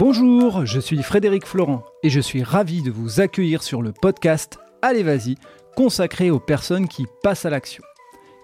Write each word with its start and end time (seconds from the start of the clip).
Bonjour, 0.00 0.64
je 0.64 0.80
suis 0.80 1.02
Frédéric 1.02 1.44
Florent 1.44 1.84
et 2.02 2.08
je 2.08 2.20
suis 2.20 2.42
ravi 2.42 2.80
de 2.80 2.90
vous 2.90 3.20
accueillir 3.20 3.62
sur 3.62 3.82
le 3.82 3.92
podcast 3.92 4.58
Allez 4.80 5.02
vas-y, 5.02 5.34
consacré 5.76 6.30
aux 6.30 6.40
personnes 6.40 6.88
qui 6.88 7.04
passent 7.22 7.44
à 7.44 7.50
l'action. 7.50 7.84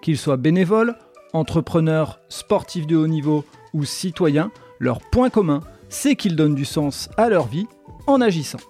Qu'ils 0.03 0.19
soient 0.19 0.37
bénévoles, 0.37 0.97
entrepreneurs, 1.33 2.21
sportifs 2.29 2.87
de 2.87 2.95
haut 2.95 3.07
niveau 3.07 3.43
ou 3.73 3.87
citoyens, 3.87 4.51
leur 4.81 5.01
point 5.01 5.31
commun, 5.31 5.63
c'est 5.89 6.15
qu'ils 6.15 6.37
donnent 6.37 6.55
du 6.55 6.67
sens 6.67 7.09
à 7.17 7.31
leur 7.31 7.47
vie 7.47 7.67
en 8.07 8.21
agissant. 8.21 8.61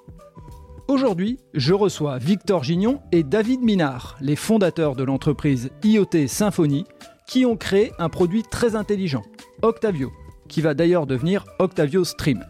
Aujourd'hui, 0.87 1.41
je 1.55 1.75
reçois 1.75 2.19
Victor 2.19 2.63
Gignon 2.63 3.01
et 3.11 3.25
David 3.25 3.63
Minard, 3.63 4.17
les 4.21 4.37
fondateurs 4.37 4.95
de 4.95 5.03
l'entreprise 5.03 5.71
IoT 5.83 6.29
Symfony, 6.29 6.85
qui 7.27 7.47
ont 7.47 7.57
créé 7.57 7.91
un 7.99 8.11
produit 8.11 8.45
très 8.45 8.77
intelligent, 8.77 9.25
Octavio, 9.63 10.13
qui 10.47 10.61
va 10.61 10.75
d'ailleurs 10.75 11.09
devenir 11.09 11.47
Octavio 11.59 12.05
Stream. 12.05 12.45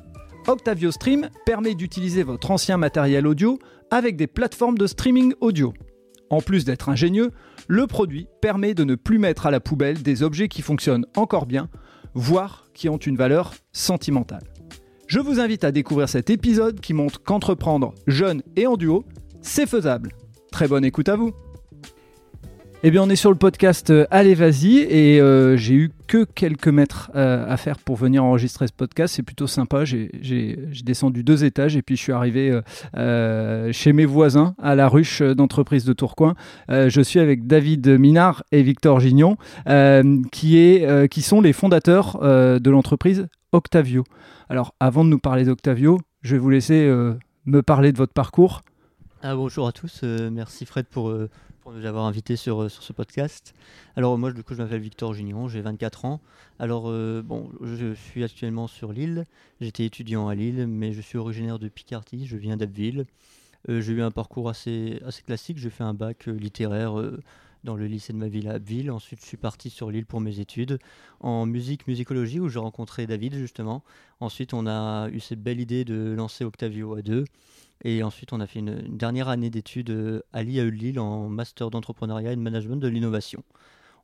Octavio 0.48 0.92
Stream 0.92 1.28
permet 1.44 1.74
d'utiliser 1.74 2.22
votre 2.22 2.52
ancien 2.52 2.76
matériel 2.76 3.26
audio 3.26 3.58
avec 3.90 4.16
des 4.16 4.28
plateformes 4.28 4.78
de 4.78 4.86
streaming 4.86 5.34
audio. 5.40 5.74
En 6.30 6.40
plus 6.40 6.64
d'être 6.64 6.88
ingénieux, 6.88 7.32
le 7.66 7.86
produit 7.86 8.28
permet 8.40 8.74
de 8.74 8.84
ne 8.84 8.94
plus 8.94 9.18
mettre 9.18 9.46
à 9.46 9.50
la 9.50 9.60
poubelle 9.60 10.02
des 10.02 10.22
objets 10.22 10.48
qui 10.48 10.62
fonctionnent 10.62 11.06
encore 11.16 11.46
bien, 11.46 11.68
voire 12.14 12.66
qui 12.74 12.88
ont 12.88 12.96
une 12.96 13.16
valeur 13.16 13.54
sentimentale. 13.72 14.44
Je 15.08 15.20
vous 15.20 15.40
invite 15.40 15.64
à 15.64 15.72
découvrir 15.72 16.08
cet 16.08 16.30
épisode 16.30 16.80
qui 16.80 16.94
montre 16.94 17.22
qu'entreprendre 17.22 17.94
jeune 18.06 18.42
et 18.54 18.66
en 18.66 18.76
duo, 18.76 19.04
c'est 19.40 19.66
faisable. 19.66 20.12
Très 20.52 20.68
bonne 20.68 20.84
écoute 20.84 21.08
à 21.08 21.16
vous 21.16 21.32
eh 22.82 22.90
bien, 22.90 23.02
on 23.02 23.08
est 23.08 23.16
sur 23.16 23.30
le 23.30 23.36
podcast 23.36 23.88
euh, 23.90 24.06
Allez, 24.10 24.34
vas-y, 24.34 24.78
et 24.78 25.18
euh, 25.20 25.56
j'ai 25.56 25.74
eu 25.74 25.92
que 26.06 26.24
quelques 26.24 26.68
mètres 26.68 27.10
euh, 27.16 27.44
à 27.48 27.56
faire 27.56 27.78
pour 27.78 27.96
venir 27.96 28.22
enregistrer 28.22 28.66
ce 28.66 28.72
podcast. 28.72 29.14
C'est 29.14 29.22
plutôt 29.22 29.46
sympa. 29.46 29.84
J'ai 29.86 30.58
descendu 30.84 31.24
deux 31.24 31.44
étages 31.44 31.74
et 31.76 31.82
puis 31.82 31.96
je 31.96 32.02
suis 32.02 32.12
arrivé 32.12 32.60
chez 33.72 33.92
mes 33.92 34.04
voisins 34.04 34.54
à 34.62 34.74
la 34.74 34.88
ruche 34.88 35.22
d'entreprise 35.22 35.84
de 35.84 35.94
Tourcoing. 35.94 36.34
je 36.68 37.00
suis 37.00 37.18
avec 37.18 37.46
David 37.46 37.88
Minard 37.98 38.44
et 38.52 38.62
Victor 38.62 39.00
Gignon, 39.00 39.36
qui, 40.30 41.22
sont 41.22 41.40
les 41.40 41.52
fondateurs 41.52 42.20
de 42.20 42.70
l'entreprise 42.70 43.26
Octavio. 43.52 44.04
Alors, 44.48 44.74
avant 44.80 45.04
de 45.04 45.08
nous 45.08 45.18
parler 45.18 45.44
d'Octavio, 45.44 45.98
je 46.22 46.36
vais 46.36 46.38
vous 46.38 46.50
laisser 46.50 46.88
me 47.46 47.62
parler 47.62 47.90
de 47.92 47.96
votre 47.96 48.12
parcours. 48.12 48.62
Ah, 49.22 49.34
bonjour 49.34 49.66
à 49.66 49.72
tous, 49.72 50.02
merci 50.02 50.66
Fred 50.66 50.86
pour, 50.86 51.10
pour 51.66 51.74
nous 51.74 51.84
avoir 51.84 52.04
invités 52.04 52.36
sur, 52.36 52.62
euh, 52.62 52.68
sur 52.68 52.84
ce 52.84 52.92
podcast. 52.92 53.52
Alors 53.96 54.16
moi, 54.18 54.30
du 54.30 54.44
coup, 54.44 54.54
je 54.54 54.62
m'appelle 54.62 54.80
Victor 54.80 55.14
Junion, 55.14 55.48
j'ai 55.48 55.60
24 55.62 56.04
ans. 56.04 56.20
Alors 56.60 56.84
euh, 56.86 57.22
bon, 57.22 57.50
je 57.60 57.92
suis 57.92 58.22
actuellement 58.22 58.68
sur 58.68 58.92
Lille. 58.92 59.24
J'étais 59.60 59.84
étudiant 59.84 60.28
à 60.28 60.36
Lille, 60.36 60.68
mais 60.68 60.92
je 60.92 61.00
suis 61.00 61.18
originaire 61.18 61.58
de 61.58 61.66
Picardie. 61.66 62.24
Je 62.24 62.36
viens 62.36 62.56
d'Abbeville. 62.56 63.04
Euh, 63.68 63.80
j'ai 63.80 63.94
eu 63.94 64.02
un 64.02 64.12
parcours 64.12 64.48
assez, 64.48 65.00
classique. 65.26 65.58
J'ai 65.58 65.70
fait 65.70 65.82
un 65.82 65.92
bac 65.92 66.26
littéraire 66.26 66.94
dans 67.64 67.74
le 67.74 67.86
lycée 67.86 68.12
de 68.12 68.18
ma 68.18 68.28
ville 68.28 68.46
à 68.46 68.52
Abbeville. 68.52 68.92
Ensuite, 68.92 69.20
je 69.20 69.26
suis 69.26 69.36
parti 69.36 69.68
sur 69.68 69.90
Lille 69.90 70.06
pour 70.06 70.20
mes 70.20 70.38
études 70.38 70.78
en 71.18 71.46
musique, 71.46 71.88
musicologie, 71.88 72.38
où 72.38 72.48
j'ai 72.48 72.60
rencontré 72.60 73.08
David 73.08 73.34
justement. 73.34 73.82
Ensuite, 74.20 74.54
on 74.54 74.68
a 74.68 75.08
eu 75.08 75.18
cette 75.18 75.42
belle 75.42 75.58
idée 75.58 75.84
de 75.84 76.14
lancer 76.16 76.44
Octavio 76.44 76.94
à 76.94 77.02
deux. 77.02 77.24
Et 77.84 78.02
ensuite, 78.02 78.32
on 78.32 78.40
a 78.40 78.46
fait 78.46 78.60
une, 78.60 78.96
dernière 78.96 79.28
année 79.28 79.50
d'études 79.50 79.90
euh, 79.90 80.22
à 80.32 80.42
l'IAE 80.42 80.70
Lille 80.70 80.98
en 80.98 81.28
master 81.28 81.70
d'entrepreneuriat 81.70 82.32
et 82.32 82.36
de 82.36 82.40
management 82.40 82.76
de 82.76 82.88
l'innovation. 82.88 83.42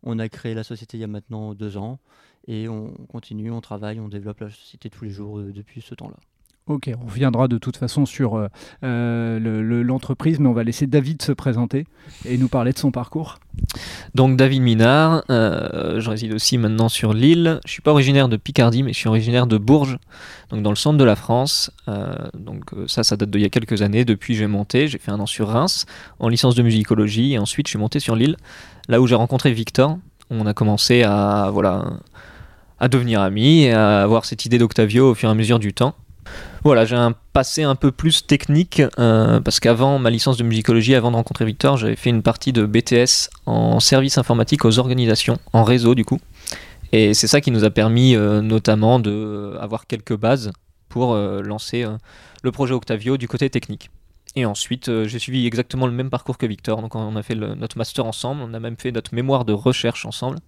On 0.02 0.18
a 0.18 0.28
créé 0.28 0.54
la 0.54 0.64
société 0.64 0.96
il 0.98 1.00
y 1.00 1.04
a 1.04 1.08
maintenant 1.08 1.54
deux 1.54 1.76
ans 1.76 1.98
et 2.48 2.68
on 2.68 2.92
continue, 3.06 3.50
on 3.50 3.60
travaille, 3.60 4.00
on 4.00 4.08
développe 4.08 4.40
la 4.40 4.50
société 4.50 4.90
tous 4.90 5.04
les 5.04 5.10
jours 5.10 5.38
euh, 5.38 5.52
depuis 5.52 5.80
ce 5.80 5.94
temps-là. 5.94 6.16
Ok, 6.68 6.90
on 7.02 7.06
reviendra 7.06 7.48
de 7.48 7.58
toute 7.58 7.76
façon 7.76 8.06
sur 8.06 8.48
euh, 8.84 9.82
l'entreprise, 9.82 10.38
mais 10.38 10.48
on 10.48 10.52
va 10.52 10.62
laisser 10.62 10.86
David 10.86 11.20
se 11.20 11.32
présenter 11.32 11.86
et 12.24 12.38
nous 12.38 12.46
parler 12.46 12.72
de 12.72 12.78
son 12.78 12.92
parcours. 12.92 13.40
Donc 14.14 14.36
David 14.36 14.62
Minard, 14.62 15.24
je 15.28 16.08
réside 16.08 16.32
aussi 16.32 16.58
maintenant 16.58 16.88
sur 16.88 17.14
l'île. 17.14 17.58
Je 17.66 17.72
suis 17.72 17.82
pas 17.82 17.90
originaire 17.90 18.28
de 18.28 18.36
Picardie, 18.36 18.84
mais 18.84 18.92
je 18.92 18.98
suis 18.98 19.08
originaire 19.08 19.48
de 19.48 19.58
Bourges, 19.58 19.98
donc 20.50 20.62
dans 20.62 20.70
le 20.70 20.76
centre 20.76 20.98
de 20.98 21.04
la 21.04 21.16
France. 21.16 21.72
Euh, 21.88 22.14
donc 22.34 22.72
euh, 22.74 22.86
ça, 22.86 23.02
ça 23.02 23.16
date 23.16 23.30
d'il 23.30 23.40
y 23.40 23.44
a 23.44 23.48
quelques 23.48 23.82
années. 23.82 24.04
Depuis, 24.04 24.34
j'ai 24.36 24.46
monté, 24.46 24.86
j'ai 24.86 24.98
fait 24.98 25.10
un 25.10 25.18
an 25.18 25.26
sur 25.26 25.48
Reims 25.48 25.86
en 26.20 26.28
licence 26.28 26.54
de 26.54 26.62
musicologie, 26.62 27.32
et 27.32 27.38
ensuite 27.38 27.66
je 27.66 27.70
suis 27.70 27.78
monté 27.78 27.98
sur 27.98 28.14
Lille, 28.14 28.36
là 28.88 29.00
où 29.00 29.06
j'ai 29.08 29.16
rencontré 29.16 29.52
Victor. 29.52 29.98
On 30.30 30.46
a 30.46 30.54
commencé 30.54 31.02
à 31.02 31.50
voilà 31.52 31.84
à 32.78 32.88
devenir 32.88 33.20
amis 33.20 33.64
et 33.64 33.72
à 33.72 34.02
avoir 34.02 34.24
cette 34.24 34.44
idée 34.44 34.58
d'Octavio 34.58 35.10
au 35.10 35.14
fur 35.14 35.28
et 35.28 35.32
à 35.32 35.34
mesure 35.34 35.58
du 35.58 35.72
temps. 35.72 35.94
Voilà, 36.64 36.84
j'ai 36.84 36.96
un 36.96 37.14
passé 37.32 37.62
un 37.64 37.74
peu 37.74 37.90
plus 37.90 38.26
technique 38.26 38.82
euh, 38.98 39.40
parce 39.40 39.58
qu'avant 39.58 39.98
ma 39.98 40.10
licence 40.10 40.36
de 40.36 40.44
musicologie, 40.44 40.94
avant 40.94 41.10
de 41.10 41.16
rencontrer 41.16 41.44
Victor, 41.44 41.76
j'avais 41.76 41.96
fait 41.96 42.10
une 42.10 42.22
partie 42.22 42.52
de 42.52 42.66
BTS 42.66 43.30
en 43.46 43.80
service 43.80 44.18
informatique 44.18 44.64
aux 44.64 44.78
organisations, 44.78 45.38
en 45.52 45.64
réseau 45.64 45.94
du 45.94 46.04
coup. 46.04 46.20
Et 46.92 47.14
c'est 47.14 47.26
ça 47.26 47.40
qui 47.40 47.50
nous 47.50 47.64
a 47.64 47.70
permis 47.70 48.14
euh, 48.14 48.42
notamment 48.42 49.00
d'avoir 49.00 49.86
quelques 49.86 50.16
bases 50.16 50.52
pour 50.90 51.14
euh, 51.14 51.40
lancer 51.40 51.84
euh, 51.84 51.96
le 52.42 52.52
projet 52.52 52.74
Octavio 52.74 53.16
du 53.16 53.28
côté 53.28 53.48
technique. 53.48 53.90
Et 54.36 54.46
ensuite, 54.46 54.90
j'ai 55.04 55.18
suivi 55.18 55.46
exactement 55.46 55.86
le 55.86 55.92
même 55.92 56.08
parcours 56.08 56.38
que 56.38 56.46
Victor. 56.46 56.80
Donc, 56.80 56.94
on 56.94 57.16
a 57.16 57.22
fait 57.22 57.34
notre 57.34 57.76
master 57.76 58.06
ensemble, 58.06 58.40
on 58.42 58.54
a 58.54 58.60
même 58.60 58.76
fait 58.78 58.90
notre 58.90 59.14
mémoire 59.14 59.44
de 59.44 59.52
recherche 59.52 60.06
ensemble. 60.06 60.38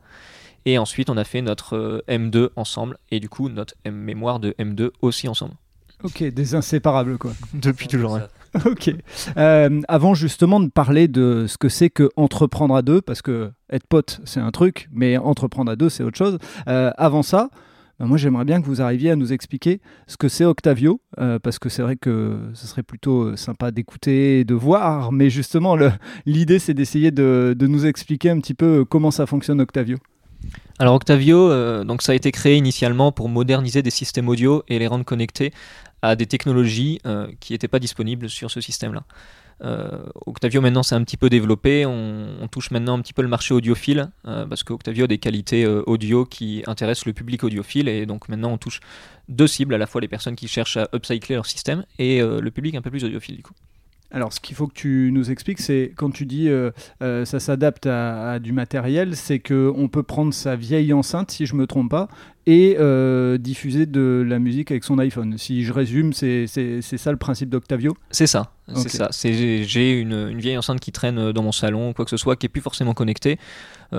Et 0.64 0.78
ensuite, 0.78 1.10
on 1.10 1.18
a 1.18 1.24
fait 1.24 1.42
notre 1.42 2.02
M2 2.08 2.48
ensemble. 2.56 2.96
Et 3.10 3.20
du 3.20 3.28
coup, 3.28 3.50
notre 3.50 3.74
mémoire 3.84 4.40
de 4.40 4.54
M2 4.58 4.90
aussi 5.02 5.28
ensemble. 5.28 5.52
Ok, 6.04 6.22
des 6.22 6.54
inséparables, 6.54 7.18
quoi. 7.18 7.32
Depuis 7.54 7.88
toujours, 7.88 8.18
ok. 8.66 8.94
Euh, 9.36 9.80
avant 9.88 10.14
justement 10.14 10.60
de 10.60 10.68
parler 10.68 11.08
de 11.08 11.46
ce 11.48 11.58
que 11.58 11.68
c'est 11.68 11.90
que 11.90 12.10
entreprendre 12.16 12.76
à 12.76 12.82
deux, 12.82 13.00
parce 13.00 13.22
que 13.22 13.50
être 13.70 13.86
pote 13.86 14.20
c'est 14.24 14.40
un 14.40 14.50
truc, 14.50 14.88
mais 14.92 15.16
entreprendre 15.16 15.72
à 15.72 15.76
deux 15.76 15.88
c'est 15.88 16.04
autre 16.04 16.18
chose. 16.18 16.38
Euh, 16.68 16.92
avant 16.96 17.22
ça, 17.22 17.50
bah, 17.98 18.06
moi 18.06 18.16
j'aimerais 18.16 18.44
bien 18.44 18.60
que 18.60 18.66
vous 18.66 18.80
arriviez 18.80 19.10
à 19.10 19.16
nous 19.16 19.32
expliquer 19.32 19.80
ce 20.06 20.16
que 20.16 20.28
c'est 20.28 20.44
Octavio, 20.44 21.00
euh, 21.18 21.38
parce 21.40 21.58
que 21.58 21.68
c'est 21.68 21.82
vrai 21.82 21.96
que 21.96 22.38
ce 22.52 22.66
serait 22.66 22.84
plutôt 22.84 23.34
sympa 23.34 23.72
d'écouter 23.72 24.40
et 24.40 24.44
de 24.44 24.54
voir, 24.54 25.10
mais 25.10 25.30
justement 25.30 25.76
l'idée 26.26 26.60
c'est 26.60 26.74
d'essayer 26.74 27.10
de, 27.10 27.56
de, 27.58 27.66
nous 27.66 27.86
expliquer 27.86 28.30
un 28.30 28.38
petit 28.38 28.54
peu 28.54 28.84
comment 28.84 29.10
ça 29.10 29.26
fonctionne 29.26 29.60
Octavio. 29.60 29.96
Alors 30.78 30.94
Octavio, 30.94 31.84
donc 31.84 32.02
ça 32.02 32.12
a 32.12 32.14
été 32.14 32.30
créé 32.30 32.56
initialement 32.56 33.12
pour 33.12 33.28
moderniser 33.28 33.80
des 33.80 33.90
systèmes 33.90 34.28
audio 34.28 34.62
et 34.68 34.78
les 34.78 34.86
rendre 34.86 35.04
connectés 35.04 35.52
à 36.04 36.16
des 36.16 36.26
technologies 36.26 37.00
euh, 37.06 37.28
qui 37.40 37.54
n'étaient 37.54 37.68
pas 37.68 37.78
disponibles 37.78 38.28
sur 38.28 38.50
ce 38.50 38.60
système-là. 38.60 39.04
Euh, 39.62 40.04
Octavio 40.26 40.60
maintenant 40.60 40.82
c'est 40.82 40.96
un 40.96 41.02
petit 41.02 41.16
peu 41.16 41.30
développé, 41.30 41.86
on, 41.86 42.46
touche 42.50 42.72
maintenant 42.72 42.98
un 42.98 43.00
petit 43.00 43.12
peu 43.12 43.22
le 43.22 43.28
marché 43.28 43.54
audiophile 43.54 44.10
euh, 44.26 44.44
parce 44.46 44.64
qu'Octavio 44.64 45.04
a 45.04 45.06
des 45.06 45.18
qualités 45.18 45.64
audio 45.66 46.26
qui 46.26 46.62
intéressent 46.66 47.06
le 47.06 47.12
public 47.12 47.42
audiophile 47.44 47.88
et 47.88 48.04
donc 48.04 48.28
maintenant 48.28 48.52
on 48.52 48.58
touche 48.58 48.80
deux 49.28 49.46
cibles, 49.46 49.72
à 49.74 49.78
la 49.78 49.86
fois 49.86 50.00
les 50.00 50.08
personnes 50.08 50.36
qui 50.36 50.48
cherchent 50.48 50.76
à 50.76 50.88
upcycler 50.92 51.36
leur 51.36 51.46
système 51.46 51.86
et 51.98 52.20
le 52.20 52.50
public 52.50 52.74
un 52.74 52.82
peu 52.82 52.90
plus 52.90 53.04
audiophile 53.04 53.36
du 53.36 53.42
coup. 53.42 53.54
Alors, 54.10 54.32
ce 54.32 54.38
qu'il 54.38 54.54
faut 54.54 54.68
que 54.68 54.74
tu 54.74 55.10
nous 55.12 55.32
expliques, 55.32 55.58
c'est 55.58 55.92
quand 55.96 56.10
tu 56.10 56.24
dis 56.24 56.48
euh, 56.48 56.70
euh, 57.02 57.24
ça 57.24 57.40
s'adapte 57.40 57.86
à, 57.86 58.38
du 58.38 58.52
matériel, 58.52 59.16
c'est 59.16 59.40
qu'on 59.40 59.88
peut 59.90 60.04
prendre 60.04 60.32
sa 60.32 60.54
vieille 60.54 60.92
enceinte, 60.92 61.32
si 61.32 61.46
je 61.46 61.56
me 61.56 61.66
trompe 61.66 61.90
pas, 61.90 62.08
et 62.46 62.76
euh, 62.78 63.38
diffuser 63.38 63.86
de 63.86 64.24
la 64.24 64.38
musique 64.38 64.70
avec 64.70 64.84
son 64.84 64.98
iPhone. 65.00 65.36
Si 65.36 65.64
je 65.64 65.72
résume, 65.72 66.12
c'est 66.12 66.46
ça 66.46 67.10
le 67.10 67.16
principe 67.16 67.48
d'Octavio? 67.48 67.96
C'est 68.10 68.28
ça. 68.28 68.52
C'est 68.76 68.88
ça. 68.88 69.08
J'ai 69.12 69.98
une, 69.98 70.28
une, 70.30 70.38
vieille 70.38 70.58
enceinte 70.58 70.78
qui 70.78 70.92
traîne 70.92 71.32
dans 71.32 71.42
mon 71.42 71.52
salon, 71.52 71.92
quoi 71.92 72.04
que 72.04 72.10
ce 72.10 72.16
soit, 72.16 72.36
qui 72.36 72.46
est 72.46 72.50
plus 72.50 72.62
forcément 72.62 72.94
connectée. 72.94 73.38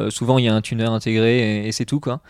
souvent, 0.10 0.38
il 0.38 0.46
y 0.46 0.48
a 0.48 0.56
un 0.56 0.62
tuner 0.62 0.86
intégré 0.86 1.64
et, 1.64 1.68
et 1.68 1.72
c'est 1.74 1.86
tout, 1.86 2.00
quoi. 2.00 2.22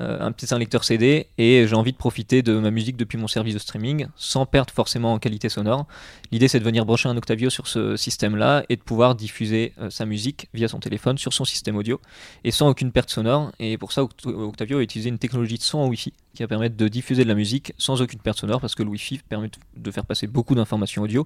Euh, 0.00 0.18
un 0.20 0.32
petit 0.32 0.46
lecteur 0.58 0.84
CD 0.84 1.28
et 1.38 1.66
j'ai 1.66 1.74
envie 1.74 1.92
de 1.92 1.96
profiter 1.96 2.42
de 2.42 2.58
ma 2.58 2.70
musique 2.70 2.96
depuis 2.96 3.18
mon 3.18 3.28
service 3.28 3.54
de 3.54 3.58
streaming 3.58 4.06
sans 4.16 4.46
perdre 4.46 4.72
forcément 4.72 5.12
en 5.12 5.18
qualité 5.18 5.48
sonore. 5.48 5.86
L'idée 6.30 6.48
c'est 6.48 6.60
de 6.60 6.64
venir 6.64 6.84
brancher 6.84 7.08
un 7.08 7.16
Octavio 7.16 7.50
sur 7.50 7.66
ce 7.66 7.96
système-là 7.96 8.64
et 8.68 8.76
de 8.76 8.82
pouvoir 8.82 9.14
diffuser 9.14 9.72
euh, 9.80 9.90
sa 9.90 10.06
musique 10.06 10.48
via 10.54 10.68
son 10.68 10.78
téléphone 10.80 11.18
sur 11.18 11.32
son 11.32 11.44
système 11.44 11.76
audio 11.76 12.00
et 12.44 12.50
sans 12.50 12.68
aucune 12.68 12.92
perte 12.92 13.10
sonore. 13.10 13.52
Et 13.58 13.78
pour 13.78 13.92
ça, 13.92 14.02
Octavio 14.02 14.78
a 14.78 14.82
utilisé 14.82 15.08
une 15.08 15.18
technologie 15.18 15.58
de 15.58 15.62
son 15.62 15.78
en 15.78 15.88
Wi-Fi 15.88 16.12
qui 16.34 16.42
va 16.42 16.48
permettre 16.48 16.76
de 16.76 16.88
diffuser 16.88 17.24
de 17.24 17.28
la 17.28 17.34
musique 17.34 17.72
sans 17.78 18.00
aucune 18.00 18.20
perte 18.20 18.38
sonore 18.38 18.60
parce 18.60 18.74
que 18.74 18.82
le 18.82 18.88
Wi-Fi 18.90 19.20
permet 19.28 19.50
de 19.76 19.90
faire 19.90 20.06
passer 20.06 20.26
beaucoup 20.26 20.54
d'informations 20.54 21.02
audio 21.02 21.24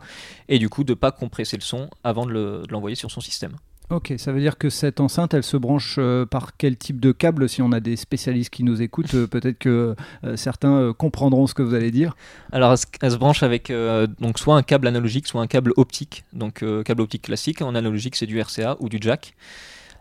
et 0.49 0.59
du 0.59 0.69
coup 0.69 0.85
de 0.85 0.95
pas 0.95 1.13
compresser 1.13 1.57
le 1.57 1.63
son 1.63 1.89
avant 2.05 2.27
de 2.27 2.63
l'envoyer 2.71 2.97
sur 2.97 3.11
son 3.11 3.21
système. 3.21 3.57
Ok, 3.89 4.13
ça 4.19 4.33
veut 4.33 4.41
dire 4.41 4.59
que 4.59 4.69
cette 4.69 4.99
enceinte, 4.99 5.33
elle 5.33 5.45
se 5.45 5.57
branche 5.57 5.95
euh, 5.99 6.27
par 6.27 6.57
quel 6.57 6.77
type 6.77 6.99
de 6.99 7.13
câble 7.13 7.49
Si 7.49 7.63
on 7.63 7.71
a 7.71 7.79
des 7.79 7.95
spécialistes 7.95 8.51
qui 8.51 8.65
nous 8.65 8.83
écoutent, 8.83 9.15
euh, 9.15 9.29
peut-être 9.29 9.61
que 9.61 9.95
euh, 10.25 10.37
certains 10.37 10.93
comprendront 10.93 11.47
ce 11.47 11.55
que 11.55 11.63
vous 11.63 11.73
allez 11.73 11.93
dire. 11.93 12.17
Alors, 12.51 12.75
elle 13.01 13.11
se, 13.13 13.17
branche 13.17 13.45
avec 13.45 13.73
donc 14.19 14.41
soit 14.41 14.57
un 14.57 14.63
câble 14.63 14.89
analogique, 14.89 15.29
soit 15.29 15.41
un 15.41 15.47
câble 15.47 15.73
optique. 15.77 16.25
Donc, 16.33 16.65
câble 16.85 17.03
optique 17.03 17.23
classique. 17.23 17.63
En 17.63 17.77
analogique, 17.77 18.17
c'est 18.17 18.27
du 18.27 18.41
RCA 18.41 18.77
ou 18.81 18.89
du 18.89 18.99
jack. 19.01 19.35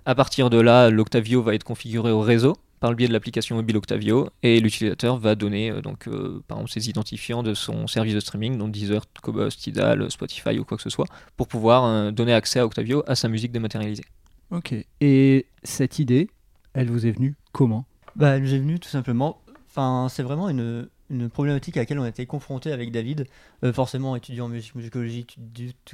À 0.05 0.15
partir 0.15 0.49
de 0.49 0.59
là, 0.59 0.89
l'Octavio 0.89 1.43
va 1.43 1.53
être 1.53 1.63
configuré 1.63 2.11
au 2.11 2.21
réseau. 2.21 2.57
Par 2.79 2.89
le 2.89 2.95
biais 2.95 3.07
de 3.07 3.13
l'application 3.13 3.55
mobile 3.55 3.77
Octavio 3.77 4.29
et 4.43 4.59
l'utilisateur 4.59 5.17
va 5.17 5.35
donner 5.35 5.71
donc 5.81 6.09
par 6.47 6.57
exemple 6.57 6.71
ses 6.71 6.89
identifiants 6.89 7.43
de 7.43 7.53
son 7.53 7.87
service 7.87 8.13
de 8.13 8.19
streaming, 8.19 8.57
donc 8.57 8.71
Deezer, 8.71 9.03
Cobos, 9.21 9.49
Tidal, 9.49 10.11
Spotify 10.11 10.59
ou 10.59 10.65
quoi 10.65 10.77
que 10.77 10.83
ce 10.83 10.89
soit, 10.89 11.07
pour 11.37 11.47
pouvoir 11.47 12.11
donner 12.11 12.33
accès 12.33 12.59
à 12.59 12.65
Octavio 12.65 13.03
à 13.07 13.15
sa 13.15 13.27
musique 13.27 13.51
dématérialisée. 13.51 14.05
Ok. 14.51 14.75
Et 15.01 15.47
cette 15.63 15.99
idée, 15.99 16.29
elle 16.73 16.89
vous 16.89 17.07
est 17.07 17.11
venue 17.11 17.35
comment? 17.51 17.85
Bah, 18.15 18.35
Elle 18.35 18.43
nous 18.43 18.53
est 18.53 18.59
venue 18.59 18.79
tout 18.79 18.89
simplement. 18.89 19.41
Enfin, 19.69 20.07
c'est 20.09 20.23
vraiment 20.23 20.49
une, 20.49 20.87
une 21.09 21.29
problématique 21.29 21.77
à 21.77 21.81
laquelle 21.81 21.99
on 21.99 22.05
été 22.05 22.25
confronté 22.25 22.71
avec 22.71 22.91
David. 22.91 23.27
Euh, 23.63 23.71
forcément, 23.71 24.15
étudiant 24.15 24.45
en 24.45 24.49
musique, 24.49 24.75
musicologie, 24.75 25.27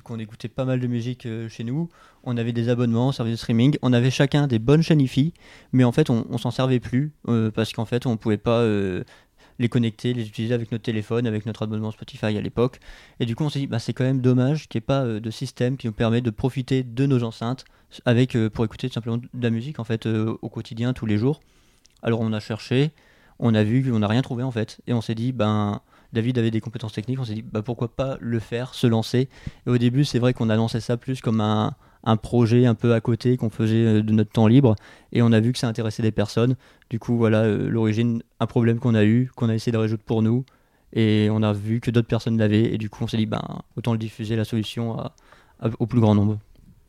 qu'on 0.03 0.19
écoutait 0.19 0.47
pas 0.47 0.65
mal 0.65 0.79
de 0.79 0.87
musique 0.87 1.25
euh, 1.25 1.49
chez 1.49 1.63
nous. 1.63 1.89
On 2.23 2.37
avait 2.37 2.53
des 2.53 2.69
abonnements, 2.69 3.11
services 3.11 3.33
de 3.33 3.37
streaming. 3.37 3.77
On 3.81 3.93
avait 3.93 4.11
chacun 4.11 4.47
des 4.47 4.59
bonnes 4.59 4.81
chaînes 4.81 5.01
IFI, 5.01 5.33
mais 5.73 5.83
en 5.83 5.91
fait, 5.91 6.09
on, 6.09 6.25
on 6.29 6.37
s'en 6.37 6.51
servait 6.51 6.79
plus 6.79 7.13
euh, 7.27 7.51
parce 7.51 7.73
qu'en 7.73 7.85
fait, 7.85 8.05
on 8.05 8.17
pouvait 8.17 8.37
pas 8.37 8.61
les 9.59 9.69
connecter, 9.69 10.13
les 10.13 10.27
utiliser 10.27 10.53
avec 10.53 10.71
notre 10.71 10.83
téléphone, 10.83 11.27
avec 11.27 11.45
notre 11.45 11.63
abonnement 11.63 11.91
Spotify 11.91 12.37
à 12.37 12.41
l'époque. 12.41 12.79
Et 13.19 13.25
du 13.25 13.35
coup, 13.35 13.43
on 13.43 13.49
s'est 13.49 13.59
dit, 13.59 13.67
bah, 13.67 13.79
c'est 13.79 13.93
quand 13.93 14.03
même 14.03 14.21
dommage 14.21 14.67
qu'il 14.67 14.79
n'y 14.79 14.83
ait 14.83 14.85
pas 14.85 15.05
de 15.05 15.31
système 15.31 15.77
qui 15.77 15.87
nous 15.87 15.93
permet 15.93 16.21
de 16.21 16.29
profiter 16.29 16.83
de 16.83 17.05
nos 17.05 17.23
enceintes 17.23 17.65
avec, 18.05 18.37
pour 18.49 18.65
écouter 18.65 18.87
tout 18.87 18.93
simplement 18.93 19.17
de 19.17 19.43
la 19.43 19.49
musique 19.49 19.79
en 19.79 19.83
fait 19.83 20.05
au 20.05 20.49
quotidien, 20.49 20.93
tous 20.93 21.05
les 21.05 21.17
jours. 21.17 21.41
Alors, 22.01 22.21
on 22.21 22.33
a 22.33 22.39
cherché 22.39 22.91
on 23.41 23.53
a 23.53 23.63
vu 23.63 23.83
qu'on 23.83 23.99
n'a 23.99 24.07
rien 24.07 24.21
trouvé 24.21 24.43
en 24.43 24.51
fait. 24.51 24.79
Et 24.87 24.93
on 24.93 25.01
s'est 25.01 25.15
dit, 25.15 25.31
ben, 25.33 25.81
David 26.13 26.37
avait 26.37 26.51
des 26.51 26.61
compétences 26.61 26.93
techniques, 26.93 27.19
on 27.19 27.25
s'est 27.25 27.33
dit, 27.33 27.41
bah, 27.41 27.61
pourquoi 27.61 27.93
pas 27.93 28.17
le 28.21 28.39
faire, 28.39 28.73
se 28.73 28.87
lancer. 28.87 29.27
Et 29.65 29.69
au 29.69 29.77
début, 29.77 30.05
c'est 30.05 30.19
vrai 30.19 30.33
qu'on 30.33 30.49
a 30.49 30.55
lancé 30.55 30.79
ça 30.79 30.95
plus 30.95 31.21
comme 31.21 31.41
un, 31.41 31.75
projet 32.21 32.65
un 32.65 32.75
peu 32.75 32.93
à 32.93 33.01
côté 33.01 33.37
qu'on 33.37 33.49
faisait 33.49 33.85
euh, 33.85 34.03
de 34.03 34.11
notre 34.13 34.31
temps 34.31 34.47
libre. 34.47 34.75
Et 35.11 35.21
on 35.21 35.31
a 35.31 35.39
vu 35.39 35.51
que 35.51 35.59
ça 35.59 35.67
intéressait 35.67 36.03
des 36.03 36.11
personnes. 36.11 36.55
Du 36.89 36.99
coup, 36.99 37.17
voilà 37.17 37.41
euh, 37.41 37.69
l'origine, 37.69 38.21
un 38.39 38.47
problème 38.47 38.79
qu'on 38.79 38.95
a 38.95 39.03
eu, 39.03 39.31
qu'on 39.35 39.49
a 39.49 39.55
essayé 39.55 39.71
de 39.71 39.77
résoudre 39.77 40.03
pour 40.03 40.21
nous. 40.21 40.45
Et 40.93 41.29
on 41.31 41.41
a 41.41 41.53
vu 41.53 41.79
que 41.79 41.89
d'autres 41.89 42.07
personnes 42.07 42.37
l'avaient. 42.37 42.73
Et 42.73 42.77
du 42.77 42.89
coup, 42.89 43.03
on 43.03 43.07
s'est 43.07 43.17
dit, 43.17 43.25
ben, 43.25 43.41
autant 43.75 43.93
le 43.93 43.97
diffuser, 43.97 44.35
la 44.35 44.45
solution, 44.45 44.97
au 45.79 45.87
plus 45.87 46.01
grand 46.01 46.15
nombre. 46.15 46.37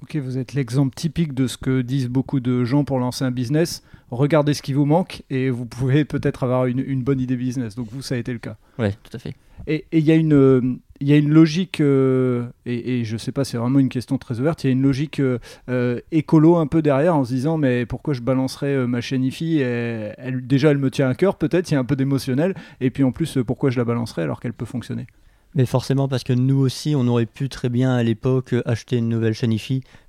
Ok, 0.02 0.16
vous 0.16 0.36
êtes 0.36 0.54
l'exemple 0.54 0.92
typique 0.96 1.32
de 1.32 1.46
ce 1.46 1.56
que 1.56 1.80
disent 1.80 2.08
beaucoup 2.08 2.40
de 2.40 2.64
gens 2.64 2.82
pour 2.82 2.98
lancer 2.98 3.24
un 3.24 3.30
business. 3.30 3.84
Regardez 4.10 4.52
ce 4.52 4.60
qui 4.60 4.72
vous 4.72 4.84
manque 4.84 5.22
et 5.30 5.48
vous 5.48 5.64
pouvez 5.64 6.04
peut-être 6.04 6.42
avoir 6.42 6.66
une, 6.66 7.04
bonne 7.04 7.20
idée 7.20 7.36
business. 7.36 7.76
Donc 7.76 7.86
vous, 7.92 8.02
ça 8.02 8.16
a 8.16 8.18
été 8.18 8.32
le 8.32 8.40
cas. 8.40 8.56
Oui, 8.80 8.88
tout 9.04 9.16
à 9.16 9.20
fait. 9.20 9.34
Et 9.68 9.84
il 9.92 10.00
y, 10.00 10.10
a 10.10 10.16
une, 10.16 10.80
y 11.00 11.12
a 11.12 11.16
une 11.16 11.30
logique, 11.30 11.80
euh, 11.80 12.48
et, 12.66 13.04
je 13.04 13.12
ne 13.12 13.18
sais 13.18 13.30
pas, 13.30 13.44
c'est 13.44 13.58
vraiment 13.58 13.78
une 13.78 13.90
question 13.90 14.18
très 14.18 14.40
ouverte, 14.40 14.64
il 14.64 14.66
y 14.66 14.70
a 14.70 14.72
une 14.72 14.82
logique 14.82 15.20
euh, 15.20 16.00
écolo 16.10 16.56
un 16.56 16.66
peu 16.66 16.82
derrière 16.82 17.14
en 17.14 17.24
se 17.24 17.32
disant 17.32 17.58
mais 17.58 17.86
pourquoi 17.86 18.12
je 18.12 18.22
balancerais 18.22 18.74
euh, 18.74 18.86
ma 18.88 19.00
chaîne 19.00 19.22
IFI 19.22 19.58
elle, 19.58 20.44
Déjà, 20.48 20.72
elle 20.72 20.78
me 20.78 20.90
tient 20.90 21.08
à 21.08 21.14
cœur 21.14 21.36
peut-être, 21.36 21.70
il 21.70 21.74
y 21.74 21.76
a 21.76 21.80
un 21.80 21.84
peu 21.84 21.94
d'émotionnel, 21.94 22.56
et 22.80 22.90
puis 22.90 23.04
en 23.04 23.12
plus, 23.12 23.38
pourquoi 23.46 23.70
je 23.70 23.78
la 23.78 23.84
balancerais 23.84 24.22
alors 24.22 24.40
qu'elle 24.40 24.52
peut 24.52 24.64
fonctionner? 24.66 25.06
Mais 25.54 25.66
forcément, 25.66 26.08
parce 26.08 26.24
que 26.24 26.32
nous 26.32 26.58
aussi, 26.58 26.94
on 26.96 27.06
aurait 27.08 27.26
pu 27.26 27.48
très 27.48 27.68
bien 27.68 27.94
à 27.94 28.02
l'époque 28.02 28.54
acheter 28.64 28.96
une 28.96 29.08
nouvelle 29.08 29.34
chaîne 29.34 29.56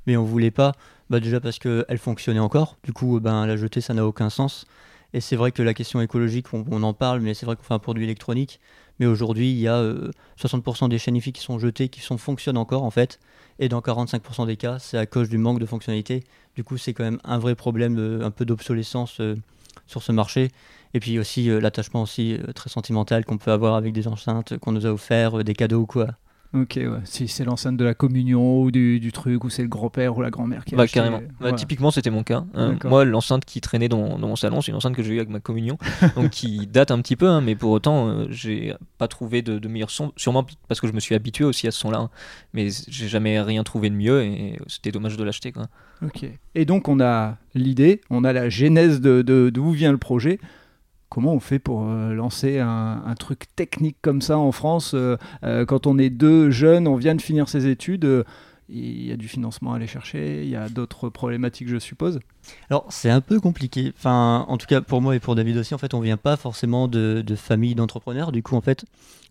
mais 0.08 0.18
on 0.18 0.24
voulait 0.24 0.52
pas. 0.52 0.74
Bah 1.10 1.20
déjà 1.20 1.40
parce 1.40 1.60
qu'elle 1.60 1.98
fonctionnait 1.98 2.40
encore. 2.40 2.78
Du 2.84 2.94
coup, 2.94 3.20
ben, 3.20 3.46
la 3.46 3.58
jeter, 3.58 3.82
ça 3.82 3.94
n'a 3.94 4.06
aucun 4.06 4.30
sens. 4.30 4.66
Et 5.14 5.22
c'est 5.22 5.36
vrai 5.36 5.52
que 5.52 5.62
la 5.62 5.74
question 5.74 6.02
écologique, 6.02 6.48
on, 6.54 6.84
en 6.84 6.94
parle, 6.94 7.20
mais 7.20 7.34
c'est 7.34 7.46
vrai 7.46 7.56
qu'on 7.56 7.64
fait 7.64 7.74
un 7.74 7.80
produit 7.80 8.04
électronique. 8.04 8.60
Mais 9.00 9.06
aujourd'hui, 9.06 9.52
il 9.52 9.60
y 9.60 9.68
a 9.68 9.84
60% 10.42 10.86
euh, 10.86 10.88
des 10.88 10.98
chaînes 10.98 11.20
qui 11.22 11.42
sont 11.42 11.60
jetées, 11.60 11.90
qui 11.90 12.02
fonctionnent 12.02 12.58
encore 12.58 12.84
en 12.84 12.92
fait. 12.92 13.20
Et 13.60 13.70
dans 13.70 13.82
45% 13.82 14.48
des 14.48 14.58
cas, 14.58 14.80
c'est 14.80 14.98
à 14.98 15.06
cause 15.06 15.30
du 15.30 15.38
manque 15.38 15.60
de 15.60 15.66
fonctionnalité. 15.66 16.24
Du 16.56 16.64
coup, 16.64 16.78
c'est 16.78 16.94
quand 16.94 17.04
même 17.04 17.20
un 17.24 17.38
vrai 17.38 17.54
problème, 17.56 18.22
un 18.24 18.32
peu 18.32 18.46
d'obsolescence 18.46 19.20
euh, 19.20 19.36
sur 19.88 20.04
ce 20.04 20.12
marché. 20.12 20.52
Et 20.94 21.00
puis 21.00 21.18
aussi 21.20 21.50
euh, 21.50 21.60
l'attachement 21.60 22.04
aussi 22.04 22.36
euh, 22.36 22.54
très 22.54 22.70
sentimental 22.70 23.26
qu'on 23.26 23.38
peut 23.38 23.52
avoir 23.52 23.76
avec 23.76 23.94
des 23.94 24.08
enceintes 24.08 24.58
qu'on 24.60 24.72
nous 24.72 24.86
a 24.86 24.92
offert, 24.92 25.40
euh, 25.40 25.44
des 25.44 25.54
cadeaux 25.54 25.82
ou 25.82 25.86
quoi. 25.86 26.08
Ok, 26.54 26.74
ouais. 26.78 26.88
Si 27.06 27.28
c'est 27.28 27.44
l'enceinte 27.44 27.78
de 27.78 27.84
la 27.84 27.96
communion 27.96 28.62
ou 28.62 28.70
du, 28.70 29.12
truc, 29.12 29.44
ou 29.44 29.50
c'est 29.50 29.64
le 29.64 29.68
grand-père 29.68 30.16
ou 30.16 30.22
la 30.22 30.30
grand-mère 30.30 30.66
qui 30.66 30.76
a 30.76 30.78
bah, 30.78 30.88
carrément. 30.88 31.22
Bah, 31.40 31.52
typiquement, 31.54 31.90
c'était 31.90 32.12
mon 32.12 32.24
cas. 32.24 32.46
Hein. 32.54 32.76
Moi, 32.84 33.06
l'enceinte 33.06 33.44
qui 33.44 33.60
traînait 33.60 33.90
dans, 33.90 34.18
mon 34.20 34.36
salon, 34.36 34.62
c'est 34.62 34.72
une 34.72 34.78
enceinte 34.78 34.96
que 34.96 35.02
j'ai 35.02 35.14
eue 35.14 35.18
avec 35.18 35.30
ma 35.30 35.40
communion, 35.40 35.80
donc 36.16 36.30
qui 36.30 36.68
date 36.68 36.92
un 36.92 37.02
petit 37.02 37.16
peu, 37.16 37.28
hein, 37.28 37.42
mais 37.42 37.56
pour 37.56 37.72
autant, 37.72 38.26
j'ai 38.30 38.76
pas 39.00 39.08
trouvé 39.08 39.42
de, 39.42 39.58
de, 39.58 39.68
meilleur 39.68 39.90
son. 39.90 40.12
Sûrement 40.16 40.46
parce 40.68 40.80
que 40.80 40.88
je 40.88 40.94
me 40.94 41.00
suis 41.00 41.16
habitué 41.16 41.44
aussi 41.44 41.68
à 41.68 41.72
ce 41.72 41.80
son-là, 41.80 41.98
hein. 41.98 42.10
mais 42.54 42.68
j'ai 42.88 43.08
jamais 43.08 43.42
rien 43.42 43.64
trouvé 43.64 43.90
de 43.90 43.96
mieux 43.96 44.24
et 44.24 44.60
c'était 44.68 44.92
dommage 44.92 45.18
de 45.18 45.24
l'acheter. 45.24 45.54
Ok. 46.04 46.26
Et 46.54 46.66
donc, 46.66 46.88
on 46.88 47.00
a 47.00 47.38
l'idée, 47.56 48.02
on 48.12 48.24
a 48.24 48.32
la 48.32 48.50
genèse 48.50 49.02
de 49.02 49.50
d'où 49.50 49.72
vient 49.72 49.92
le 49.92 49.98
projet 49.98 50.40
comment 51.14 51.34
on 51.34 51.40
fait 51.40 51.60
pour 51.60 51.84
euh, 51.84 52.16
lancer 52.16 52.58
un, 52.58 53.14
truc 53.20 53.46
technique 53.56 53.98
comme 54.02 54.20
ça 54.20 54.40
en 54.40 54.52
France 54.52 54.94
euh, 54.96 55.16
euh, 55.44 55.64
quand 55.64 55.86
on 55.86 56.00
est 56.00 56.10
deux 56.10 56.50
jeunes, 56.50 56.88
on 56.88 56.96
vient 56.96 57.14
de 57.14 57.22
finir 57.22 57.48
ses 57.48 57.68
études 57.68 58.26
il 58.68 59.06
y 59.06 59.12
a 59.12 59.18
du 59.18 59.28
financement 59.28 59.74
à 59.74 59.76
aller 59.76 59.86
chercher, 59.86 60.42
il 60.42 60.50
y 60.50 60.56
a 60.56 60.70
d'autres 60.70 61.10
problématiques, 61.10 61.68
je 61.68 61.78
suppose? 61.78 62.20
Alors, 62.72 62.88
c'est 62.90 63.10
un 63.10 63.22
peu 63.22 63.40
compliqué. 63.40 63.94
Enfin, 63.96 64.46
en 64.48 64.58
tout 64.58 64.66
cas, 64.66 64.82
pour 64.82 65.02
moi 65.02 65.16
et 65.16 65.20
pour 65.20 65.36
David 65.36 65.58
aussi, 65.58 65.76
en 65.76 65.78
fait, 65.78 65.94
on 65.94 66.00
vient 66.00 66.18
pas 66.18 66.38
forcément 66.38 66.88
de, 66.88 67.22
de 67.24 67.36
famille 67.36 67.76
d'entrepreneurs. 67.76 68.32
Du 68.32 68.42
coup, 68.42 68.56
en 68.56 68.62
fait, 68.62 68.86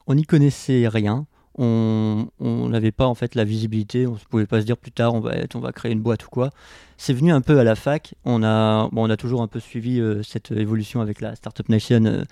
on 0.07 0.15
n'y 0.15 0.25
connaissait 0.25 0.87
rien 0.87 1.27
on 1.59 2.29
n'avait 2.41 2.93
pas 2.93 3.07
en 3.07 3.15
fait 3.15 3.35
la 3.35 3.45
visibilité, 3.45 4.07
on 4.07 4.13
ne 4.13 4.19
pouvait 4.31 4.47
pas 4.47 4.61
se 4.61 4.67
dire 4.67 4.77
plus 4.77 4.93
tard 4.93 5.15
on 5.15 5.21
va, 5.21 5.33
on 5.55 5.61
va 5.61 5.73
créer 5.73 5.93
une 5.93 6.01
boîte 6.01 6.25
ou 6.25 6.29
quoi. 6.31 6.51
C'est 6.97 7.13
venu 7.13 7.33
un 7.33 7.41
peu 7.41 7.59
à 7.59 7.65
la 7.65 7.75
fac, 7.75 8.15
on 8.25 8.43
a, 8.43 8.89
bon, 8.91 9.07
on 9.07 9.11
a 9.11 9.17
toujours 9.17 9.43
un 9.43 9.49
peu 9.49 9.61
suivi 9.61 10.01
euh, 10.01 10.23
cette 10.23 10.51
évolution 10.51 11.01
avec 11.01 11.21
la 11.21 11.35
Startup 11.37 11.69
Nation 11.69 12.05
euh, 12.05 12.25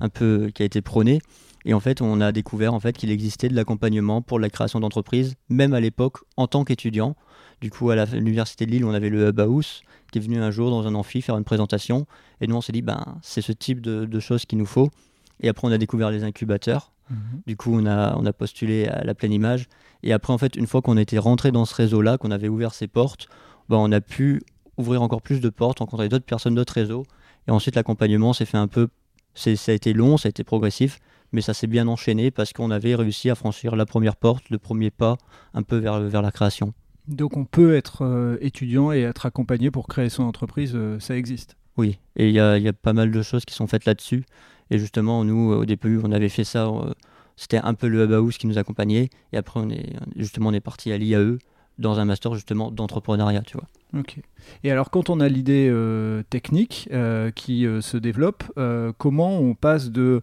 un 0.00 0.08
peu 0.08 0.50
qui 0.54 0.62
a 0.62 0.66
été 0.66 0.82
prônée. 0.82 1.20
Et 1.64 1.74
en 1.74 1.80
fait, 1.80 2.00
on 2.00 2.20
a 2.20 2.30
découvert 2.30 2.74
en 2.74 2.80
fait 2.80 2.96
qu'il 2.96 3.10
existait 3.10 3.48
de 3.48 3.54
l'accompagnement 3.54 4.22
pour 4.22 4.38
la 4.38 4.50
création 4.50 4.78
d'entreprises, 4.78 5.34
même 5.48 5.74
à 5.74 5.80
l'époque 5.80 6.18
en 6.36 6.46
tant 6.46 6.64
qu'étudiant. 6.64 7.16
Du 7.60 7.70
coup, 7.70 7.90
à 7.90 8.04
l'université 8.04 8.66
de 8.66 8.70
Lille, 8.70 8.84
on 8.84 8.94
avait 8.94 9.08
le 9.08 9.26
Hub 9.28 9.40
qui 10.12 10.18
est 10.18 10.20
venu 10.20 10.38
un 10.38 10.50
jour 10.50 10.70
dans 10.70 10.86
un 10.86 10.94
amphi 10.94 11.22
faire 11.22 11.36
une 11.36 11.44
présentation. 11.44 12.06
Et 12.40 12.46
nous, 12.46 12.54
on 12.54 12.60
s'est 12.60 12.72
dit, 12.72 12.82
ben, 12.82 13.18
c'est 13.22 13.42
ce 13.42 13.50
type 13.50 13.80
de, 13.80 14.04
de 14.04 14.20
choses 14.20 14.44
qu'il 14.44 14.58
nous 14.58 14.66
faut. 14.66 14.90
Et 15.40 15.48
après, 15.48 15.66
on 15.66 15.72
a 15.72 15.78
découvert 15.78 16.10
les 16.10 16.22
incubateurs. 16.22 16.92
Mhm. 17.10 17.42
Du 17.46 17.56
coup, 17.56 17.70
on 17.74 17.86
a, 17.86 18.16
on 18.16 18.26
a 18.26 18.32
postulé 18.32 18.86
à 18.86 19.04
la 19.04 19.14
pleine 19.14 19.32
image. 19.32 19.68
Et 20.02 20.12
après, 20.12 20.32
en 20.32 20.38
fait, 20.38 20.56
une 20.56 20.66
fois 20.66 20.82
qu'on 20.82 20.96
était 20.96 21.18
rentré 21.18 21.52
dans 21.52 21.64
ce 21.64 21.74
réseau-là, 21.74 22.18
qu'on 22.18 22.30
avait 22.30 22.48
ouvert 22.48 22.74
ses 22.74 22.86
portes, 22.86 23.28
bah, 23.68 23.76
on 23.78 23.90
a 23.92 24.00
pu 24.00 24.42
ouvrir 24.76 25.02
encore 25.02 25.22
plus 25.22 25.40
de 25.40 25.48
portes, 25.48 25.78
rencontrer 25.78 26.08
d'autres 26.08 26.24
personnes, 26.24 26.54
d'autres 26.54 26.74
réseaux. 26.74 27.04
Et 27.48 27.50
ensuite, 27.50 27.76
l'accompagnement 27.76 28.32
s'est 28.32 28.44
fait 28.44 28.58
un 28.58 28.68
peu. 28.68 28.88
Ça 29.34 29.50
a 29.50 29.72
été 29.72 29.92
long, 29.92 30.16
ça 30.16 30.28
a 30.28 30.30
été 30.30 30.44
progressif, 30.44 30.98
mais 31.32 31.40
ça 31.40 31.54
s'est 31.54 31.66
bien 31.66 31.88
enchaîné 31.88 32.30
parce 32.30 32.52
qu'on 32.52 32.70
avait 32.70 32.94
réussi 32.94 33.30
à 33.30 33.34
franchir 33.34 33.76
la 33.76 33.84
première 33.84 34.16
porte, 34.16 34.48
le 34.50 34.58
premier 34.58 34.90
pas, 34.90 35.16
un 35.54 35.62
peu 35.62 35.76
vers, 35.76 36.00
vers 36.00 36.22
la 36.22 36.30
création. 36.30 36.72
Donc, 37.08 37.36
on 37.36 37.44
peut 37.44 37.76
être 37.76 38.02
euh, 38.02 38.36
étudiant 38.40 38.92
et 38.92 39.00
être 39.00 39.26
accompagné 39.26 39.70
pour 39.70 39.86
créer 39.86 40.08
son 40.08 40.24
entreprise, 40.24 40.72
euh, 40.74 40.98
ça 40.98 41.16
existe 41.16 41.56
Oui, 41.76 41.98
et 42.16 42.28
il 42.28 42.34
y 42.34 42.40
a, 42.40 42.72
pas 42.72 42.92
mal 42.92 43.12
de 43.12 43.22
choses 43.22 43.44
qui 43.44 43.54
sont 43.54 43.66
faites 43.66 43.84
là-dessus. 43.84 44.24
Et 44.70 44.78
justement, 44.78 45.24
nous, 45.24 45.52
au 45.52 45.64
début, 45.64 46.00
on 46.02 46.12
avait 46.12 46.28
fait 46.28 46.44
ça. 46.44 46.66
Euh, 46.66 46.92
c'était 47.36 47.58
un 47.58 47.74
peu 47.74 47.88
le 47.88 48.04
hub 48.04 48.30
qui 48.30 48.46
nous 48.46 48.58
accompagnait. 48.58 49.10
Et 49.32 49.36
après, 49.36 49.60
on 49.60 49.68
est, 49.68 49.94
justement, 50.16 50.48
on 50.50 50.52
est 50.52 50.60
parti 50.60 50.92
à 50.92 50.98
l'IAE 50.98 51.38
dans 51.78 52.00
un 52.00 52.06
master 52.06 52.34
justement 52.34 52.70
d'entrepreneuriat, 52.70 53.42
tu 53.42 53.58
vois. 53.58 53.68
Ok. 53.98 54.18
Et 54.64 54.70
alors, 54.70 54.90
quand 54.90 55.10
on 55.10 55.20
a 55.20 55.28
l'idée 55.28 55.68
euh, 55.70 56.22
technique 56.30 56.88
euh, 56.92 57.30
qui 57.30 57.66
se 57.80 57.96
développe, 57.96 58.44
comment 58.96 59.38
on 59.38 59.54
passe 59.54 59.90
de, 59.90 60.22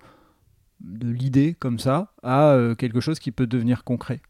de 0.82 1.08
l'idée 1.08 1.56
comme 1.58 1.78
ça 1.80 2.14
à 2.24 2.58
quelque 2.78 3.00
chose 3.00 3.20
qui 3.20 3.32
peut 3.32 3.48
devenir 3.48 3.84
concret? 3.84 4.22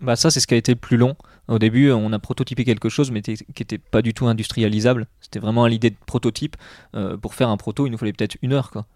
Bah 0.00 0.14
ça, 0.14 0.30
c'est 0.30 0.40
ce 0.40 0.46
qui 0.46 0.54
a 0.54 0.56
été 0.56 0.72
le 0.72 0.78
plus 0.78 0.96
long. 0.96 1.16
Au 1.48 1.58
début, 1.58 1.90
on 1.90 2.12
a 2.12 2.18
prototypé 2.18 2.64
quelque 2.64 2.88
chose, 2.88 3.10
mais 3.10 3.22
qui 3.22 3.32
n'était 3.32 3.78
pas 3.78 4.02
du 4.02 4.14
tout 4.14 4.28
industrialisable. 4.28 5.06
C'était 5.20 5.40
vraiment 5.40 5.66
l'idée 5.66 5.90
de 5.90 5.96
prototype. 6.06 6.56
Euh, 6.94 7.16
pour 7.16 7.34
faire 7.34 7.48
un 7.48 7.56
proto, 7.56 7.86
il 7.86 7.90
nous 7.90 7.98
fallait 7.98 8.12
peut-être 8.12 8.36
une 8.42 8.52
heure. 8.52 8.70
Quoi. 8.70 8.86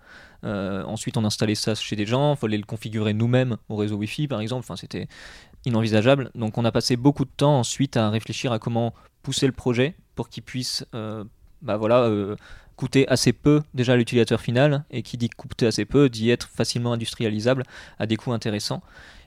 Euh, 0.44 0.84
ensuite, 0.84 1.16
on 1.16 1.24
installait 1.24 1.54
ça 1.54 1.74
chez 1.74 1.96
des 1.96 2.06
gens. 2.06 2.34
Il 2.34 2.36
fallait 2.36 2.58
le 2.58 2.64
configurer 2.64 3.14
nous-mêmes 3.14 3.56
au 3.68 3.76
réseau 3.76 3.96
Wi-Fi, 3.96 4.28
par 4.28 4.40
exemple. 4.40 4.60
Enfin, 4.60 4.76
c'était 4.76 5.08
inenvisageable. 5.64 6.30
Donc, 6.34 6.56
on 6.56 6.64
a 6.64 6.70
passé 6.70 6.96
beaucoup 6.96 7.24
de 7.24 7.32
temps 7.36 7.58
ensuite 7.58 7.96
à 7.96 8.10
réfléchir 8.10 8.52
à 8.52 8.58
comment 8.58 8.94
pousser 9.22 9.46
le 9.46 9.52
projet 9.52 9.96
pour 10.14 10.28
qu'il 10.28 10.42
puisse 10.42 10.84
euh, 10.94 11.24
bah 11.62 11.76
voilà, 11.76 12.10
coûter 12.76 13.08
assez 13.08 13.32
peu 13.32 13.62
déjà 13.72 13.94
à 13.94 13.96
l'utilisateur 13.96 14.40
final. 14.40 14.84
Et 14.90 15.02
qui 15.02 15.16
dit 15.16 15.30
coûter 15.30 15.66
assez 15.66 15.84
peu, 15.84 16.08
dit 16.08 16.30
être 16.30 16.48
facilement 16.48 16.92
industrialisable 16.92 17.64
à 17.98 18.06
des 18.06 18.16
coûts 18.16 18.32
intéressants. 18.32 18.82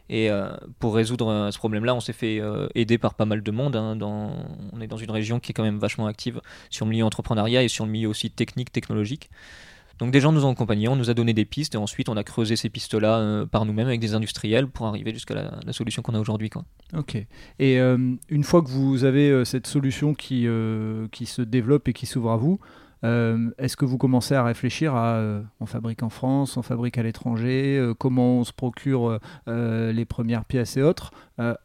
Et 0.10 0.30
euh, 0.30 0.50
pour 0.80 0.96
résoudre 0.96 1.28
euh, 1.28 1.52
ce 1.52 1.58
problème-là, 1.58 1.96
on 1.96 2.00
s'est 2.00 2.14
fait 2.14 2.40
euh, 2.40 2.68
aider 2.76 2.98
par 2.98 3.16
pas 3.16 3.26
mal 3.26 3.42
de 3.42 3.52
monde. 3.52 3.76
Hein. 3.76 3.98
On 4.02 4.82
est 4.82 4.88
dans 4.88 4.98
une 4.98 5.12
région 5.12 5.40
qui 5.40 5.52
est 5.52 5.54
quand 5.54 5.64
même 5.64 5.80
vachement 5.80 6.08
active 6.08 6.42
sur 6.70 6.86
le 6.86 6.92
milieu 6.92 7.06
entrepreneuriat 7.06 7.64
et 7.64 7.68
sur 7.68 7.86
le 7.86 7.92
milieu 7.92 8.10
aussi 8.10 8.30
technique, 8.30 8.72
technologique. 8.72 9.30
Donc 9.98 10.12
des 10.12 10.20
gens 10.20 10.34
nous 10.34 10.46
ont 10.46 10.52
accompagnés, 10.52 10.90
on 10.90 10.98
nous 10.98 11.10
a 11.10 11.14
donné 11.14 11.34
des 11.34 11.46
pistes 11.46 11.76
et 11.76 11.78
ensuite 11.78 12.10
on 12.10 12.18
a 12.18 12.24
creusé 12.26 12.58
ces 12.58 12.70
pistes-là 12.70 13.46
par 13.50 13.64
nous-mêmes 13.64 13.88
avec 13.88 14.02
des 14.02 14.14
industriels 14.14 14.68
pour 14.68 14.88
arriver 14.88 15.14
jusqu'à 15.14 15.36
la, 15.36 15.72
solution 15.72 16.02
qu'on 16.02 16.16
a 16.16 16.20
aujourd'hui. 16.20 16.50
Ok. 16.94 17.16
Et 17.60 17.78
une 17.78 18.44
fois 18.44 18.62
que 18.62 18.68
vous 18.68 19.06
avez 19.06 19.46
cette 19.46 19.68
solution 19.68 20.14
qui, 20.14 20.50
qui 21.14 21.26
se 21.26 21.42
développe 21.42 21.88
et 21.88 21.94
qui 21.94 22.08
s'ouvre 22.08 22.32
à 22.32 22.36
vous, 22.36 22.60
Est-ce 23.58 23.78
que 23.78 23.86
vous 23.86 23.98
commencez 23.98 24.36
à 24.36 24.44
réfléchir 24.44 24.96
à 24.96 25.22
on 25.60 25.66
fabrique 25.66 26.04
en 26.04 26.10
France, 26.10 26.58
on 26.58 26.62
fabrique 26.62 26.98
à 26.98 27.04
l'étranger, 27.04 27.92
comment 28.00 28.40
on 28.40 28.44
se 28.44 28.54
procure 28.54 29.20
les 29.48 30.06
premières 30.06 30.46
pièces 30.46 30.78
et 30.78 30.82
autres, 30.82 31.12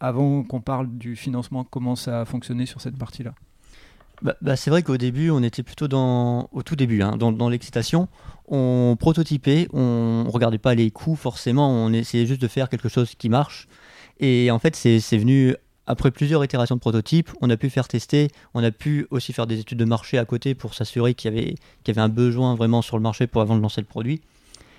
avant 0.01 0.43
qu'on 0.43 0.61
parle 0.61 0.89
du 0.89 1.17
financement, 1.17 1.65
comment 1.65 1.97
ça 1.97 2.23
a 2.23 2.25
fonctionné 2.25 2.67
sur 2.67 2.81
cette 2.81 2.99
partie-là? 2.99 3.35
Bah, 4.23 4.37
bah, 4.43 4.57
c'est 4.57 4.71
vrai 4.71 4.83
qu'au 4.83 4.99
début, 4.99 5.31
on 5.31 5.43
était 5.43 5.63
plutôt 5.63 5.89
dans, 5.89 6.49
au 6.53 6.63
tout 6.63 6.77
début, 6.77 7.03
hein, 7.03 7.17
dans, 7.17 7.49
l'excitation. 7.49 8.09
On 8.49 8.97
prototypait, 8.99 9.69
on 9.73 10.25
regardait 10.29 10.59
pas 10.59 10.75
les 10.75 10.91
coûts 10.91 11.17
forcément, 11.17 11.71
on 11.71 11.93
essayait 11.93 12.27
juste 12.27 12.43
de 12.43 12.49
faire 12.49 12.69
quelque 12.69 12.89
chose 12.89 13.15
qui 13.15 13.29
marche. 13.29 13.69
Et 14.19 14.51
en 14.51 14.59
fait, 14.59 14.77
c'est 14.77 15.17
venu 15.17 15.55
après 15.91 16.13
plusieurs 16.13 16.45
itérations 16.45 16.77
de 16.77 16.81
prototypes. 16.81 17.31
On 17.41 17.51
a 17.51 17.57
pu 17.57 17.69
faire 17.69 17.89
tester, 17.89 18.29
on 18.55 18.63
a 18.63 18.71
pu 18.71 19.07
aussi 19.11 19.33
faire 19.33 19.47
des 19.47 19.59
études 19.59 19.79
de 19.79 19.85
marché 19.85 20.19
à 20.19 20.25
côté 20.25 20.55
pour 20.55 20.75
s'assurer 20.75 21.15
qu'il 21.15 21.35
y, 21.35 21.37
avait, 21.37 21.55
y 21.87 21.91
avait 21.91 22.01
un 22.01 22.09
besoin 22.09 22.55
vraiment 22.55 22.81
sur 22.81 22.97
le 22.97 23.03
marché 23.03 23.27
pour 23.27 23.43
avant 23.43 23.57
de 23.57 23.61
lancer 23.63 23.81
le 23.81 23.87
produit. 23.87 24.21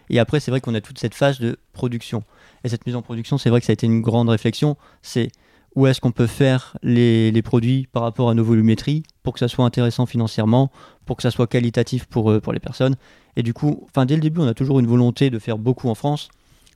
Et 0.10 0.20
après, 0.20 0.40
c'est 0.40 0.52
vrai 0.52 0.62
qu'on 0.62 0.74
a 0.74 0.82
toute 0.82 1.00
cette 1.00 1.14
phase 1.14 1.40
de 1.40 1.58
production. 1.74 2.24
Et 2.64 2.70
cette 2.70 2.86
mise 2.86 2.96
en 2.96 3.02
production, 3.02 3.38
c'est 3.38 3.50
vrai 3.50 3.60
que 3.60 3.66
ça 3.66 3.72
a 3.72 3.74
été 3.74 3.86
une 3.86 4.02
grande 4.02 4.30
réflexion. 4.30 4.78
C'est 5.02 5.32
où 5.76 5.86
est-ce 5.86 6.02
qu'on 6.02 6.12
peut 6.12 6.28
faire 6.28 6.78
les, 6.82 7.42
produits 7.42 7.88
par 7.92 8.04
rapport 8.04 8.30
à 8.30 8.34
nos 8.34 8.44
volumétries 8.44 9.04
pour 9.24 9.34
que 9.34 9.40
ça 9.40 9.48
soit 9.48 9.66
intéressant 9.66 10.06
financièrement, 10.06 10.72
pour 11.06 11.18
que 11.18 11.24
ça 11.24 11.32
soit 11.32 11.48
qualitatif 11.48 12.06
pour, 12.06 12.32
euh, 12.32 12.40
pour 12.40 12.54
les 12.54 12.60
personnes. 12.60 12.96
Et 13.36 13.44
du 13.44 13.54
coup, 13.54 13.86
enfin, 13.90 14.06
dès 14.06 14.16
le 14.16 14.22
début, 14.22 14.42
on 14.42 14.48
a 14.48 14.54
toujours 14.54 14.80
une 14.80 14.88
volonté 14.88 15.30
de 15.30 15.40
faire 15.40 15.58
beaucoup 15.58 15.90
en 15.90 15.96
France. 15.96 16.30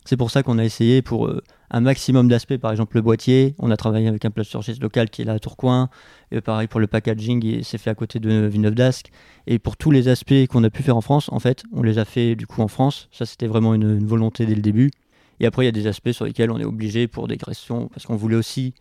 C'est 0.06 0.18
pour 0.18 0.30
ça 0.30 0.44
qu'on 0.44 0.60
a 0.60 0.64
essayé 0.64 1.02
pour 1.02 1.26
euh, 1.26 1.42
un 1.72 1.82
maximum 1.82 2.28
d'aspects, 2.28 2.58
par 2.58 2.72
exemple 2.72 2.96
le 2.96 3.02
boîtier. 3.02 3.56
On 3.58 3.72
a 3.72 3.78
travaillé 3.78 4.08
avec 4.08 4.24
un 4.24 4.30
plasturgiste 4.30 4.82
local 4.82 5.10
qui 5.10 5.24
est 5.24 5.26
là 5.26 5.34
à 5.34 5.40
Tourcoing. 5.40 5.90
Et 6.32 6.42
pareil 6.42 6.68
pour 6.68 6.80
le 6.80 6.86
packaging, 6.86 7.64
c'est 7.64 7.80
fait 7.80 7.90
à 7.90 7.96
côté 7.96 8.20
de 8.20 8.46
Villeneuve 8.46 8.76
d'Ascq. 8.76 9.10
Et 9.48 9.58
pour 9.58 9.78
tous 9.78 9.90
les 9.90 10.08
aspects 10.08 10.46
qu'on 10.48 10.64
a 10.64 10.70
pu 10.70 10.84
faire 10.84 10.96
en 10.96 11.02
France, 11.02 11.28
en 11.32 11.40
fait, 11.40 11.64
on 11.74 11.82
les 11.82 11.98
a 11.98 12.06
fait 12.06 12.36
du 12.36 12.46
coup 12.46 12.62
en 12.62 12.68
France. 12.68 13.10
Ça, 13.12 13.26
c'était 13.26 13.48
vraiment 13.48 13.74
une, 13.74 14.06
volonté 14.06 14.46
dès 14.46 14.56
le 14.56 14.62
début. 14.62 14.92
Et 15.40 15.48
après, 15.48 15.64
il 15.64 15.66
y 15.66 15.70
a 15.70 15.74
des 15.74 15.88
aspects 15.88 16.12
sur 16.12 16.26
lesquels 16.26 16.52
on 16.52 16.60
est 16.60 16.66
obligé 16.66 17.08
pour 17.08 17.28
des 17.28 17.38
questions, 17.38 17.88
parce 17.88 18.06
qu'on 18.06 18.16
voulait 18.16 18.38
aussi 18.38 18.74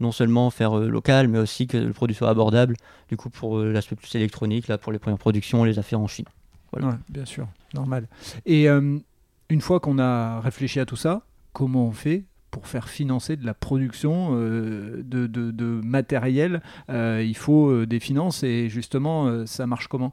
non 0.00 0.10
seulement 0.10 0.50
faire 0.50 0.76
euh, 0.76 0.88
local, 0.88 1.28
mais 1.28 1.38
aussi 1.38 1.68
que 1.68 1.76
le 1.76 1.92
produit 1.92 2.16
soit 2.16 2.28
abordable. 2.28 2.76
Du 3.08 3.16
coup, 3.16 3.30
pour 3.30 3.58
euh, 3.58 3.72
l'aspect 3.72 3.94
plus 3.94 4.12
électronique, 4.16 4.66
là, 4.66 4.76
pour 4.76 4.90
les 4.90 4.98
premières 4.98 5.18
productions, 5.18 5.60
on 5.60 5.64
les 5.64 5.78
a 5.78 5.82
fait 5.82 5.96
en 5.96 6.08
Chine. 6.08 6.26
Voilà. 6.72 6.98
bien 7.08 7.24
sûr, 7.24 7.46
normal. 7.74 8.08
Et 8.44 8.68
euh, 8.68 8.98
une 9.48 9.60
fois 9.60 9.80
qu'on 9.80 9.98
a 9.98 10.40
réfléchi 10.40 10.80
à 10.80 10.86
tout 10.86 10.96
ça, 10.96 11.26
comment 11.52 11.86
on 11.86 11.92
fait 11.92 12.24
pour 12.50 12.66
faire 12.68 12.88
financer 12.88 13.36
de 13.36 13.44
la 13.44 13.54
production 13.54 14.32
de, 14.32 15.02
de, 15.02 15.80
matériel 15.84 16.62
Il 16.88 17.36
faut 17.36 17.84
des 17.84 17.98
finances 17.98 18.44
et 18.44 18.68
justement, 18.68 19.44
ça 19.44 19.66
marche 19.66 19.88
comment? 19.88 20.12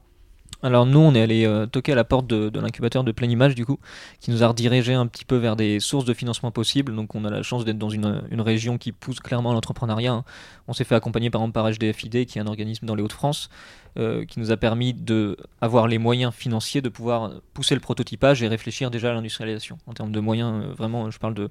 Alors 0.64 0.86
nous, 0.86 1.00
on 1.00 1.12
est 1.14 1.20
allé 1.20 1.44
euh, 1.44 1.66
toquer 1.66 1.90
à 1.90 1.94
la 1.96 2.04
porte 2.04 2.28
de, 2.28 2.60
l'incubateur 2.60 3.02
de 3.02 3.10
pleine 3.10 3.32
image 3.32 3.56
du 3.56 3.66
coup, 3.66 3.78
qui 4.20 4.30
nous 4.30 4.44
a 4.44 4.46
redirigé 4.46 4.94
un 4.94 5.08
petit 5.08 5.24
peu 5.24 5.36
vers 5.36 5.56
des 5.56 5.80
sources 5.80 6.04
de 6.04 6.14
financement 6.14 6.52
possibles. 6.52 6.94
Donc 6.94 7.16
on 7.16 7.24
a 7.24 7.30
la 7.30 7.42
chance 7.42 7.64
d'être 7.64 7.78
dans 7.78 7.90
une, 7.90 8.22
région 8.40 8.78
qui 8.78 8.92
pousse 8.92 9.18
clairement 9.18 9.52
l'entrepreneuriat. 9.52 10.12
Hein. 10.12 10.24
On 10.68 10.72
s'est 10.72 10.84
fait 10.84 10.94
accompagner 10.94 11.30
par 11.30 11.40
exemple 11.40 11.54
par 11.54 11.68
HDFID, 11.68 12.26
qui 12.26 12.38
est 12.38 12.40
un 12.40 12.46
organisme 12.46 12.86
dans 12.86 12.94
les 12.94 13.02
Hauts-de-France, 13.02 13.50
euh, 13.98 14.24
qui 14.24 14.40
nous 14.40 14.50
a 14.50 14.56
permis 14.56 14.94
d'avoir 14.94 15.86
les 15.86 15.98
moyens 15.98 16.32
financiers 16.32 16.80
de 16.80 16.88
pouvoir 16.88 17.30
pousser 17.52 17.74
le 17.74 17.80
prototypage 17.80 18.42
et 18.42 18.48
réfléchir 18.48 18.90
déjà 18.90 19.10
à 19.10 19.12
l'industrialisation. 19.12 19.76
En 19.86 19.92
termes 19.92 20.12
de 20.12 20.20
moyens, 20.20 20.64
euh, 20.64 20.72
vraiment, 20.72 21.10
je 21.10 21.18
parle 21.18 21.34
de 21.34 21.50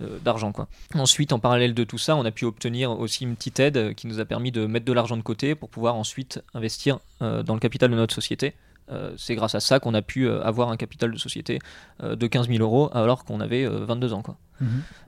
euh, 0.00 0.18
d'argent. 0.24 0.52
Quoi. 0.52 0.68
Ensuite, 0.94 1.34
en 1.34 1.38
parallèle 1.38 1.74
de 1.74 1.84
tout 1.84 1.98
ça, 1.98 2.16
on 2.16 2.24
a 2.24 2.30
pu 2.30 2.46
obtenir 2.46 2.98
aussi 2.98 3.24
une 3.24 3.36
petite 3.36 3.60
aide 3.60 3.94
qui 3.94 4.06
nous 4.06 4.20
a 4.20 4.24
permis 4.24 4.52
de 4.52 4.64
mettre 4.64 4.86
de 4.86 4.92
l'argent 4.94 5.18
de 5.18 5.22
côté 5.22 5.54
pour 5.54 5.68
pouvoir 5.68 5.96
ensuite 5.96 6.42
investir 6.54 6.98
dans 7.20 7.54
le 7.54 7.60
capital 7.60 7.90
de 7.90 7.96
notre 7.96 8.14
société. 8.14 8.54
Euh, 8.90 9.12
c'est 9.16 9.34
grâce 9.34 9.54
à 9.54 9.60
ça 9.60 9.80
qu'on 9.80 9.94
a 9.94 10.02
pu 10.02 10.28
avoir 10.28 10.70
un 10.70 10.76
capital 10.76 11.10
de 11.10 11.18
société 11.18 11.58
de 12.02 12.26
15 12.26 12.48
000 12.48 12.60
euros 12.60 12.90
alors 12.92 13.24
qu'on 13.24 13.40
avait 13.40 13.66
22 13.66 14.12
ans. 14.12 14.22
Quoi. 14.22 14.36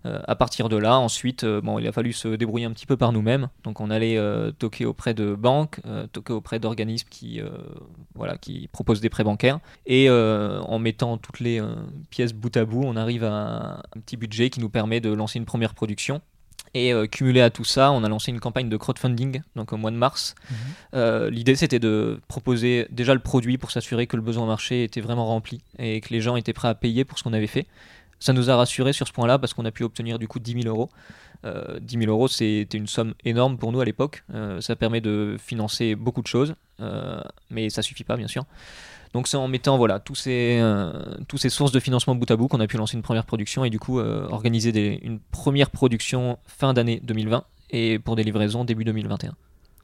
Euh, 0.06 0.20
à 0.26 0.36
partir 0.36 0.68
de 0.68 0.76
là, 0.76 0.98
ensuite, 0.98 1.44
euh, 1.44 1.60
bon, 1.60 1.78
il 1.78 1.86
a 1.86 1.92
fallu 1.92 2.12
se 2.12 2.28
débrouiller 2.28 2.66
un 2.66 2.72
petit 2.72 2.86
peu 2.86 2.96
par 2.96 3.12
nous-mêmes. 3.12 3.48
Donc, 3.64 3.80
on 3.80 3.90
allait 3.90 4.16
euh, 4.16 4.50
toquer 4.52 4.84
auprès 4.84 5.14
de 5.14 5.34
banques, 5.34 5.80
toquer 6.12 6.32
auprès 6.32 6.58
d'organismes 6.58 7.08
qui, 7.10 7.40
voilà, 8.14 8.36
qui 8.36 8.68
proposent 8.68 9.00
des 9.00 9.08
prêts 9.08 9.24
bancaires. 9.24 9.60
Et 9.86 10.10
en 10.10 10.78
mettant 10.78 11.18
toutes 11.18 11.40
les 11.40 11.62
pièces 12.10 12.32
bout 12.32 12.56
à 12.56 12.64
bout, 12.64 12.82
on 12.84 12.96
arrive 12.96 13.24
à 13.24 13.82
un 13.96 14.00
petit 14.00 14.16
budget 14.16 14.50
qui 14.50 14.60
nous 14.60 14.70
permet 14.70 15.00
de 15.00 15.10
lancer 15.10 15.38
une 15.38 15.44
première 15.44 15.74
production. 15.74 16.20
Et 16.74 16.92
cumulé 17.10 17.40
à 17.40 17.50
tout 17.50 17.64
ça, 17.64 17.90
on 17.92 18.04
a 18.04 18.08
lancé 18.08 18.30
une 18.30 18.40
campagne 18.40 18.68
de 18.68 18.76
crowdfunding 18.76 19.42
donc 19.56 19.72
au 19.72 19.76
mois 19.76 19.90
de 19.90 19.96
mars. 19.96 20.34
Mhm. 20.92 21.28
L'idée 21.28 21.56
c'était 21.56 21.78
de 21.78 22.20
proposer 22.28 22.86
déjà 22.90 23.14
le 23.14 23.20
produit 23.20 23.58
pour 23.58 23.70
s'assurer 23.70 24.06
que 24.06 24.16
le 24.16 24.22
besoin 24.22 24.46
marché 24.46 24.84
était 24.84 25.00
vraiment 25.00 25.26
rempli 25.26 25.60
et 25.78 26.00
que 26.00 26.10
les 26.10 26.20
gens 26.20 26.36
étaient 26.36 26.52
prêts 26.52 26.68
à 26.68 26.74
payer 26.74 27.04
pour 27.04 27.18
ce 27.18 27.24
qu'on 27.24 27.32
avait 27.32 27.46
fait. 27.46 27.66
Ça 28.20 28.32
nous 28.32 28.50
a 28.50 28.56
rassuré 28.56 28.92
sur 28.92 29.06
ce 29.06 29.12
point-là 29.12 29.38
parce 29.38 29.54
qu'on 29.54 29.64
a 29.64 29.70
pu 29.70 29.84
obtenir 29.84 30.18
du 30.18 30.26
coup 30.26 30.40
10 30.40 30.62
000 30.62 30.74
euros. 30.74 30.90
Euh, 31.44 31.78
10 31.80 31.98
000 31.98 32.10
euros, 32.10 32.26
c'était 32.26 32.76
une 32.76 32.88
somme 32.88 33.14
énorme 33.24 33.58
pour 33.58 33.70
nous 33.70 33.80
à 33.80 33.84
l'époque. 33.84 34.24
Euh, 34.34 34.60
ça 34.60 34.74
permet 34.74 35.00
de 35.00 35.36
financer 35.38 35.94
beaucoup 35.94 36.22
de 36.22 36.26
choses, 36.26 36.54
euh, 36.80 37.20
mais 37.50 37.70
ça 37.70 37.82
suffit 37.82 38.04
pas 38.04 38.16
bien 38.16 38.26
sûr. 38.26 38.44
Donc 39.14 39.28
c'est 39.28 39.36
en 39.36 39.48
mettant 39.48 39.78
voilà 39.78 40.00
tous 40.00 40.14
ces 40.14 40.58
euh, 40.60 40.92
tous 41.28 41.38
ces 41.38 41.48
sources 41.48 41.72
de 41.72 41.80
financement 41.80 42.14
bout 42.14 42.30
à 42.30 42.36
bout 42.36 42.48
qu'on 42.48 42.60
a 42.60 42.66
pu 42.66 42.76
lancer 42.76 42.96
une 42.96 43.02
première 43.02 43.24
production 43.24 43.64
et 43.64 43.70
du 43.70 43.78
coup 43.78 43.98
organiser 43.98 44.72
des, 44.72 45.00
une 45.02 45.18
première 45.18 45.70
production 45.70 46.38
fin 46.46 46.74
d'année 46.74 47.00
2020 47.04 47.44
et 47.70 47.98
pour 47.98 48.16
des 48.16 48.24
livraisons 48.24 48.64
début 48.64 48.84
2021. 48.84 49.34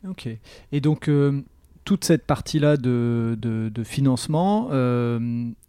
Ok. 0.09 0.29
Et 0.73 0.81
donc 0.81 1.11
toute 1.85 2.05
cette 2.05 2.27
partie-là 2.27 2.77
de, 2.77 3.37
de, 3.41 3.69
de, 3.69 3.85
financement, 3.85 4.71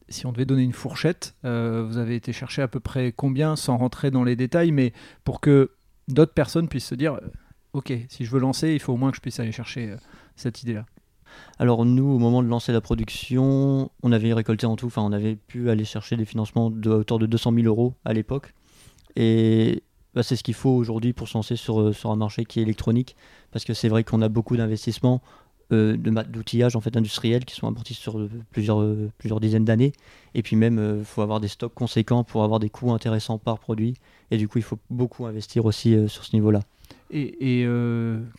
si 0.09 0.25
on 0.25 0.31
devait 0.31 0.45
donner 0.45 0.63
une 0.63 0.74
fourchette, 0.74 1.35
euh, 1.45 1.83
vous 1.88 1.97
avez 1.97 2.15
été 2.15 2.33
chercher 2.33 2.62
à 2.62 2.67
peu 2.67 2.79
près 2.79 3.12
combien, 3.12 3.55
sans 3.55 3.77
rentrer 3.77 4.12
dans 4.12 4.24
les 4.24 4.35
détails, 4.35 4.71
mais 4.71 4.93
pour 5.24 5.41
que 5.41 5.71
d'autres 6.07 6.33
personnes 6.33 6.67
puissent 6.67 6.88
se 6.88 6.95
dire, 6.95 7.15
euh, 7.15 7.27
ok, 7.74 7.93
si 8.09 8.25
je 8.25 8.31
veux 8.31 8.39
lancer, 8.39 8.74
il 8.74 8.79
faut 8.79 8.93
au 8.93 8.97
moins 8.97 9.12
que 9.12 9.17
je 9.17 9.21
puisse 9.21 9.39
aller 9.39 9.51
chercher 9.51 9.91
euh, 9.91 9.97
cette 10.35 10.62
idée-là. 10.63 10.85
Alors 11.60 11.86
nous, 11.86 12.08
au 12.08 12.20
moment 12.20 12.44
de 12.44 12.48
lancer 12.48 12.72
la 12.72 12.82
production, 12.82 13.92
on 14.04 14.12
avait 14.12 14.34
récolté 14.34 14.65
en 14.65 14.75
tout, 14.75 14.88
enfin 14.88 15.01
on 15.01 15.12
avait 15.12 15.36
pu 15.36 15.70
aller 15.70 15.86
chercher 15.86 16.18
des 16.18 16.25
financements 16.25 16.70
de 16.70 16.89
hauteur 16.89 17.20
de 17.20 17.25
200 17.25 17.54
000 17.54 17.68
euros 17.68 17.94
à 18.04 18.13
l'époque. 18.13 18.54
Et 19.15 19.84
bah, 20.13 20.24
c'est 20.24 20.36
ce 20.36 20.44
qu'il 20.44 20.54
faut 20.54 20.72
aujourd'hui 20.72 21.13
pour 21.13 21.27
se 21.27 21.38
lancer 21.38 21.56
sur, 21.56 21.96
sur 21.96 22.12
un 22.12 22.15
marché 22.15 22.46
qui 22.46 22.60
est 22.60 22.63
électronique, 22.63 23.15
parce 23.51 23.65
que 23.65 23.74
c'est 23.74 23.89
vrai 23.89 24.04
qu'on 24.04 24.22
a 24.22 24.30
beaucoup 24.30 24.58
d'investissements 24.58 25.22
euh, 25.72 25.98
d'outillage 25.98 26.75
en 26.75 26.82
fait 26.82 26.96
industriel 26.96 27.44
qui 27.44 27.56
sont 27.56 27.68
amortis 27.68 27.96
sur 27.96 28.20
euh, 28.20 28.30
plusieurs, 28.51 28.82
euh, 28.82 29.10
plusieurs 29.18 29.39
dizaines 29.39 29.65
d'années. 29.65 29.94
Et 30.36 30.44
puis 30.44 30.56
même, 30.56 30.98
il 31.00 31.06
faut 31.06 31.24
avoir 31.24 31.39
des 31.39 31.48
stocks 31.48 31.74
conséquents 31.74 32.24
pour 32.24 32.44
avoir 32.44 32.60
des 32.60 32.70
coûts 32.70 32.92
intéressants 32.92 33.39
par 33.39 33.58
produit. 33.58 33.96
Et 34.30 34.38
du 34.38 34.48
coup, 34.48 34.60
il 34.60 34.63
faut 34.63 34.77
beaucoup 34.92 35.25
investir 35.25 35.65
aussi 35.65 35.98
sur 36.08 36.24
ce 36.24 36.36
niveau-là. 36.36 36.62
Et, 37.12 37.67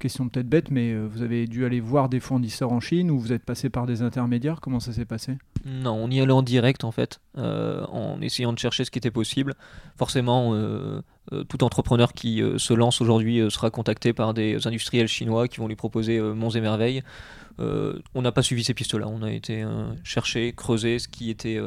question 0.01 0.29
peut-être 0.29 0.49
bête, 0.49 0.71
mais 0.71 0.95
vous 0.97 1.23
avez 1.23 1.47
dû 1.47 1.65
aller 1.65 1.81
voir 1.81 2.09
des 2.09 2.21
fournisseurs 2.21 2.73
en 2.73 2.81
Chine 2.81 3.11
ou 3.11 3.19
vous 3.19 3.33
êtes 3.33 3.45
passé 3.45 3.71
par 3.71 3.87
des 3.87 4.03
intermédiaires? 4.03 4.61
Comment 4.61 4.81
ça 4.81 4.93
s'est 4.93 5.05
passé? 5.05 5.39
Non, 5.65 5.93
on 5.93 6.11
y 6.11 6.21
allait 6.21 6.33
en 6.33 6.43
direct 6.43 6.85
en 6.85 6.91
fait, 6.91 7.21
en 7.37 8.21
essayant 8.21 8.53
de 8.53 8.59
chercher 8.59 8.85
ce 8.85 8.91
qui 8.91 8.99
était 8.99 9.11
possible. 9.11 9.55
Forcément, 9.97 10.55
euh, 11.33 11.43
tout 11.45 11.65
entrepreneur 11.65 12.13
qui 12.13 12.41
euh, 12.41 12.57
se 12.57 12.73
lance 12.73 13.01
aujourd'hui 13.01 13.41
euh, 13.41 13.51
sera 13.51 13.71
contacté 13.71 14.13
par 14.13 14.33
des 14.33 14.65
industriels 14.69 15.09
chinois 15.09 15.49
qui 15.49 15.59
vont 15.59 15.67
lui 15.67 15.75
proposer 15.75 16.21
monts 16.21 16.51
et 16.51 16.61
merveilles. 16.61 17.03
on 17.59 18.23
n'a 18.23 18.33
pas 18.33 18.43
suivi 18.43 18.63
ces 18.63 18.75
pistes-là, 18.75 19.09
on 19.09 19.23
a 19.23 19.33
été 19.33 19.65
chercher, 20.05 20.53
creuser 20.53 20.99
ce 20.99 21.09
qui 21.09 21.31
était 21.31 21.59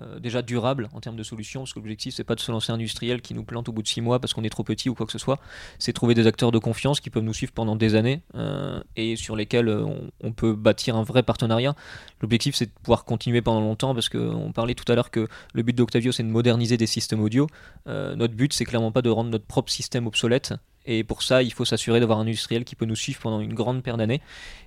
euh, 0.00 0.20
déjà 0.20 0.42
durable 0.42 0.88
en 0.92 1.00
termes 1.00 1.16
de 1.16 1.22
solutions, 1.22 1.60
parce 1.62 1.72
que 1.72 1.80
l'objectif 1.80 2.14
c'est 2.14 2.24
pas 2.24 2.36
de 2.36 2.40
se 2.40 2.52
lancer 2.52 2.70
industriel 2.70 3.20
qui 3.20 3.34
nous 3.34 3.42
plante 3.42 3.68
au 3.68 3.72
bout 3.72 3.82
de 3.82 3.88
six 3.88 4.00
mois 4.00 4.20
parce 4.20 4.32
qu'on 4.32 4.44
est 4.44 4.50
trop 4.50 4.62
petit 4.62 4.88
ou 4.88 4.94
quoi 4.94 5.06
que 5.06 5.12
ce 5.12 5.18
soit, 5.18 5.40
c'est 5.78 5.92
trouver 5.92 6.14
des 6.14 6.26
acteurs 6.26 6.52
de 6.52 6.58
confiance 6.58 7.00
qui 7.00 7.10
peuvent 7.10 7.24
nous 7.24 7.34
suivre 7.34 7.52
pendant 7.52 7.74
des 7.74 7.96
années 7.96 8.22
euh, 8.36 8.80
et 8.94 9.16
sur 9.16 9.34
lesquels 9.34 9.68
euh, 9.68 9.84
on, 10.20 10.32
peut 10.32 10.52
bâtir 10.52 10.94
un 10.94 11.02
vrai 11.02 11.24
partenariat. 11.24 11.74
L'objectif 12.20 12.54
c'est 12.54 12.66
de 12.66 12.70
pouvoir 12.70 13.04
continuer 13.04 13.42
pendant 13.42 13.60
longtemps 13.60 13.92
parce 13.92 14.08
qu'on 14.08 14.52
parlait 14.52 14.74
tout 14.74 14.90
à 14.90 14.94
l'heure 14.94 15.10
que 15.10 15.26
le 15.52 15.62
but 15.62 15.74
d'Octavio 15.74 16.12
c'est 16.12 16.22
de 16.22 16.28
moderniser 16.28 16.76
des 16.76 16.86
systèmes 16.86 17.20
audio. 17.20 17.48
notre 17.86 18.34
but 18.34 18.52
c'est 18.52 18.64
clairement 18.64 18.92
pas 18.92 19.02
de 19.02 19.10
rendre 19.10 19.30
notre 19.30 19.46
propre 19.46 19.72
système 19.72 20.06
obsolète, 20.06 20.54
et 20.86 21.04
pour 21.04 21.22
ça, 21.22 21.42
il 21.42 21.52
faut 21.52 21.64
s'assurer 21.66 22.00
d'avoir 22.00 22.18
un 22.18 22.22
industriel 22.22 22.64
qui 22.64 22.74
peut 22.74 22.86
nous 22.86 22.96
suivre 22.96 23.20
pendant 23.20 23.40
une 23.40 23.52
grande 23.52 23.82
paire 23.82 23.96
d'années 23.96 24.22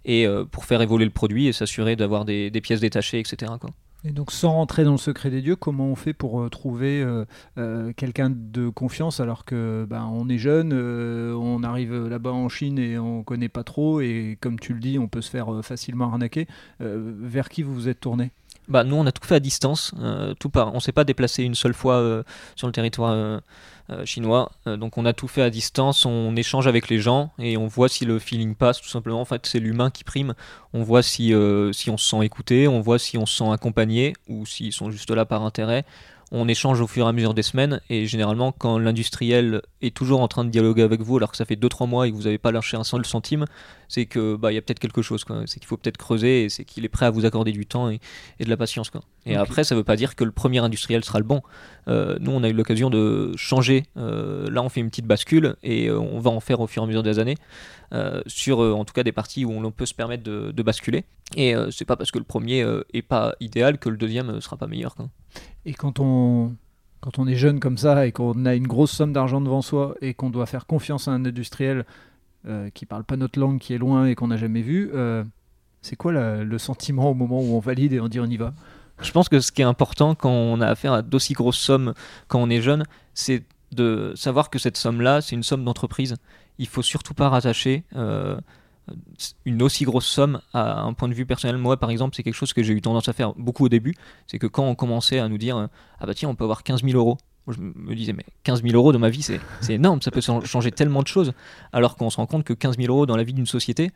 et 0.05 0.27
pour 0.51 0.65
faire 0.65 0.81
évoluer 0.81 1.05
le 1.05 1.11
produit 1.11 1.47
et 1.47 1.53
s'assurer 1.53 1.95
d'avoir 1.95 2.25
des, 2.25 2.51
pièces 2.61 2.81
détachées, 2.81 3.19
etc. 3.19 3.53
Et 4.03 4.11
donc, 4.13 4.31
sans 4.31 4.53
rentrer 4.53 4.83
dans 4.83 4.93
le 4.93 4.97
secret 4.97 5.29
des 5.29 5.41
dieux, 5.41 5.55
comment 5.55 5.85
on 5.85 5.95
fait 5.95 6.13
pour 6.13 6.41
euh, 6.41 6.49
trouver 6.49 7.03
euh, 7.03 7.25
euh, 7.59 7.93
quelqu'un 7.95 8.31
de 8.31 8.67
confiance 8.69 9.19
alors 9.19 9.45
que 9.45 9.85
ben, 9.87 10.09
on 10.11 10.27
est 10.27 10.39
jeune, 10.39 10.73
on 10.73 11.61
arrive 11.63 12.07
là-bas 12.07 12.31
en 12.31 12.49
Chine 12.49 12.79
et 12.79 12.97
on 12.97 13.23
connaît 13.23 13.49
pas 13.49 13.63
trop, 13.63 14.01
et 14.01 14.39
comme 14.41 14.59
tu 14.59 14.73
le 14.73 14.79
dis, 14.79 14.97
on 14.97 15.07
peut 15.07 15.21
se 15.21 15.29
faire 15.29 15.63
facilement 15.63 16.05
arnaquer. 16.05 16.47
vers 16.79 17.49
qui 17.49 17.61
vous 17.61 17.73
vous 17.73 17.89
êtes 17.89 17.99
tourné? 17.99 18.31
Bah, 18.67 18.83
Nous, 18.83 18.95
on 18.95 19.05
a 19.05 19.11
tout 19.11 19.27
fait 19.27 19.35
à 19.35 19.39
distance. 19.39 19.93
tout 20.39 20.49
par... 20.49 20.71
On 20.71 20.75
ne 20.75 20.79
s'est 20.79 20.91
pas 20.91 21.03
déplacé 21.03 21.43
une 21.43 21.55
seule 21.55 21.73
fois 21.73 22.23
sur 22.55 22.67
le 22.67 22.73
territoire 22.73 23.41
chinois. 24.05 24.51
donc, 24.65 24.97
on 24.97 25.05
a 25.05 25.13
tout 25.13 25.27
fait 25.27 25.41
à 25.41 25.49
distance. 25.49 26.05
On 26.05 26.35
échange 26.35 26.67
avec 26.67 26.89
les 26.89 26.99
gens 26.99 27.31
et 27.39 27.57
on 27.57 27.67
voit 27.67 27.89
si 27.89 28.05
le 28.05 28.19
feeling 28.19 28.55
passe, 28.55 28.81
tout 28.81 28.89
simplement. 28.89 29.21
En 29.21 29.25
fait, 29.25 29.45
c'est 29.45 29.59
l'humain 29.59 29.89
qui 29.89 30.03
prime. 30.03 30.33
On 30.73 30.83
voit 30.83 31.03
si, 31.03 31.33
si 31.73 31.89
on 31.89 31.97
se 31.97 32.09
sent 32.09 32.23
écouté, 32.23 32.67
on 32.67 32.81
voit 32.81 32.99
si 32.99 33.17
on 33.17 33.25
se 33.25 33.37
sent 33.37 33.51
accompagné 33.51 34.13
ou 34.27 34.45
s'ils 34.45 34.73
sont 34.73 34.91
juste 34.91 35.11
là 35.11 35.25
par 35.25 35.43
intérêt 35.43 35.85
on 36.31 36.47
échange 36.47 36.79
au 36.79 36.87
fur 36.87 37.05
et 37.05 37.09
à 37.09 37.11
mesure 37.11 37.33
des 37.33 37.43
semaines 37.43 37.81
et 37.89 38.05
généralement 38.05 38.53
quand 38.53 38.79
l'industriel 38.79 39.61
est 39.81 39.93
toujours 39.93 40.21
en 40.21 40.29
train 40.29 40.45
de 40.45 40.49
dialoguer 40.49 40.81
avec 40.81 41.01
vous 41.01 41.17
alors 41.17 41.31
que 41.31 41.37
ça 41.37 41.43
fait 41.43 41.59
2-3 41.59 41.89
mois 41.89 42.07
et 42.07 42.11
que 42.11 42.15
vous 42.15 42.23
n'avez 42.23 42.37
pas 42.37 42.51
lâché 42.51 42.77
un 42.77 42.85
seul 42.85 43.05
centime, 43.05 43.45
c'est 43.89 44.05
que 44.05 44.37
bah 44.37 44.51
il 44.51 44.55
y 44.55 44.57
a 44.57 44.61
peut-être 44.61 44.79
quelque 44.79 45.01
chose 45.01 45.25
c'est 45.45 45.59
qu'il 45.59 45.67
faut 45.67 45.75
peut-être 45.75 45.97
creuser 45.97 46.45
et 46.45 46.49
c'est 46.49 46.63
qu'il 46.63 46.85
est 46.85 46.89
prêt 46.89 47.05
à 47.05 47.09
vous 47.09 47.25
accorder 47.25 47.51
du 47.51 47.65
temps 47.65 47.89
et, 47.89 47.99
de 48.39 48.49
la 48.49 48.55
patience 48.55 48.89
quoi. 48.89 49.01
Et 49.25 49.35
après 49.35 49.65
ça 49.65 49.75
veut 49.75 49.83
pas 49.83 49.97
dire 49.97 50.15
que 50.15 50.23
le 50.23 50.31
premier 50.31 50.59
industriel 50.59 51.03
sera 51.03 51.19
le 51.19 51.25
bon. 51.25 51.41
Euh, 51.89 52.17
nous 52.21 52.31
on 52.31 52.43
a 52.43 52.49
eu 52.49 52.53
l'occasion 52.53 52.89
de 52.89 53.33
changer. 53.35 53.83
Euh, 53.97 54.49
là 54.49 54.63
on 54.63 54.69
fait 54.69 54.79
une 54.79 54.89
petite 54.89 55.07
bascule 55.07 55.55
et 55.63 55.89
euh, 55.89 55.99
on 55.99 56.19
va 56.19 56.31
en 56.31 56.39
faire 56.39 56.61
au 56.61 56.67
fur 56.67 56.81
et 56.81 56.85
à 56.85 56.87
mesure 56.87 57.03
des 57.03 57.19
années 57.19 57.35
sur 58.25 58.59
en 58.59 58.85
tout 58.85 58.93
cas 58.93 59.03
des 59.03 59.11
parties 59.11 59.43
où 59.43 59.51
on 59.51 59.69
peut 59.71 59.85
se 59.85 59.93
permettre 59.93 60.23
de, 60.23 60.63
basculer. 60.63 61.03
Et 61.35 61.53
c'est 61.71 61.83
pas 61.83 61.97
parce 61.97 62.09
que 62.09 62.19
le 62.19 62.23
premier 62.23 62.65
est 62.93 63.01
pas 63.01 63.35
idéal 63.41 63.79
que 63.79 63.89
le 63.89 63.97
deuxième 63.97 64.39
sera 64.39 64.55
pas 64.55 64.67
meilleur. 64.67 64.95
Quoi. 64.95 65.09
Et 65.65 65.73
quand 65.73 65.99
on, 65.99 66.55
quand 66.99 67.19
on 67.19 67.27
est 67.27 67.35
jeune 67.35 67.59
comme 67.59 67.77
ça 67.77 68.05
et 68.05 68.11
qu'on 68.11 68.45
a 68.45 68.55
une 68.55 68.67
grosse 68.67 68.91
somme 68.91 69.13
d'argent 69.13 69.41
devant 69.41 69.61
soi 69.61 69.95
et 70.01 70.13
qu'on 70.13 70.29
doit 70.29 70.45
faire 70.45 70.65
confiance 70.65 71.07
à 71.07 71.11
un 71.11 71.25
industriel 71.25 71.85
euh, 72.47 72.69
qui 72.73 72.85
parle 72.85 73.03
pas 73.03 73.17
notre 73.17 73.39
langue, 73.39 73.59
qui 73.59 73.73
est 73.73 73.77
loin 73.77 74.05
et 74.05 74.15
qu'on 74.15 74.27
n'a 74.27 74.37
jamais 74.37 74.61
vu, 74.61 74.91
euh, 74.93 75.23
c'est 75.81 75.95
quoi 75.95 76.11
le 76.11 76.57
sentiment 76.57 77.09
au 77.09 77.13
moment 77.13 77.41
où 77.41 77.55
on 77.55 77.59
valide 77.59 77.93
et 77.93 77.99
on 77.99 78.07
dit 78.07 78.19
on 78.19 78.25
y 78.25 78.37
va? 78.37 78.53
Je 79.01 79.11
pense 79.11 79.29
que 79.29 79.39
ce 79.39 79.51
qui 79.51 79.61
est 79.61 79.65
important 79.65 80.15
quand 80.15 80.31
on 80.31 80.61
a 80.61 80.67
affaire 80.67 80.93
à 80.93 81.01
d'aussi 81.01 81.33
grosses 81.33 81.57
sommes 81.57 81.93
quand 82.27 82.39
on 82.39 82.49
est 82.49 82.61
jeune, 82.61 82.85
c'est 83.13 83.43
de 83.71 84.13
savoir 84.15 84.49
que 84.49 84.59
cette 84.59 84.77
somme-là, 84.77 85.21
c'est 85.21 85.35
une 85.35 85.43
somme 85.43 85.63
d'entreprise. 85.63 86.15
Il 86.59 86.67
faut 86.67 86.81
surtout 86.81 87.13
pas 87.13 87.29
rattacher. 87.29 87.83
Euh, 87.95 88.39
une 89.45 89.61
aussi 89.61 89.83
grosse 89.83 90.05
somme 90.05 90.41
à 90.53 90.81
un 90.81 90.93
point 90.93 91.07
de 91.07 91.13
vue 91.13 91.25
personnel. 91.25 91.57
Moi, 91.57 91.77
par 91.77 91.89
exemple, 91.89 92.15
c'est 92.15 92.23
quelque 92.23 92.35
chose 92.35 92.53
que 92.53 92.63
j'ai 92.63 92.73
eu 92.73 92.81
tendance 92.81 93.07
à 93.07 93.13
faire 93.13 93.33
beaucoup 93.33 93.65
au 93.65 93.69
début. 93.69 93.95
C'est 94.27 94.39
que 94.39 94.47
quand 94.47 94.65
on 94.65 94.75
commençait 94.75 95.19
à 95.19 95.27
nous 95.27 95.37
dire 95.37 95.69
Ah 95.99 96.05
bah 96.05 96.13
tiens, 96.13 96.29
on 96.29 96.35
peut 96.35 96.43
avoir 96.43 96.63
15 96.63 96.83
000 96.83 96.97
euros. 96.97 97.17
je 97.47 97.59
me 97.59 97.95
disais, 97.95 98.13
mais 98.13 98.25
15 98.43 98.63
000 98.63 98.75
euros 98.75 98.91
dans 98.91 98.99
ma 98.99 99.09
vie, 99.09 99.21
c'est 99.21 99.39
énorme, 99.69 100.01
ça 100.01 100.11
peut 100.11 100.21
changer 100.21 100.71
tellement 100.71 101.01
de 101.01 101.07
choses. 101.07 101.33
Alors 101.73 101.95
qu'on 101.95 102.09
se 102.09 102.17
rend 102.17 102.27
compte 102.27 102.43
que 102.43 102.53
15 102.53 102.77
000 102.77 102.93
euros 102.93 103.05
dans 103.05 103.17
la 103.17 103.23
vie 103.23 103.33
d'une 103.33 103.45
société, 103.45 103.91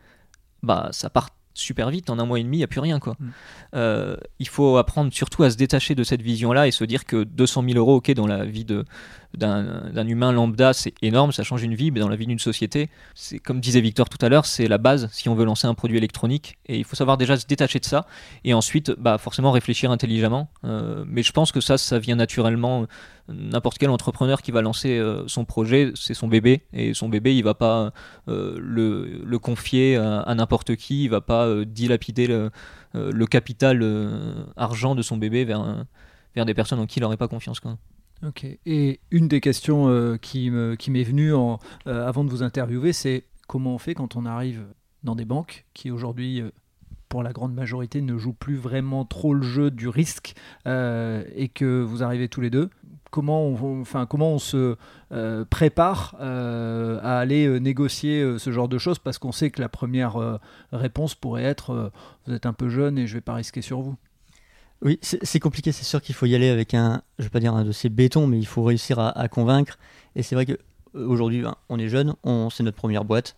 bah 0.63 0.89
ça 0.91 1.09
part 1.09 1.29
super 1.55 1.89
vite, 1.89 2.09
en 2.09 2.19
un 2.19 2.25
mois 2.25 2.39
et 2.39 2.43
demi, 2.43 2.57
il 2.57 2.59
n'y 2.59 2.63
a 2.63 2.67
plus 2.67 2.81
rien. 2.81 2.99
Quoi. 2.99 3.15
Mm. 3.17 3.29
Euh, 3.75 4.17
il 4.39 4.47
faut 4.47 4.77
apprendre 4.77 5.11
surtout 5.11 5.43
à 5.43 5.49
se 5.49 5.57
détacher 5.57 5.95
de 5.95 6.03
cette 6.03 6.21
vision-là 6.21 6.67
et 6.67 6.71
se 6.71 6.83
dire 6.83 7.05
que 7.05 7.23
200 7.23 7.63
000 7.67 7.79
euros, 7.79 7.95
ok, 7.95 8.11
dans 8.11 8.27
la 8.27 8.45
vie 8.45 8.65
d'un 9.37 10.07
humain 10.07 10.31
lambda, 10.31 10.73
c'est 10.73 10.93
énorme, 11.01 11.31
ça 11.31 11.43
change 11.43 11.63
une 11.63 11.75
vie, 11.75 11.91
mais 11.91 11.99
dans 11.99 12.09
la 12.09 12.15
vie 12.15 12.27
d'une 12.27 12.39
société, 12.39 12.89
c'est 13.13 13.39
comme 13.39 13.59
disait 13.59 13.81
Victor 13.81 14.09
tout 14.09 14.23
à 14.23 14.29
l'heure, 14.29 14.45
c'est 14.45 14.67
la 14.67 14.77
base 14.77 15.09
si 15.11 15.29
on 15.29 15.35
veut 15.35 15.45
lancer 15.45 15.67
un 15.67 15.73
produit 15.73 15.97
électronique. 15.97 16.57
Et 16.67 16.77
il 16.77 16.83
faut 16.83 16.95
savoir 16.95 17.17
déjà 17.17 17.37
se 17.37 17.45
détacher 17.45 17.79
de 17.79 17.85
ça 17.85 18.05
et 18.43 18.53
ensuite, 18.53 18.91
bah, 18.97 19.17
forcément, 19.17 19.51
réfléchir 19.51 19.91
intelligemment. 19.91 20.49
Euh, 20.63 21.03
mais 21.07 21.23
je 21.23 21.31
pense 21.31 21.51
que 21.51 21.61
ça, 21.61 21.77
ça 21.77 21.99
vient 21.99 22.15
naturellement 22.15 22.85
n'importe 23.27 23.77
quel 23.79 23.89
entrepreneur 23.89 24.41
qui 24.41 24.51
va 24.51 24.61
lancer 24.61 24.99
euh, 24.99 25.27
son 25.27 25.45
projet, 25.45 25.91
c'est 25.95 26.13
son 26.13 26.27
bébé, 26.27 26.61
et 26.73 26.93
son 26.93 27.09
bébé, 27.09 27.35
il 27.35 27.43
va 27.43 27.55
pas 27.55 27.91
euh, 28.27 28.57
le, 28.59 29.39
confier 29.39 29.95
à, 29.95 30.33
n'importe 30.35 30.75
qui, 30.75 31.05
il 31.05 31.09
va 31.09 31.21
pas 31.21 31.63
dilapider 31.65 32.27
le, 32.27 33.25
capital 33.25 33.83
argent 34.55 34.95
de 34.95 35.01
son 35.01 35.17
bébé 35.17 35.43
vers, 35.43 35.85
vers 36.35 36.45
des 36.45 36.53
personnes 36.53 36.79
en 36.79 36.85
qui 36.85 36.99
il 36.99 37.01
n'aurait 37.01 37.17
pas 37.17 37.27
confiance. 37.27 37.59
Quoi. 37.59 37.77
Ok. 38.23 38.45
Et 38.65 38.99
une 39.11 39.27
des 39.27 39.41
questions 39.41 40.17
qui 40.21 40.49
m'est 40.49 41.03
venue 41.03 41.33
avant 41.85 42.23
de 42.23 42.29
vous 42.29 42.43
interviewer, 42.43 42.93
c'est 42.93 43.23
comment 43.47 43.75
on 43.75 43.77
fait 43.77 43.93
quand 43.93 44.15
on 44.15 44.25
arrive 44.25 44.65
dans 45.03 45.15
des 45.15 45.25
banques 45.25 45.65
qui 45.73 45.91
aujourd'hui 45.91 46.43
pour 47.07 47.21
la 47.23 47.33
grande 47.33 47.53
majorité, 47.53 48.01
ne 48.01 48.17
jouent 48.17 48.33
plus 48.33 48.55
vraiment 48.55 49.05
trop 49.05 49.33
le 49.33 49.43
jeu 49.43 49.69
du 49.69 49.87
risque 49.87 50.33
et 50.65 51.49
que 51.53 51.81
vous 51.83 52.03
arrivez 52.03 52.27
tous 52.29 52.41
les 52.41 52.49
deux 52.49 52.69
comment 53.15 53.43
on, 53.43 53.79
enfin, 53.81 54.05
comment 54.05 54.33
on 54.33 54.39
se 54.39 54.75
euh, 55.13 55.45
prépare 55.45 56.15
euh, 56.19 56.99
à 57.01 57.17
aller 57.17 57.47
euh, 57.47 57.59
négocier 57.59 58.37
ce 58.37 58.51
genre 58.51 58.67
de 58.67 58.77
choses? 58.77 58.99
Parce 58.99 59.19
qu'on 59.19 59.31
sait 59.31 59.51
que 59.51 59.61
la 59.61 59.69
première 59.69 60.39
réponse 60.73 61.15
pourrait 61.15 61.43
être 61.43 61.91
vous 62.27 62.33
êtes 62.33 62.45
un 62.45 62.51
peu 62.51 62.67
jeune 62.67 62.97
et 62.97 63.07
je 63.07 63.13
vais 63.13 63.21
pas 63.21 63.35
risquer 63.35 63.61
sur 63.61 63.79
vous. 63.79 63.95
Oui, 64.81 64.99
c'est 65.01 65.39
compliqué, 65.39 65.71
c'est 65.71 65.85
sûr 65.85 66.01
qu'il 66.01 66.13
faut 66.13 66.25
y 66.25 66.35
aller 66.35 66.49
avec 66.49 66.73
un, 66.73 67.01
je 67.17 67.23
vais 67.23 67.29
pas 67.29 67.39
dire 67.39 67.55
un 67.55 67.63
dossier 67.63 67.89
béton, 67.89 68.27
mais 68.27 68.37
il 68.37 68.45
faut 68.45 68.61
réussir 68.63 68.99
à, 68.99 69.27
convaincre. 69.29 69.79
Et 70.15 70.21
c'est 70.21 70.35
vrai 70.35 70.45
qu'aujourd'hui, 70.45 71.41
ben, 71.41 71.55
on 71.69 71.79
est 71.79 71.89
jeune, 71.89 72.13
c'est 72.51 72.63
notre 72.63 72.77
première 72.77 73.05
boîte. 73.05 73.35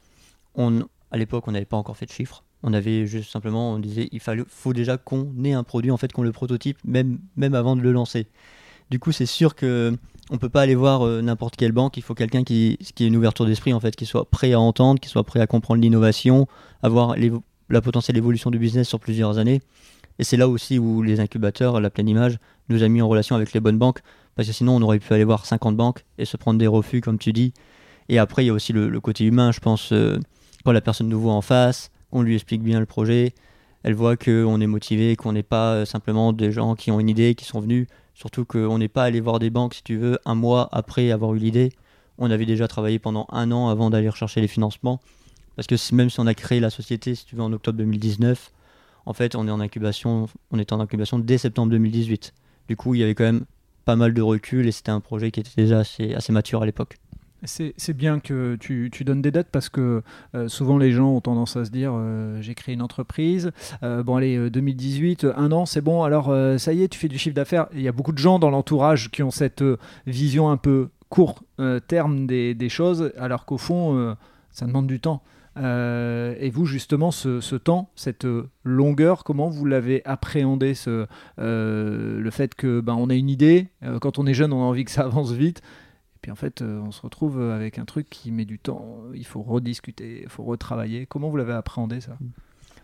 On, 0.56 0.82
à 1.12 1.18
l'époque, 1.18 1.48
on 1.48 1.52
n'avait 1.52 1.66
pas 1.66 1.78
encore 1.78 1.96
fait 1.96 2.06
de 2.06 2.12
chiffres. 2.12 2.44
On 2.64 2.74
avait 2.74 3.06
juste 3.06 3.32
simplement, 3.32 3.72
on 3.72 3.80
disait, 3.80 4.10
il 4.12 4.20
faut 4.20 4.74
déjà 4.74 4.98
qu'on 4.98 5.32
ait 5.44 5.54
un 5.54 5.64
produit, 5.64 5.92
en 5.92 5.98
fait, 5.98 6.12
qu'on 6.12 6.24
le 6.24 6.32
prototype, 6.32 6.80
même, 6.84 7.20
même 7.36 7.54
avant 7.54 7.76
de 7.76 7.82
le 7.82 7.92
lancer. 7.92 8.28
Du 8.90 9.00
coup, 9.00 9.12
c'est 9.12 9.26
sûr 9.26 9.56
que 9.56 9.96
on 10.30 10.38
peut 10.38 10.50
pas 10.50 10.62
aller 10.62 10.76
voir 10.76 11.06
euh, 11.06 11.22
n'importe 11.22 11.56
quelle 11.56 11.72
banque. 11.72 11.98
Il 11.98 12.04
faut 12.04 12.16
quelqu'un 12.16 12.44
qui, 12.44 12.78
qui 12.96 13.04
ait 13.04 13.08
une 13.08 13.16
ouverture 13.16 13.46
d'esprit, 13.46 13.74
en 13.74 13.80
fait, 13.80 13.96
qui 13.96 14.06
soit 14.06 14.30
prêt 14.30 14.54
à 14.54 14.60
entendre, 14.60 15.00
qui 15.00 15.08
soit 15.08 15.24
prêt 15.24 15.40
à 15.40 15.48
comprendre 15.48 15.82
l'innovation, 15.82 16.48
avoir 16.84 17.16
la 17.70 17.82
potentielle 17.82 18.18
évolution 18.18 18.52
du 18.52 18.60
business 18.60 18.88
sur 18.88 19.00
plusieurs 19.00 19.38
années. 19.38 19.62
Et 20.20 20.24
c'est 20.24 20.38
là 20.38 20.48
aussi 20.48 20.80
où 20.80 21.02
les 21.02 21.20
incubateurs, 21.20 21.80
la 21.80 21.90
pleine 21.90 22.10
image, 22.10 22.40
nous 22.70 22.84
a 22.84 22.88
mis 22.88 23.02
en 23.02 23.08
relation 23.08 23.36
avec 23.36 23.54
les 23.54 23.60
bonnes 23.60 23.78
banques, 23.78 24.00
parce 24.36 24.48
que 24.48 24.54
sinon 24.54 24.76
on 24.76 24.82
aurait 24.82 25.00
pu 25.00 25.14
aller 25.14 25.24
voir 25.24 25.46
50 25.46 25.76
banques 25.76 26.06
et 26.18 26.26
se 26.26 26.38
prendre 26.38 26.60
des 26.60 26.68
refus, 26.68 27.02
comme 27.02 27.18
tu 27.18 27.34
dis. 27.34 27.54
Et 28.10 28.20
après, 28.20 28.44
il 28.44 28.48
y 28.48 28.50
a 28.50 28.54
aussi 28.54 28.74
le, 28.74 29.00
côté 29.00 29.26
humain, 29.26 29.52
je 29.52 29.60
pense, 29.60 29.92
euh, 29.92 30.20
quand 30.64 30.72
la 30.72 30.82
personne 30.82 31.10
nous 31.10 31.20
voit 31.20 31.34
en 31.34 31.42
face, 31.42 31.92
qu'on 32.12 32.22
lui 32.22 32.36
explique 32.36 32.64
bien 32.64 32.80
le 32.80 32.86
projet, 32.86 33.34
elle 33.84 33.94
voit 33.94 34.18
qu'on 34.18 34.60
est 34.60 34.68
motivé, 34.68 35.16
qu'on 35.16 35.34
n'est 35.34 35.44
pas 35.44 35.74
euh, 35.74 35.86
simplement 35.86 36.34
des 36.34 36.52
gens 36.52 36.76
qui 36.76 36.92
ont 36.92 37.00
une 37.00 37.10
idée, 37.10 37.36
qui 37.36 37.46
sont 37.46 37.60
venus 37.60 37.88
Surtout 38.18 38.46
qu'on 38.46 38.80
n'est 38.80 38.88
pas 38.88 39.04
allé 39.04 39.20
voir 39.20 39.38
des 39.38 39.52
banques, 39.52 39.76
si 39.76 39.84
tu 39.84 39.96
veux, 39.96 40.18
un 40.26 40.34
mois 40.34 40.70
après 40.72 41.12
avoir 41.12 41.36
eu 41.36 41.38
l'idée. 41.38 41.72
On 42.18 42.32
avait 42.32 42.48
déjà 42.48 42.68
travaillé 42.68 42.98
pendant 42.98 43.28
un 43.30 43.52
an 43.52 43.70
avant 43.70 43.92
d'aller 43.92 44.10
rechercher 44.10 44.42
les 44.42 44.48
financements. 44.48 45.00
Parce 45.56 45.68
que 45.68 45.76
même 45.94 46.10
si 46.10 46.20
on 46.20 46.26
a 46.26 46.34
créé 46.34 46.60
la 46.60 46.72
société, 46.72 47.14
si 47.14 47.26
tu 47.28 47.36
veux, 47.36 47.44
en 47.44 47.54
octobre 47.54 47.78
2019, 47.78 48.52
en 49.08 49.14
fait, 49.14 49.36
on 49.36 49.48
est 49.48 49.52
en 49.52 49.62
incubation, 49.62 50.28
on 50.52 50.60
est 50.60 50.74
en 50.74 50.82
incubation 50.82 51.18
dès 51.18 51.38
septembre 51.38 51.72
2018. 51.72 52.34
Du 52.68 52.76
coup, 52.76 52.94
il 52.94 53.00
y 53.00 53.04
avait 53.04 53.16
quand 53.16 53.24
même 53.24 53.46
pas 53.86 53.96
mal 53.96 54.14
de 54.14 54.22
recul 54.22 54.68
et 54.68 54.74
c'était 54.74 54.92
un 54.92 55.00
projet 55.00 55.32
qui 55.32 55.40
était 55.40 55.52
déjà 55.56 55.80
assez, 55.80 56.32
mature 56.34 56.62
à 56.62 56.66
l'époque. 56.66 56.98
C'est 57.46 57.94
bien 57.94 58.20
que 58.20 58.58
tu, 58.60 58.90
donnes 59.06 59.22
des 59.22 59.32
dates 59.32 59.48
parce 59.50 59.70
que 59.70 60.02
euh, 60.36 60.50
souvent 60.50 60.78
les 60.78 60.92
gens 60.92 61.12
ont 61.12 61.22
tendance 61.22 61.56
à 61.56 61.64
se 61.64 61.70
dire 61.70 61.94
euh, 61.96 62.42
j'ai 62.42 62.54
créé 62.54 62.74
une 62.74 62.82
entreprise, 62.82 63.52
euh, 63.84 64.04
bon 64.04 64.16
allez 64.18 64.50
2018, 64.50 65.28
un 65.38 65.52
an 65.54 65.66
c'est 65.66 65.82
bon, 65.82 66.04
alors 66.04 66.34
ça 66.60 66.74
y 66.74 66.84
est 66.84 66.90
tu 66.90 67.00
fais 67.00 67.08
du 67.08 67.18
chiffre 67.18 67.36
d'affaires. 67.36 67.68
Il 67.74 67.82
y 67.82 67.88
a 67.88 67.94
beaucoup 67.94 68.12
de 68.12 68.18
gens 68.18 68.40
dans 68.40 68.50
l'entourage 68.50 69.10
qui 69.10 69.24
ont 69.24 69.32
cette 69.32 69.64
vision 70.06 70.50
un 70.50 70.58
peu 70.58 70.90
court 71.08 71.44
terme 71.88 72.28
des, 72.28 72.70
choses 72.70 73.14
alors 73.18 73.46
qu'au 73.46 73.58
fond 73.58 74.18
ça 74.52 74.66
demande 74.66 74.88
du 74.88 75.00
temps. 75.00 75.22
Et 75.60 76.50
vous 76.50 76.66
justement 76.66 77.12
ce, 77.12 77.56
temps, 77.56 77.90
cette 77.96 78.28
longueur, 78.64 79.24
comment 79.24 79.50
vous 79.50 79.66
l'avez 79.66 80.04
appréhendé 80.06 80.74
ce, 80.74 81.08
le 81.38 82.30
fait 82.32 82.56
que 82.56 82.82
ben, 82.82 82.96
on 82.96 83.10
a 83.10 83.16
une 83.16 83.30
idée, 83.30 83.68
quand 84.02 84.20
on 84.20 84.26
est 84.26 84.34
jeune 84.34 84.54
on 84.54 84.62
a 84.62 84.66
envie 84.66 84.86
que 84.86 84.92
ça 84.92 85.04
avance 85.04 85.32
vite 85.32 85.62
en 86.32 86.36
fait, 86.36 86.62
euh, 86.62 86.80
on 86.86 86.92
se 86.92 87.02
retrouve 87.02 87.42
avec 87.42 87.80
un 87.80 87.86
truc 87.86 88.10
qui 88.10 88.32
met 88.32 88.46
du 88.46 88.60
temps. 88.60 89.00
Il 89.14 89.26
faut 89.26 89.42
rediscuter, 89.42 90.22
il 90.24 90.30
faut 90.30 90.44
retravailler. 90.44 91.06
Comment 91.06 91.30
vous 91.30 91.38
l'avez 91.38 91.54
appréhendé 91.54 92.02
ça? 92.02 92.18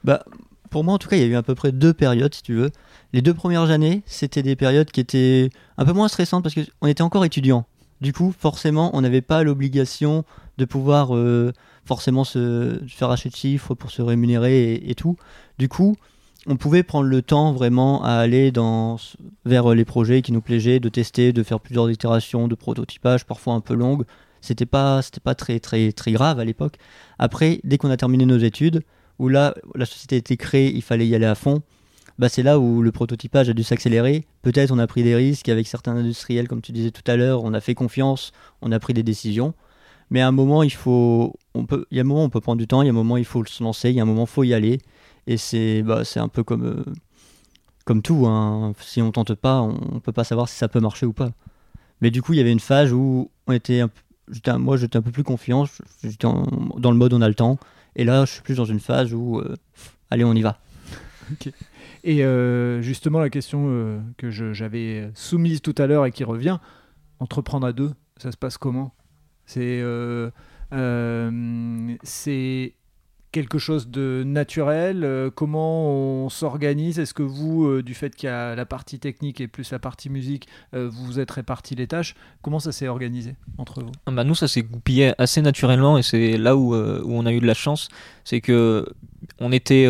Bah, 0.03 0.23
pour 0.69 0.83
moi, 0.83 0.93
en 0.93 0.97
tout 0.97 1.07
cas, 1.07 1.15
il 1.15 1.21
y 1.21 1.25
a 1.25 1.27
eu 1.27 1.35
à 1.35 1.43
peu 1.43 1.55
près 1.55 1.71
deux 1.71 1.93
périodes, 1.93 2.33
si 2.33 2.43
tu 2.43 2.53
veux. 2.53 2.71
Les 3.13 3.21
deux 3.21 3.33
premières 3.33 3.69
années, 3.69 4.03
c'était 4.05 4.43
des 4.43 4.55
périodes 4.55 4.91
qui 4.91 4.99
étaient 4.99 5.49
un 5.77 5.85
peu 5.85 5.93
moins 5.93 6.07
stressantes 6.07 6.43
parce 6.43 6.55
qu'on 6.55 6.87
était 6.87 7.03
encore 7.03 7.25
étudiants. 7.25 7.65
Du 8.03 8.11
coup, 8.11 8.33
forcément, 8.37 8.91
on 8.93 8.99
n'avait 8.99 9.21
pas 9.21 9.43
l'obligation 9.43 10.25
de 10.57 10.65
pouvoir 10.65 11.15
euh, 11.15 11.53
forcément 11.85 12.25
se 12.25 12.81
faire 12.85 13.09
acheter 13.09 13.29
de 13.29 13.35
chiffres 13.35 13.75
pour 13.75 13.91
se 13.91 14.01
rémunérer 14.01 14.73
et 14.73 14.93
tout. 14.93 15.15
Du 15.57 15.69
coup, 15.69 15.95
on 16.45 16.57
pouvait 16.57 16.83
prendre 16.83 17.07
le 17.07 17.21
temps 17.21 17.53
vraiment 17.53 18.03
à 18.03 18.15
aller 18.15 18.51
vers 19.45 19.73
les 19.73 19.85
projets 19.85 20.21
qui 20.21 20.33
nous 20.33 20.41
plaisaient, 20.41 20.81
de 20.81 20.89
tester, 20.89 21.31
de 21.31 21.43
faire 21.43 21.61
plusieurs 21.61 21.89
itérations 21.89 22.49
de 22.49 22.55
prototypage, 22.55 23.23
parfois 23.23 23.53
un 23.53 23.61
peu 23.61 23.73
longues. 23.73 24.03
C'était 24.41 24.65
pas, 24.65 25.01
c'était 25.01 25.21
pas 25.21 25.33
très, 25.33 25.61
très, 25.61 25.93
très 25.93 26.11
grave 26.11 26.41
à 26.41 26.43
l'époque. 26.43 26.75
Après, 27.19 27.61
dès 27.63 27.77
qu'on 27.77 27.89
a 27.89 27.95
terminé 27.95 28.25
nos 28.25 28.37
études, 28.37 28.83
où 29.17 29.29
là, 29.29 29.55
la 29.75 29.85
société 29.85 30.15
a 30.15 30.19
été 30.19 30.35
créée, 30.35 30.75
il 30.75 30.81
fallait 30.81 31.07
y 31.07 31.15
aller 31.15 31.25
à 31.25 31.35
fond, 31.35 31.61
bah 32.23 32.29
c'est 32.29 32.41
là 32.41 32.57
où 32.57 32.81
le 32.81 32.93
prototypage 32.93 33.49
a 33.49 33.53
dû 33.53 33.63
s'accélérer. 33.63 34.23
Peut-être 34.43 34.71
on 34.71 34.79
a 34.79 34.87
pris 34.87 35.03
des 35.03 35.13
risques 35.13 35.49
avec 35.49 35.67
certains 35.67 35.97
industriels, 35.97 36.47
comme 36.47 36.61
tu 36.61 36.71
disais 36.71 36.89
tout 36.89 37.03
à 37.05 37.17
l'heure, 37.17 37.43
on 37.43 37.53
a 37.53 37.59
fait 37.59 37.75
confiance, 37.75 38.31
on 38.61 38.71
a 38.71 38.79
pris 38.79 38.93
des 38.93 39.03
décisions. 39.03 39.53
Mais 40.09 40.21
à 40.21 40.29
un 40.29 40.31
moment, 40.31 40.63
il 40.63 40.71
faut, 40.71 41.33
on 41.53 41.65
peut, 41.65 41.85
il 41.91 41.97
y 41.97 41.99
a 41.99 42.03
un 42.03 42.05
moment, 42.05 42.23
on 42.23 42.29
peut 42.29 42.39
prendre 42.39 42.59
du 42.59 42.65
temps, 42.65 42.81
il 42.81 42.85
y 42.85 42.87
a 42.87 42.91
un 42.91 42.95
moment, 42.95 43.17
il 43.17 43.25
faut 43.25 43.43
se 43.43 43.61
lancer, 43.61 43.89
il 43.89 43.97
y 43.97 43.99
a 43.99 44.03
un 44.03 44.05
moment, 44.05 44.23
il 44.23 44.29
faut 44.29 44.45
y 44.45 44.53
aller. 44.53 44.79
Et 45.27 45.35
c'est 45.35 45.81
bah, 45.81 46.03
un 46.15 46.27
peu 46.29 46.45
comme. 46.45 46.63
Euh, 46.63 46.93
comme 47.83 48.01
tout, 48.01 48.25
hein, 48.25 48.71
si 48.79 49.01
on 49.01 49.11
tente 49.11 49.35
pas, 49.35 49.59
on 49.59 49.99
peut 49.99 50.13
pas 50.13 50.23
savoir 50.23 50.47
si 50.47 50.55
ça 50.55 50.69
peut 50.69 50.79
marcher 50.79 51.05
ou 51.05 51.11
pas. 51.11 51.31
Mais 51.99 52.09
du 52.09 52.21
coup, 52.21 52.31
il 52.31 52.37
y 52.37 52.39
avait 52.39 52.53
une 52.53 52.61
phase 52.61 52.93
où 52.93 53.31
on 53.47 53.51
était 53.51 53.81
un 53.81 53.89
moi 54.59 54.77
j'étais 54.77 54.95
un 54.95 55.01
peu 55.01 55.11
plus 55.11 55.25
confiant, 55.25 55.65
j'étais 56.01 56.25
dans 56.77 56.91
le 56.91 56.97
mode 56.97 57.11
on 57.11 57.21
a 57.21 57.27
le 57.27 57.35
temps. 57.35 57.59
Et 57.97 58.05
là, 58.05 58.23
je 58.23 58.31
suis 58.31 58.41
plus 58.41 58.55
dans 58.55 58.63
une 58.63 58.79
phase 58.79 59.13
où, 59.13 59.39
euh, 59.39 59.57
allez, 60.09 60.23
on 60.23 60.33
y 60.33 60.41
va. 60.41 60.57
Et 62.03 62.23
euh, 62.23 62.81
justement, 62.81 63.19
la 63.19 63.29
question 63.29 63.65
euh, 63.67 63.99
que 64.17 64.29
j'avais 64.29 65.09
soumise 65.15 65.61
tout 65.61 65.75
à 65.77 65.87
l'heure 65.87 66.05
et 66.05 66.11
qui 66.11 66.23
revient, 66.23 66.59
entreprendre 67.19 67.65
à 67.65 67.73
deux, 67.73 67.91
ça 68.17 68.31
se 68.31 68.37
passe 68.37 68.57
comment? 68.57 68.93
C'est 69.45 69.83
c'est 72.03 72.73
quelque 73.33 73.57
chose 73.57 73.89
de 73.89 74.23
naturel 74.25 75.03
euh, 75.03 75.29
Comment 75.29 75.89
on 75.89 76.29
s'organise? 76.29 76.99
Est-ce 76.99 77.13
que 77.13 77.23
vous, 77.23 77.65
euh, 77.65 77.83
du 77.83 77.93
fait 77.93 78.15
qu'il 78.15 78.27
y 78.27 78.31
a 78.31 78.55
la 78.55 78.65
partie 78.65 78.99
technique 78.99 79.41
et 79.41 79.47
plus 79.49 79.71
la 79.71 79.79
partie 79.79 80.09
musique, 80.09 80.47
euh, 80.73 80.87
vous 80.87 81.03
vous 81.03 81.19
êtes 81.19 81.31
répartis 81.31 81.75
les 81.75 81.87
tâches 81.87 82.15
Comment 82.41 82.59
ça 82.59 82.71
s'est 82.71 82.87
organisé 82.87 83.35
entre 83.57 83.81
vous? 83.81 83.91
Ah 84.05 84.11
bah 84.11 84.23
Nous, 84.23 84.35
ça 84.35 84.47
s'est 84.47 84.61
goupillé 84.61 85.13
assez 85.17 85.41
naturellement 85.41 85.97
et 85.97 86.03
c'est 86.03 86.37
là 86.37 86.55
où, 86.55 86.75
où, 86.75 87.11
on 87.11 87.25
a 87.25 87.33
eu 87.33 87.39
de 87.39 87.47
la 87.47 87.53
chance. 87.55 87.89
C'est 88.23 88.39
que 88.39 88.85
on 89.39 89.51
était. 89.51 89.87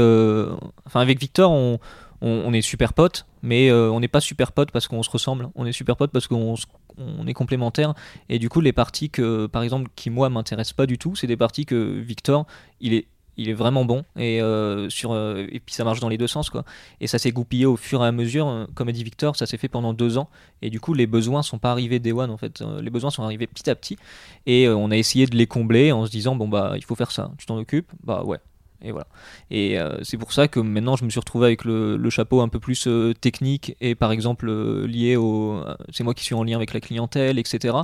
Enfin, 0.86 1.02
avec 1.02 1.20
Victor, 1.20 1.52
on, 1.52 1.80
on, 2.22 2.54
est 2.54 2.62
super 2.62 2.94
potes, 2.94 3.26
mais 3.42 3.72
on 3.72 4.00
n'est 4.00 4.08
pas 4.08 4.22
super 4.22 4.54
potes 4.54 4.72
parce 4.72 4.88
qu'on 4.88 5.04
se 5.04 5.10
ressemble. 5.10 5.50
On 5.56 5.66
est 5.66 5.72
super 5.74 5.98
potes 5.98 6.12
parce 6.12 6.28
qu'on 6.28 6.56
on 6.98 7.28
est 7.28 7.34
complémentaires 7.34 7.94
et 8.30 8.40
du 8.40 8.50
coup 8.50 8.62
les 8.62 8.72
parties 8.72 9.10
que 9.10 9.48
par 9.48 9.64
exemple 9.64 9.90
qui 9.96 10.12
moi 10.12 10.30
m'intéressent 10.30 10.74
pas 10.74 10.86
du 10.86 11.00
tout 11.00 11.16
c'est 11.16 11.26
des 11.26 11.38
parties 11.38 11.66
que 11.66 12.00
Victor 12.00 12.46
il 12.82 12.94
est 12.94 13.08
il 13.38 13.50
est 13.50 13.54
vraiment 13.54 13.86
bon. 13.86 14.04
Et 14.18 14.42
euh, 14.42 14.90
sur 14.90 15.12
euh, 15.12 15.48
et 15.52 15.60
puis 15.60 15.74
ça 15.74 15.84
marche 15.84 16.00
dans 16.00 16.10
les 16.10 16.18
deux 16.18 16.28
sens 16.28 16.50
quoi. 16.50 16.64
Et 17.00 17.08
ça 17.08 17.20
s'est 17.20 17.32
goupillé 17.32 17.66
au 17.66 17.76
fur 17.76 18.04
et 18.04 18.08
à 18.08 18.12
mesure 18.12 18.48
euh, 18.48 18.66
comme 18.76 18.90
a 18.90 18.92
dit 18.92 19.04
Victor 19.04 19.36
ça 19.36 19.46
s'est 19.46 19.58
fait 19.58 19.68
pendant 19.68 19.94
deux 19.94 20.18
ans. 20.18 20.30
Et 20.62 20.70
du 20.70 20.80
coup 20.80 20.94
les 20.94 21.08
besoins 21.08 21.44
sont 21.44 21.60
pas 21.60 21.72
arrivés 21.72 22.00
day 22.00 22.12
one 22.12 22.30
en 22.30 22.38
fait. 22.38 22.64
Les 22.82 22.90
besoins 22.90 23.10
sont 23.10 23.24
arrivés 23.24 23.48
petit 23.48 23.70
à 23.70 23.76
petit. 23.76 23.98
Et 24.46 24.68
on 24.70 24.92
a 24.92 24.98
essayé 24.98 25.26
de 25.26 25.36
les 25.36 25.48
combler 25.48 25.92
en 25.92 26.06
se 26.06 26.12
disant 26.12 26.36
bon 26.36 26.48
bah 26.48 26.74
il 26.76 26.84
faut 26.84 26.96
faire 26.96 27.12
ça. 27.12 27.32
Tu 27.38 27.46
t'en 27.46 27.58
occupes? 27.58 27.92
Bah 28.04 28.24
ouais. 28.24 28.40
Et 28.86 28.92
voilà. 28.92 29.08
Et 29.50 29.78
c'est 30.02 30.18
pour 30.18 30.34
ça 30.34 30.50
que 30.50 30.60
maintenant 30.60 30.98
je 30.98 31.06
me 31.06 31.10
suis 31.10 31.20
retrouvé 31.20 31.46
avec 31.48 31.64
le, 31.64 32.10
chapeau 32.10 32.42
un 32.42 32.50
peu 32.50 32.60
plus 32.60 32.88
technique 33.22 33.78
et 33.80 33.96
par 33.96 34.12
exemple 34.12 34.52
lié 34.86 35.16
au 35.16 35.64
c'est 35.90 36.04
moi 36.04 36.14
qui 36.14 36.26
suis 36.26 36.36
en 36.36 36.44
lien 36.44 36.58
avec 36.58 36.74
la 36.74 36.82
clientèle 36.82 37.40
etc 37.40 37.78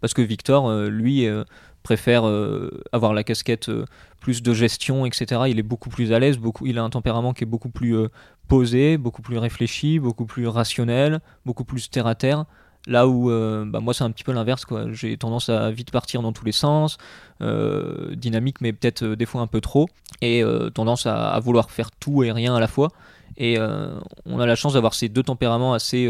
parce 0.00 0.14
que 0.14 0.22
Victor 0.22 0.72
lui 0.88 1.28
préfère 1.86 2.24
avoir 2.92 3.14
la 3.14 3.22
casquette 3.22 3.70
plus 4.26 4.42
de 4.42 4.52
gestion, 4.52 5.06
etc. 5.06 5.42
Il 5.46 5.60
est 5.60 5.62
beaucoup 5.62 5.88
plus 5.88 6.12
à 6.12 6.18
l'aise, 6.18 6.36
beaucoup, 6.36 6.66
il 6.66 6.78
a 6.78 6.82
un 6.82 6.90
tempérament 6.90 7.32
qui 7.32 7.44
est 7.44 7.46
beaucoup 7.46 7.68
plus 7.68 7.96
euh, 7.96 8.08
posé, 8.48 8.96
beaucoup 8.96 9.22
plus 9.22 9.38
réfléchi, 9.38 10.00
beaucoup 10.00 10.26
plus 10.26 10.48
rationnel, 10.48 11.20
beaucoup 11.44 11.62
plus 11.62 11.88
terre 11.90 12.08
à 12.08 12.16
terre. 12.16 12.44
Là 12.88 13.06
où 13.06 13.30
euh, 13.30 13.64
bah, 13.64 13.78
moi 13.78 13.94
c'est 13.94 14.02
un 14.02 14.10
petit 14.10 14.24
peu 14.24 14.32
l'inverse, 14.32 14.64
quoi. 14.64 14.86
J'ai 14.90 15.16
tendance 15.16 15.48
à 15.48 15.70
vite 15.70 15.92
partir 15.92 16.22
dans 16.22 16.32
tous 16.32 16.44
les 16.44 16.50
sens, 16.50 16.98
euh, 17.40 18.16
dynamique 18.16 18.60
mais 18.60 18.72
peut-être 18.72 19.04
des 19.04 19.26
fois 19.26 19.42
un 19.42 19.46
peu 19.46 19.60
trop, 19.60 19.88
et 20.22 20.42
tendance 20.74 21.06
à, 21.06 21.38
vouloir 21.38 21.70
faire 21.70 21.92
tout 21.92 22.24
et 22.24 22.32
rien 22.32 22.52
à 22.56 22.58
la 22.58 22.66
fois. 22.66 22.88
Et 23.36 23.58
on 24.24 24.40
a 24.40 24.46
la 24.46 24.56
chance 24.56 24.72
d'avoir 24.72 24.94
ces 24.94 25.08
deux 25.08 25.22
tempéraments 25.22 25.72
assez 25.72 26.08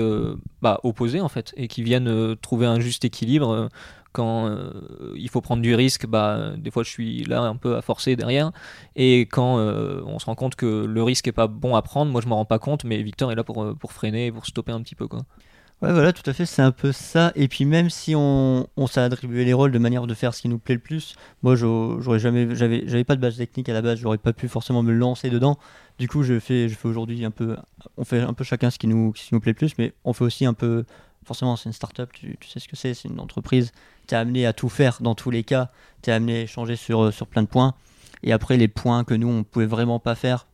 bah, 0.62 0.80
opposés 0.84 1.20
en 1.20 1.28
fait, 1.28 1.52
et 1.58 1.68
qui 1.68 1.82
viennent 1.82 2.36
trouver 2.40 2.64
un 2.66 2.80
juste 2.80 3.04
équilibre 3.04 3.68
quand 4.16 4.46
euh, 4.46 4.72
il 5.14 5.28
faut 5.28 5.42
prendre 5.42 5.60
du 5.60 5.74
risque, 5.74 6.06
bah, 6.06 6.52
des 6.56 6.70
fois 6.70 6.82
je 6.82 6.88
suis 6.88 7.24
là 7.24 7.42
un 7.42 7.54
peu 7.54 7.76
à 7.76 7.82
forcer 7.82 8.16
derrière. 8.16 8.50
Et 8.96 9.20
quand 9.20 9.58
euh, 9.58 10.00
on 10.06 10.18
se 10.18 10.24
rend 10.24 10.34
compte 10.34 10.54
que 10.54 10.86
le 10.86 11.02
risque 11.02 11.28
est 11.28 11.32
pas 11.32 11.48
bon 11.48 11.76
à 11.76 11.82
prendre, 11.82 12.10
moi 12.10 12.22
je 12.22 12.26
m'en 12.26 12.36
rends 12.36 12.46
pas 12.46 12.58
compte, 12.58 12.84
mais 12.84 13.02
Victor 13.02 13.30
est 13.30 13.34
là 13.34 13.44
pour, 13.44 13.62
euh, 13.62 13.74
pour 13.74 13.92
freiner, 13.92 14.32
pour 14.32 14.46
stopper 14.46 14.72
un 14.72 14.80
petit 14.80 14.94
peu. 14.94 15.06
Quoi. 15.06 15.20
Ouais, 15.82 15.92
voilà, 15.92 16.14
tout 16.14 16.22
à 16.30 16.32
fait, 16.32 16.46
c'est 16.46 16.62
un 16.62 16.72
peu 16.72 16.92
ça. 16.92 17.30
Et 17.34 17.46
puis 17.46 17.66
même 17.66 17.90
si 17.90 18.14
on, 18.16 18.66
on 18.78 18.86
s'est 18.86 19.00
attribué 19.00 19.44
les 19.44 19.52
rôles 19.52 19.70
de 19.70 19.78
manière 19.78 20.06
de 20.06 20.14
faire 20.14 20.32
ce 20.32 20.40
qui 20.40 20.48
nous 20.48 20.58
plaît 20.58 20.76
le 20.76 20.80
plus, 20.80 21.14
moi 21.42 21.54
j'aurais 21.54 22.18
jamais, 22.18 22.54
j'avais, 22.54 22.84
j'avais 22.88 23.04
pas 23.04 23.16
de 23.16 23.20
base 23.20 23.36
technique 23.36 23.68
à 23.68 23.74
la 23.74 23.82
base, 23.82 23.98
j'aurais 23.98 24.16
pas 24.16 24.32
pu 24.32 24.48
forcément 24.48 24.82
me 24.82 24.92
lancer 24.92 25.28
dedans. 25.28 25.58
Du 25.98 26.08
coup, 26.08 26.22
je 26.22 26.40
fais, 26.40 26.70
je 26.70 26.74
fais 26.74 26.88
aujourd'hui 26.88 27.22
un 27.26 27.30
peu, 27.30 27.56
on 27.98 28.04
fait 28.04 28.20
un 28.20 28.32
peu 28.32 28.44
chacun 28.44 28.70
ce 28.70 28.78
qui 28.78 28.86
nous, 28.86 29.12
ce 29.14 29.28
qui 29.28 29.34
nous 29.34 29.40
plaît 29.40 29.52
le 29.52 29.56
plus, 29.56 29.72
mais 29.76 29.92
on 30.04 30.14
fait 30.14 30.24
aussi 30.24 30.46
un 30.46 30.54
peu 30.54 30.86
forcément, 31.26 31.56
c'est 31.56 31.68
une 31.68 31.72
start-up, 31.72 32.10
tu, 32.12 32.38
sais 32.46 32.60
ce 32.60 32.68
que 32.68 32.76
c'est, 32.76 32.94
c'est 32.94 33.08
une 33.08 33.20
entreprise. 33.20 33.72
Tu 34.06 34.14
es 34.14 34.18
amené 34.18 34.46
à 34.46 34.52
tout 34.52 34.68
faire 34.68 34.98
dans 35.00 35.14
tous 35.14 35.30
les 35.30 35.44
cas. 35.44 35.70
Tu 36.02 36.10
es 36.10 36.12
amené 36.12 36.38
à 36.38 36.40
échanger 36.42 36.76
sur, 36.76 37.04
euh, 37.04 37.10
sur 37.10 37.26
plein 37.26 37.42
de 37.42 37.48
points. 37.48 37.74
Et 38.22 38.32
après, 38.32 38.56
les 38.56 38.68
points 38.68 39.04
que 39.04 39.14
nous, 39.14 39.28
on 39.28 39.38
ne 39.38 39.42
pouvait 39.42 39.66
vraiment 39.66 39.98
pas 39.98 40.14
faire, 40.14 40.46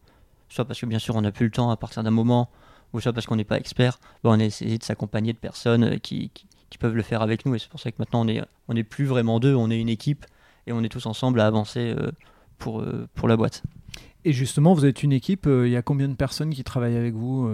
soit 0.49 0.65
parce 0.65 0.81
que 0.81 0.87
bien 0.87 0.99
sûr, 0.99 1.15
on 1.17 1.23
n'a 1.23 1.33
plus 1.33 1.47
le 1.47 1.53
temps 1.53 1.71
à 1.71 1.77
partir 1.77 2.03
d'un 2.03 2.11
moment, 2.11 2.51
ou 2.93 3.01
soit 3.01 3.13
parce 3.13 3.27
qu'on 3.27 3.37
n'est 3.37 3.45
pas 3.45 3.59
expert, 3.59 3.99
bah, 4.23 4.31
on 4.31 4.41
a 4.41 4.45
essayé 4.45 4.79
de 4.79 4.85
s'accompagner 4.85 5.33
de 5.33 5.39
personnes 5.39 5.85
euh, 5.85 5.97
qui, 5.99 6.31
peuvent 6.81 6.97
le 6.97 7.03
faire 7.03 7.23
avec 7.23 7.47
nous. 7.47 7.55
Et 7.55 7.59
c'est 7.59 7.69
pour 7.69 7.79
ça 7.79 7.91
que 7.93 7.97
maintenant, 7.99 8.23
on 8.23 8.25
n'est 8.25 8.43
on 8.67 8.75
est 8.75 8.83
plus 8.83 9.05
vraiment 9.05 9.39
deux, 9.39 9.55
on 9.55 9.71
est 9.71 9.79
une 9.79 9.91
équipe 9.91 10.27
et 10.67 10.73
on 10.73 10.83
est 10.83 10.89
tous 10.89 11.07
ensemble 11.07 11.41
à 11.41 11.47
avancer 11.47 11.95
euh, 11.97 12.11
pour 12.59 13.29
la 13.29 13.37
boîte. 13.37 13.63
Et 14.25 14.33
justement, 14.33 14.73
vous 14.75 14.87
êtes 14.87 15.03
une 15.03 15.13
équipe, 15.13 15.47
il 15.47 15.69
y 15.69 15.77
a 15.77 15.83
combien 15.83 16.09
de 16.09 16.15
personnes 16.15 16.55
qui 16.55 16.65
travaillent 16.65 16.97
avec 16.97 17.15
vous 17.15 17.49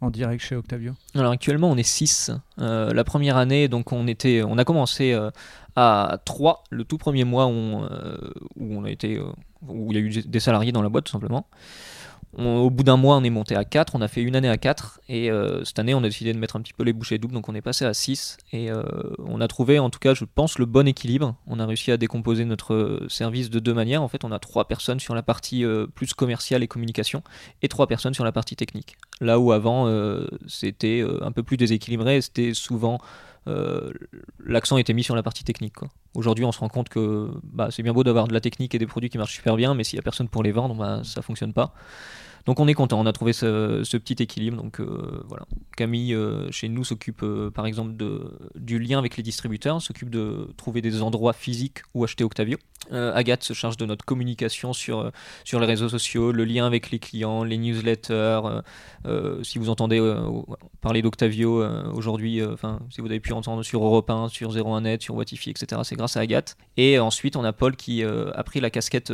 en 0.00 0.10
direct 0.10 0.42
chez 0.42 0.56
Octavio 0.56 0.92
Alors 1.14 1.32
actuellement 1.32 1.70
on 1.70 1.76
est 1.76 1.82
6. 1.82 2.30
Euh, 2.60 2.92
la 2.92 3.04
première 3.04 3.36
année 3.36 3.68
donc 3.68 3.92
on 3.92 4.06
était 4.06 4.42
on 4.42 4.58
a 4.58 4.64
commencé 4.64 5.12
euh, 5.12 5.30
à 5.76 6.18
3 6.24 6.64
le 6.70 6.84
tout 6.84 6.98
premier 6.98 7.24
mois 7.24 7.48
euh, 7.48 8.16
où 8.56 8.76
on 8.76 8.84
a 8.84 8.90
été 8.90 9.20
où 9.66 9.92
il 9.92 9.98
y 9.98 10.00
a 10.00 10.04
eu 10.04 10.22
des 10.22 10.40
salariés 10.40 10.72
dans 10.72 10.82
la 10.82 10.88
boîte 10.88 11.04
tout 11.04 11.12
simplement 11.12 11.46
au 12.36 12.70
bout 12.70 12.82
d'un 12.82 12.96
mois, 12.96 13.16
on 13.16 13.24
est 13.24 13.30
monté 13.30 13.56
à 13.56 13.64
4, 13.64 13.94
on 13.94 14.02
a 14.02 14.08
fait 14.08 14.22
une 14.22 14.36
année 14.36 14.48
à 14.48 14.58
4, 14.58 15.00
et 15.08 15.30
euh, 15.30 15.64
cette 15.64 15.78
année, 15.78 15.94
on 15.94 15.98
a 15.98 16.02
décidé 16.02 16.32
de 16.32 16.38
mettre 16.38 16.56
un 16.56 16.60
petit 16.60 16.74
peu 16.74 16.84
les 16.84 16.92
bouchées 16.92 17.18
doubles, 17.18 17.34
donc 17.34 17.48
on 17.48 17.54
est 17.54 17.62
passé 17.62 17.84
à 17.84 17.94
6, 17.94 18.36
et 18.52 18.70
euh, 18.70 18.82
on 19.18 19.40
a 19.40 19.48
trouvé, 19.48 19.78
en 19.78 19.90
tout 19.90 19.98
cas, 19.98 20.14
je 20.14 20.24
pense, 20.24 20.58
le 20.58 20.66
bon 20.66 20.86
équilibre. 20.86 21.36
On 21.46 21.58
a 21.58 21.66
réussi 21.66 21.90
à 21.90 21.96
décomposer 21.96 22.44
notre 22.44 23.06
service 23.08 23.50
de 23.50 23.58
deux 23.58 23.74
manières. 23.74 24.02
En 24.02 24.08
fait, 24.08 24.24
on 24.24 24.32
a 24.32 24.38
trois 24.38 24.68
personnes 24.68 25.00
sur 25.00 25.14
la 25.14 25.22
partie 25.22 25.64
euh, 25.64 25.86
plus 25.86 26.12
commerciale 26.14 26.62
et 26.62 26.68
communication, 26.68 27.22
et 27.62 27.68
trois 27.68 27.86
personnes 27.86 28.14
sur 28.14 28.24
la 28.24 28.32
partie 28.32 28.56
technique. 28.56 28.96
Là 29.20 29.38
où 29.40 29.50
avant, 29.50 29.90
c'était 30.46 31.04
un 31.22 31.32
peu 31.32 31.42
plus 31.42 31.56
déséquilibré, 31.56 32.20
c'était 32.20 32.54
souvent 32.54 33.00
l'accent 34.44 34.78
était 34.78 34.92
mis 34.92 35.04
sur 35.04 35.16
la 35.16 35.22
partie 35.22 35.44
technique. 35.44 35.76
Aujourd'hui, 36.14 36.44
on 36.44 36.52
se 36.52 36.58
rend 36.58 36.68
compte 36.68 36.88
que 36.88 37.30
bah, 37.42 37.68
c'est 37.70 37.82
bien 37.82 37.92
beau 37.92 38.04
d'avoir 38.04 38.28
de 38.28 38.34
la 38.34 38.40
technique 38.40 38.74
et 38.74 38.78
des 38.78 38.86
produits 38.86 39.10
qui 39.10 39.18
marchent 39.18 39.34
super 39.34 39.56
bien, 39.56 39.74
mais 39.74 39.84
s'il 39.84 39.96
n'y 39.96 40.00
a 40.00 40.02
personne 40.02 40.28
pour 40.28 40.42
les 40.42 40.52
vendre, 40.52 40.74
bah, 40.74 41.02
ça 41.04 41.22
fonctionne 41.22 41.52
pas. 41.52 41.72
Donc 42.48 42.60
on 42.60 42.66
est 42.66 42.72
content, 42.72 42.98
on 42.98 43.04
a 43.04 43.12
trouvé 43.12 43.34
ce, 43.34 43.96
petit 43.98 44.22
équilibre. 44.22 44.56
Donc 44.56 44.80
euh, 44.80 45.22
voilà, 45.28 45.44
Camille 45.76 46.14
euh, 46.14 46.50
chez 46.50 46.70
nous 46.70 46.82
s'occupe 46.82 47.22
euh, 47.22 47.50
par 47.50 47.66
exemple 47.66 47.94
de, 47.94 48.22
du 48.54 48.78
lien 48.78 48.98
avec 48.98 49.18
les 49.18 49.22
distributeurs, 49.22 49.82
s'occupe 49.82 50.08
de 50.08 50.48
trouver 50.56 50.80
des 50.80 51.02
endroits 51.02 51.34
physiques 51.34 51.80
où 51.92 52.04
acheter 52.04 52.24
Octavio. 52.24 52.56
Agathe 52.90 53.42
se 53.42 53.52
charge 53.52 53.76
de 53.76 53.84
notre 53.84 54.06
communication 54.06 54.72
sur, 54.72 55.12
les 55.52 55.66
réseaux 55.66 55.90
sociaux, 55.90 56.32
le 56.32 56.46
lien 56.46 56.64
avec 56.64 56.90
les 56.90 56.98
clients, 56.98 57.44
les 57.44 57.58
newsletters. 57.58 58.40
si 59.42 59.58
vous 59.58 59.68
entendez 59.68 60.00
parler 60.80 61.02
d'Octavio 61.02 61.62
aujourd'hui, 61.92 62.42
enfin 62.42 62.78
si 62.88 63.02
vous 63.02 63.08
avez 63.08 63.20
pu 63.20 63.34
entendre 63.34 63.62
sur 63.62 63.84
Europe 63.84 64.08
1, 64.08 64.28
sur 64.28 64.54
01net, 64.54 65.02
sur 65.02 65.16
Watifi, 65.16 65.50
etc., 65.50 65.82
c'est 65.84 65.96
grâce 65.96 66.16
à 66.16 66.20
Agathe. 66.20 66.56
Et 66.78 66.98
ensuite 66.98 67.36
on 67.36 67.44
a 67.44 67.52
Paul 67.52 67.76
qui 67.76 68.02
a 68.02 68.42
pris 68.42 68.60
la 68.60 68.70
casquette 68.70 69.12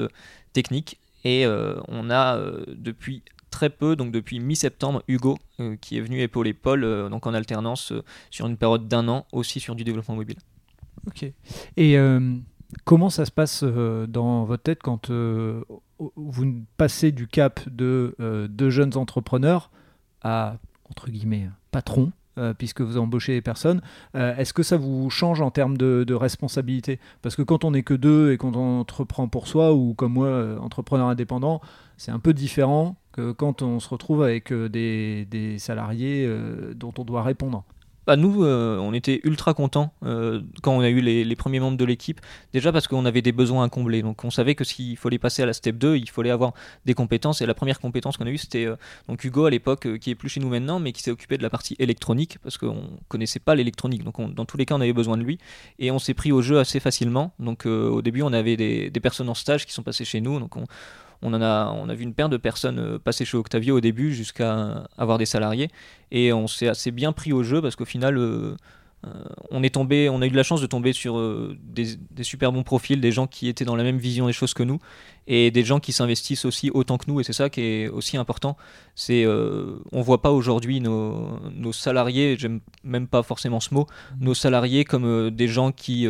technique 0.53 1.01
et 1.25 1.47
euh, 1.47 1.77
on 1.89 2.11
a 2.11 2.37
euh, 2.37 2.65
depuis 2.69 3.23
très 3.51 3.71
peu, 3.71 3.97
donc 3.97 4.13
depuis 4.13 4.41
mi-septembre, 4.41 5.03
Hugo 5.09 5.39
euh, 5.61 5.77
qui 5.77 5.97
est 5.97 6.01
venu 6.01 6.21
épauler 6.21 6.55
Paul 6.55 7.09
donc 7.11 7.27
en 7.27 7.35
alternance 7.35 7.93
sur 8.31 8.47
une 8.47 8.57
période 8.57 8.89
d'un 8.89 9.09
an 9.09 9.27
aussi 9.33 9.61
sur 9.61 9.75
du 9.75 9.85
développement 9.85 10.17
mobile. 10.17 10.39
Ok. 11.07 11.27
Et 11.77 11.97
comment 12.85 13.11
ça 13.11 13.25
se 13.25 13.31
passe 13.31 13.63
dans 13.63 14.45
votre 14.45 14.63
tête 14.63 14.83
quand 14.83 15.11
vous 15.11 16.65
passez 16.77 17.13
du 17.13 17.29
cap 17.29 17.61
de 17.69 18.17
deux 18.51 18.71
jeunes 18.71 18.97
entrepreneurs 18.97 19.71
à 20.23 20.57
entre 20.89 21.11
guillemets 21.11 21.49
patron 21.71 22.13
puisque 22.59 22.81
vous 22.81 22.99
embauchez 22.99 23.33
des 23.35 23.43
personnes. 23.43 23.81
Euh, 24.15 24.37
est-ce 24.37 24.53
que 24.53 24.63
ça 24.63 24.77
vous 24.77 25.11
change 25.11 25.41
en 25.41 25.51
termes 25.51 25.77
de, 25.77 26.15
responsabilité? 26.15 27.01
Parce 27.23 27.37
que 27.37 27.43
quand 27.43 27.65
on 27.65 27.73
n'est 27.73 27.83
que 27.83 27.95
deux 27.95 28.33
et 28.33 28.37
qu'on 28.37 28.55
entreprend 28.55 29.29
pour 29.29 29.49
soi, 29.49 29.73
ou 29.73 29.95
comme 29.95 30.13
moi, 30.13 30.27
euh, 30.27 30.59
entrepreneur 30.59 31.09
indépendant, 31.09 31.61
c'est 31.97 32.11
un 32.11 32.19
peu 32.19 32.33
différent 32.33 32.97
que 33.13 33.33
quand 33.33 33.63
on 33.63 33.79
se 33.81 33.89
retrouve 33.89 34.23
avec 34.23 34.53
des 34.53 35.57
salariés 35.59 36.29
dont 36.75 36.93
on 36.99 37.05
doit 37.05 37.23
répondre. 37.23 37.65
Bah 38.07 38.17
nous, 38.17 38.45
euh, 38.45 38.79
on 38.79 38.93
était 38.93 39.21
ultra 39.25 39.55
contents 39.55 39.95
euh, 40.05 40.43
quand 40.63 40.77
on 40.77 40.81
a 40.81 40.89
eu 40.89 41.01
les, 41.01 41.37
premiers 41.37 41.61
membres 41.61 41.77
de 41.77 41.85
l'équipe. 41.85 42.21
Déjà 42.53 42.73
parce 42.73 42.87
qu'on 42.87 43.05
avait 43.07 43.23
des 43.23 43.33
besoins 43.33 43.65
à 43.65 43.69
combler. 43.69 44.03
Donc 44.03 44.25
on 44.25 44.31
savait 44.31 44.55
que 44.55 44.65
s'il 44.65 44.97
fallait 44.97 45.19
passer 45.19 45.43
à 45.43 45.47
la 45.47 45.53
step 45.53 45.79
2, 45.79 45.97
il 45.97 46.11
fallait 46.11 46.31
avoir 46.31 46.53
des 46.85 46.95
compétences. 46.95 47.41
Et 47.41 47.47
la 47.47 47.55
première 47.55 47.81
compétence 47.81 48.17
qu'on 48.17 48.27
a 48.27 48.31
eue, 48.31 48.39
c'était 48.39 48.67
euh, 48.67 48.77
Hugo 49.23 49.47
à 49.47 49.51
l'époque, 49.51 49.99
qui 49.99 50.11
est 50.11 50.15
plus 50.15 50.29
chez 50.29 50.41
nous 50.41 50.49
maintenant, 50.49 50.81
mais 50.81 50.93
qui 50.93 51.03
s'est 51.03 51.11
occupé 51.11 51.39
de 51.39 51.43
la 51.43 51.51
partie 51.51 51.77
électronique 51.79 52.39
parce 52.43 52.59
qu'on 52.59 52.99
connaissait 53.09 53.41
pas 53.41 53.55
l'électronique. 53.55 54.05
Donc 54.05 54.35
dans 54.35 54.45
tous 54.45 54.57
les 54.57 54.67
cas, 54.67 54.75
on 54.75 54.81
avait 54.81 54.93
besoin 54.93 55.17
de 55.17 55.23
lui. 55.23 55.39
Et 55.79 55.91
on 55.91 55.99
s'est 55.99 56.15
pris 56.15 56.33
au 56.33 56.43
jeu 56.43 56.59
assez 56.59 56.81
facilement. 56.81 57.33
Donc 57.39 57.67
au 57.67 58.03
début, 58.03 58.23
on 58.23 58.33
avait 58.33 58.57
des, 58.57 58.91
personnes 59.05 59.29
en 59.29 59.35
stage 59.35 59.67
qui 59.67 59.73
sont 59.73 59.83
passées 59.83 60.05
chez 60.05 60.21
nous. 60.21 60.39
Donc 60.39 60.57
on, 60.57 60.65
on 61.25 61.33
en 61.33 61.43
a, 61.43 61.75
on 61.77 61.89
a 61.89 61.95
vu 61.95 62.05
une 62.05 62.15
paire 62.15 62.29
de 62.29 62.37
personnes 62.37 62.99
passer 62.99 63.25
chez 63.25 63.37
Octavio 63.37 63.79
au 63.79 63.81
début 63.81 64.15
jusqu'à 64.15 64.85
avoir 64.99 65.19
des 65.19 65.27
salariés. 65.27 65.69
Et 66.11 66.33
on 66.33 66.47
s'est 66.47 66.69
assez 66.69 66.91
bien 66.91 67.13
pris 67.13 67.33
au 67.33 67.43
jeu 67.43 67.63
parce 67.63 67.77
qu'au 67.77 67.87
final, 67.87 68.19
euh, 68.19 68.55
on 69.51 69.63
est 69.63 69.75
tombé, 69.75 70.09
on 70.09 70.21
a 70.23 70.27
eu 70.27 70.31
de 70.31 70.37
la 70.37 70.43
chance 70.43 70.61
de 70.61 70.67
tomber 70.67 70.93
sur 70.93 71.19
euh, 71.19 71.57
des, 71.63 71.97
super 72.23 72.53
bons 72.53 72.63
profils, 72.63 73.01
des 73.01 73.13
gens 73.13 73.27
qui 73.27 73.49
étaient 73.49 73.65
dans 73.65 73.77
la 73.77 73.85
même 73.85 73.99
vision 73.99 74.27
des 74.27 74.33
choses 74.33 74.55
que 74.55 74.63
nous, 74.63 74.79
et 75.27 75.51
des 75.51 75.65
gens 75.65 75.81
qui 75.81 75.93
s'investissent 75.93 76.45
aussi 76.45 76.71
autant 76.73 76.99
que 76.99 77.05
nous. 77.09 77.21
Et 77.21 77.25
c'est 77.25 77.33
ça 77.33 77.51
qui 77.51 77.61
est 77.61 77.89
aussi 77.89 78.17
important. 78.17 78.57
C'est, 78.95 79.25
euh, 79.25 79.77
on 79.93 80.03
voit 80.03 80.23
pas 80.23 80.31
aujourd'hui 80.31 80.81
nos, 80.81 81.73
salariés, 81.73 82.37
j'aime 82.39 82.61
même 82.83 83.07
pas 83.07 83.23
forcément 83.23 83.61
ce 83.61 83.75
mot, 83.75 83.87
nos 84.21 84.35
salariés 84.35 84.85
comme 84.85 85.31
des 85.31 85.49
gens 85.49 85.73
qui 85.73 86.07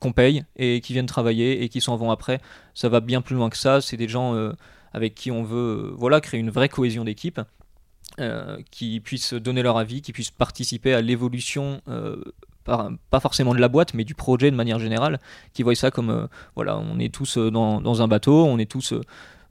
qu'on 0.00 0.12
paye 0.12 0.44
et 0.56 0.80
qui 0.80 0.92
viennent 0.92 1.06
travailler 1.06 1.62
et 1.62 1.68
qui 1.68 1.80
s'en 1.80 1.96
vont 1.96 2.10
après. 2.10 2.40
Ça 2.74 2.88
va 2.88 3.00
bien 3.00 3.22
plus 3.22 3.36
loin 3.36 3.50
que 3.50 3.56
ça. 3.56 3.80
C'est 3.80 3.96
des 3.96 4.08
gens 4.08 4.34
avec 4.92 5.14
qui 5.14 5.30
on 5.30 5.42
veut, 5.42 5.92
voilà, 5.96 6.20
créer 6.20 6.40
une 6.40 6.50
vraie 6.50 6.68
cohésion 6.68 7.04
d'équipe. 7.04 7.40
Euh, 8.20 8.58
qui 8.70 9.00
puissent 9.00 9.34
donner 9.34 9.64
leur 9.64 9.76
avis, 9.76 10.00
qui 10.00 10.12
puissent 10.12 10.30
participer 10.30 10.94
à 10.94 11.00
l'évolution, 11.00 11.80
euh, 11.88 12.22
pas 12.62 13.18
forcément 13.18 13.56
de 13.56 13.58
la 13.58 13.66
boîte, 13.66 13.92
mais 13.92 14.04
du 14.04 14.14
projet 14.14 14.52
de 14.52 14.56
manière 14.56 14.78
générale, 14.78 15.18
qui 15.52 15.64
voient 15.64 15.74
ça 15.74 15.90
comme, 15.90 16.10
euh, 16.10 16.26
voilà, 16.54 16.78
on 16.78 17.00
est 17.00 17.12
tous 17.12 17.38
dans, 17.38 18.02
un 18.02 18.06
bateau, 18.06 18.44
on 18.44 18.58
est 18.58 18.70
tous... 18.70 18.94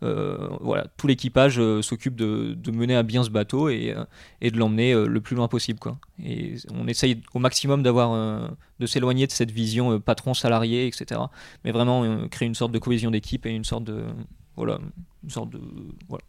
voilà, 0.02 0.88
tout 0.95 1.08
l'équipage 1.08 1.62
s'occupe 1.82 2.15
de, 2.15 2.71
mener 2.71 2.95
à 2.95 3.04
bien 3.04 3.26
ce 3.26 3.30
bateau 3.30 3.67
et, 3.67 3.95
et 4.39 4.49
de 4.49 4.58
l'emmener 4.58 4.93
le 4.93 5.19
plus 5.19 5.36
loin 5.36 5.49
possible. 5.49 5.80
Quoi. 5.80 5.97
Et 6.23 6.56
on 6.73 6.88
essaye 6.88 7.21
au 7.34 7.39
maximum 7.39 7.84
d'avoir, 7.84 8.49
de 8.80 8.86
s'éloigner 8.86 9.28
de 9.28 9.32
cette 9.34 9.52
vision 9.52 9.99
patron-salarié, 9.99 10.88
etc. 10.88 11.19
Mais 11.65 11.71
vraiment 11.71 12.28
créer 12.30 12.47
une 12.47 12.56
sorte 12.56 12.71
de 12.71 12.80
cohésion 12.80 13.12
d'équipe 13.12 13.45
et 13.45 13.52
une 13.52 13.65
sorte 13.65 13.84
de, 13.84 14.06
voilà, 14.55 14.79
une 15.23 15.29
sorte 15.29 15.49
de. 15.49 15.59
Voilà. 16.07 16.23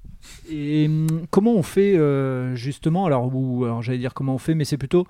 Et 0.51 0.87
hum, 0.87 1.27
comment 1.31 1.55
on 1.55 1.63
fait 1.63 1.97
euh, 1.97 2.55
justement 2.55 3.07
Alors, 3.07 3.35
ou, 3.35 3.65
alors 3.65 3.83
j'allais 3.83 3.99
dire 3.99 4.15
comment 4.15 4.35
on 4.35 4.39
fait, 4.39 4.55
mais 4.55 4.65
c'est 4.65 4.79
plutôt. 4.79 5.07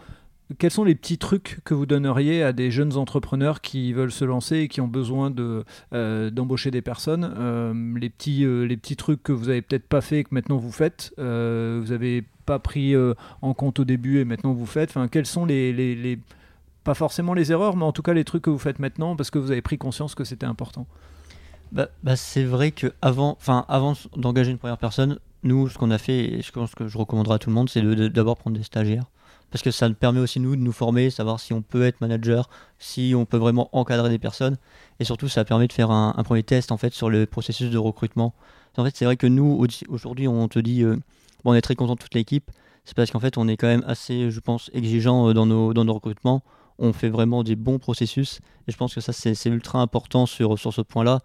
Quels 0.58 0.70
sont 0.70 0.84
les 0.84 0.94
petits 0.94 1.16
trucs 1.16 1.60
que 1.64 1.72
vous 1.72 1.86
donneriez 1.86 2.42
à 2.42 2.52
des 2.52 2.70
jeunes 2.70 2.98
entrepreneurs 2.98 3.62
qui 3.62 3.94
veulent 3.94 4.12
se 4.12 4.26
lancer 4.26 4.58
et 4.58 4.68
qui 4.68 4.82
ont 4.82 4.88
besoin 4.88 5.30
de, 5.30 5.64
euh, 5.94 6.28
d'embaucher 6.28 6.70
des 6.70 6.82
personnes 6.82 7.34
euh, 7.38 7.72
les, 7.98 8.10
petits, 8.10 8.44
les 8.44 8.76
petits 8.76 8.96
trucs 8.96 9.22
que 9.22 9.32
vous 9.32 9.48
avez 9.48 9.62
peut-être 9.62 9.88
pas 9.88 10.02
fait 10.02 10.18
et 10.18 10.24
que 10.24 10.34
maintenant 10.34 10.58
vous 10.58 10.70
faites, 10.70 11.14
vous 11.16 11.92
avez 11.92 12.24
pas 12.44 12.58
pris 12.58 12.94
en 13.40 13.54
compte 13.54 13.78
au 13.78 13.84
début 13.86 14.18
et 14.18 14.26
maintenant 14.26 14.52
vous 14.52 14.66
faites. 14.66 14.90
Enfin, 14.90 15.08
quels 15.08 15.24
sont 15.24 15.46
les, 15.46 15.72
les, 15.72 15.94
les, 15.94 16.18
pas 16.84 16.94
forcément 16.94 17.32
les 17.32 17.50
erreurs, 17.50 17.74
mais 17.74 17.84
en 17.84 17.92
tout 17.92 18.02
cas 18.02 18.12
les 18.12 18.24
trucs 18.24 18.42
que 18.42 18.50
vous 18.50 18.58
faites 18.58 18.80
maintenant 18.80 19.16
parce 19.16 19.30
que 19.30 19.38
vous 19.38 19.50
avez 19.50 19.62
pris 19.62 19.78
conscience 19.78 20.14
que 20.14 20.24
c'était 20.24 20.46
important 20.46 20.86
bah, 21.74 21.88
bah, 22.04 22.14
c'est 22.14 22.44
vrai 22.44 22.70
que 22.70 22.92
avant, 23.02 23.36
avant 23.68 23.94
d'engager 24.16 24.52
une 24.52 24.58
première 24.58 24.78
personne, 24.78 25.18
nous, 25.42 25.68
ce 25.68 25.76
qu'on 25.76 25.90
a 25.90 25.98
fait, 25.98 26.34
et 26.34 26.40
je 26.40 26.52
pense 26.52 26.72
que 26.74 26.86
je 26.86 26.96
recommanderais 26.96 27.34
à 27.34 27.38
tout 27.40 27.50
le 27.50 27.54
monde, 27.54 27.68
c'est 27.68 27.82
d'abord 28.10 28.36
prendre 28.36 28.56
des 28.56 28.62
stagiaires. 28.62 29.06
Parce 29.50 29.62
que 29.62 29.72
ça 29.72 29.88
nous 29.88 29.94
permet 29.94 30.20
aussi, 30.20 30.38
nous, 30.38 30.54
de 30.54 30.60
nous 30.60 30.72
former, 30.72 31.10
savoir 31.10 31.40
si 31.40 31.52
on 31.52 31.62
peut 31.62 31.84
être 31.84 32.00
manager, 32.00 32.48
si 32.78 33.12
on 33.16 33.24
peut 33.24 33.36
vraiment 33.36 33.70
encadrer 33.72 34.08
des 34.08 34.20
personnes. 34.20 34.56
Et 35.00 35.04
surtout, 35.04 35.28
ça 35.28 35.44
permet 35.44 35.66
de 35.66 35.72
faire 35.72 35.90
un, 35.90 36.12
premier 36.24 36.44
test 36.44 36.70
en 36.70 36.76
fait, 36.76 36.94
sur 36.94 37.10
le 37.10 37.26
processus 37.26 37.70
de 37.70 37.78
recrutement. 37.78 38.34
En 38.76 38.84
fait, 38.84 38.96
c'est 38.96 39.04
vrai 39.04 39.16
que 39.16 39.26
nous, 39.26 39.64
aujourd'hui, 39.88 40.28
on 40.28 40.46
te 40.46 40.60
dit, 40.60 40.82
euh, 40.82 40.96
on 41.44 41.54
est 41.54 41.60
très 41.60 41.74
content 41.74 41.94
de 41.94 42.00
toute 42.00 42.14
l'équipe. 42.14 42.50
C'est 42.84 42.96
parce 42.96 43.10
qu'en 43.10 43.20
fait, 43.20 43.36
on 43.36 43.48
est 43.48 43.56
quand 43.56 43.66
même 43.66 43.84
assez, 43.86 44.30
je 44.30 44.40
pense, 44.40 44.70
exigeant 44.74 45.28
euh, 45.28 45.34
dans 45.34 45.46
nos, 45.46 45.94
recrutements. 45.94 46.42
On 46.78 46.92
fait 46.92 47.08
vraiment 47.08 47.42
des 47.42 47.56
bons 47.56 47.78
processus. 47.78 48.40
Et 48.66 48.72
je 48.72 48.76
pense 48.76 48.94
que 48.94 49.00
ça, 49.00 49.12
c'est 49.12 49.46
ultra 49.46 49.80
important 49.80 50.26
sur 50.26 50.58
ce 50.58 50.80
point-là. 50.80 51.20